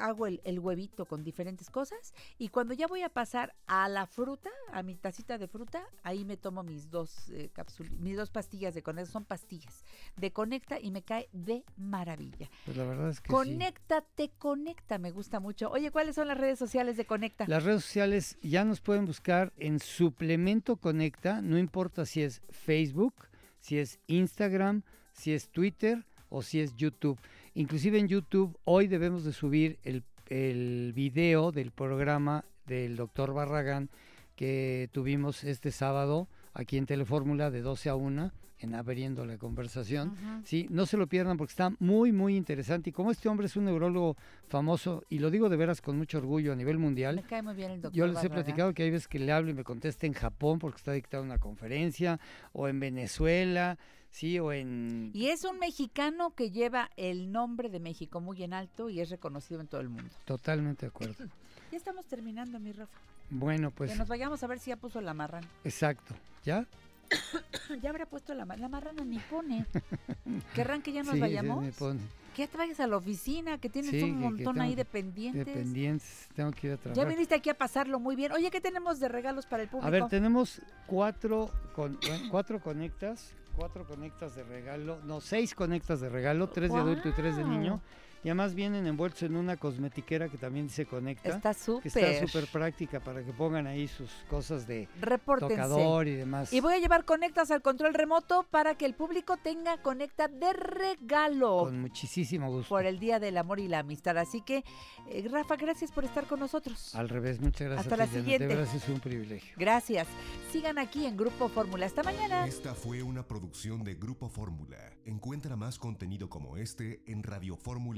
[0.01, 4.07] hago el, el huevito con diferentes cosas y cuando ya voy a pasar a la
[4.07, 7.51] fruta, a mi tacita de fruta, ahí me tomo mis dos eh,
[7.99, 9.85] mis dos pastillas de conecta, son pastillas
[10.17, 12.49] de conecta y me cae de maravilla.
[12.65, 13.33] Pues la verdad es que sí.
[13.33, 15.71] Conéctate, conecta, me gusta mucho.
[15.71, 17.45] Oye, ¿cuáles son las redes sociales de Conecta?
[17.47, 23.15] Las redes sociales ya nos pueden buscar en Suplemento Conecta, no importa si es Facebook,
[23.61, 24.83] si es Instagram,
[25.13, 27.19] si es Twitter o si es YouTube.
[27.59, 33.91] Inclusive en YouTube hoy debemos de subir el, el video del programa del doctor Barragán
[34.37, 38.31] que tuvimos este sábado aquí en Telefórmula de 12 a 1
[38.61, 40.11] en Abriendo la Conversación.
[40.11, 40.43] Ujú.
[40.45, 42.91] Sí, no se lo pierdan porque está muy, muy interesante.
[42.91, 44.17] Y como este hombre es un neurólogo
[44.47, 47.55] famoso, y lo digo de veras con mucho orgullo a nivel mundial, Me cae muy
[47.55, 47.99] bien el doctor.
[47.99, 50.61] yo les he platicado que hay veces que le hablo y me contesta en Japón
[50.61, 52.21] porque está dictando una conferencia,
[52.53, 53.79] o en Venezuela,
[54.11, 55.11] sí, o en...
[55.15, 59.11] Y es un mexicano que lleva el nombre de México muy en alto y es
[59.11, 60.11] reconocido en todo el mundo.
[60.25, 61.25] Totalmente de acuerdo.
[61.71, 62.99] Ya estamos terminando, mi Rafa.
[63.31, 65.47] Bueno, pues, que nos vayamos a ver si ya puso la marrana.
[65.65, 66.15] exacto.
[66.45, 66.67] ¿Ya?
[67.83, 68.63] ya habrá puesto la marrana.
[68.63, 69.67] La marrana ni pone.
[70.55, 71.63] ¿Querrán que ya nos Sí, vayamos?
[71.63, 72.01] me pone.
[72.35, 75.45] Que ya te vayas a la oficina, que tienes Sí, un montón ahí de pendientes.
[75.45, 77.09] De pendientes, tengo que ir a Ya trabajar.
[77.09, 78.31] viniste aquí a pasarlo muy bien.
[78.33, 79.87] Oye, ¿qué tenemos de regalos para el público?
[79.87, 81.99] A ver, tenemos cuatro, con,
[82.31, 87.13] cuatro conectas, cuatro conectas de regalo, no, seis conectas de regalo, tres de adulto y
[87.13, 87.81] tres de niño.
[88.25, 91.29] Y además vienen envueltos en una cosmetiquera que también se conecta.
[91.29, 92.29] Está Que está súper.
[92.29, 95.55] súper práctica para que pongan ahí sus cosas de Repórtense.
[95.55, 96.53] tocador y demás.
[96.53, 100.53] Y voy a llevar conectas al control remoto para que el público tenga conecta de
[100.53, 101.59] regalo.
[101.65, 102.69] Con muchísimo gusto.
[102.69, 104.19] Por el Día del Amor y la Amistad.
[104.19, 104.65] Así que,
[105.11, 106.95] eh, Rafa, gracias por estar con nosotros.
[106.95, 107.87] Al revés, muchas gracias.
[107.87, 108.49] Hasta la siguiente.
[108.49, 109.55] De es un privilegio.
[109.57, 110.07] Gracias.
[110.51, 111.87] Sigan aquí en Grupo Fórmula.
[111.87, 112.47] Hasta mañana.
[112.47, 114.77] Esta fue una producción de Grupo Fórmula.
[115.05, 117.23] Encuentra más contenido como este en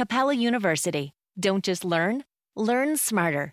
[0.00, 1.12] Capella University.
[1.38, 2.24] Don't just learn,
[2.56, 3.52] learn smarter.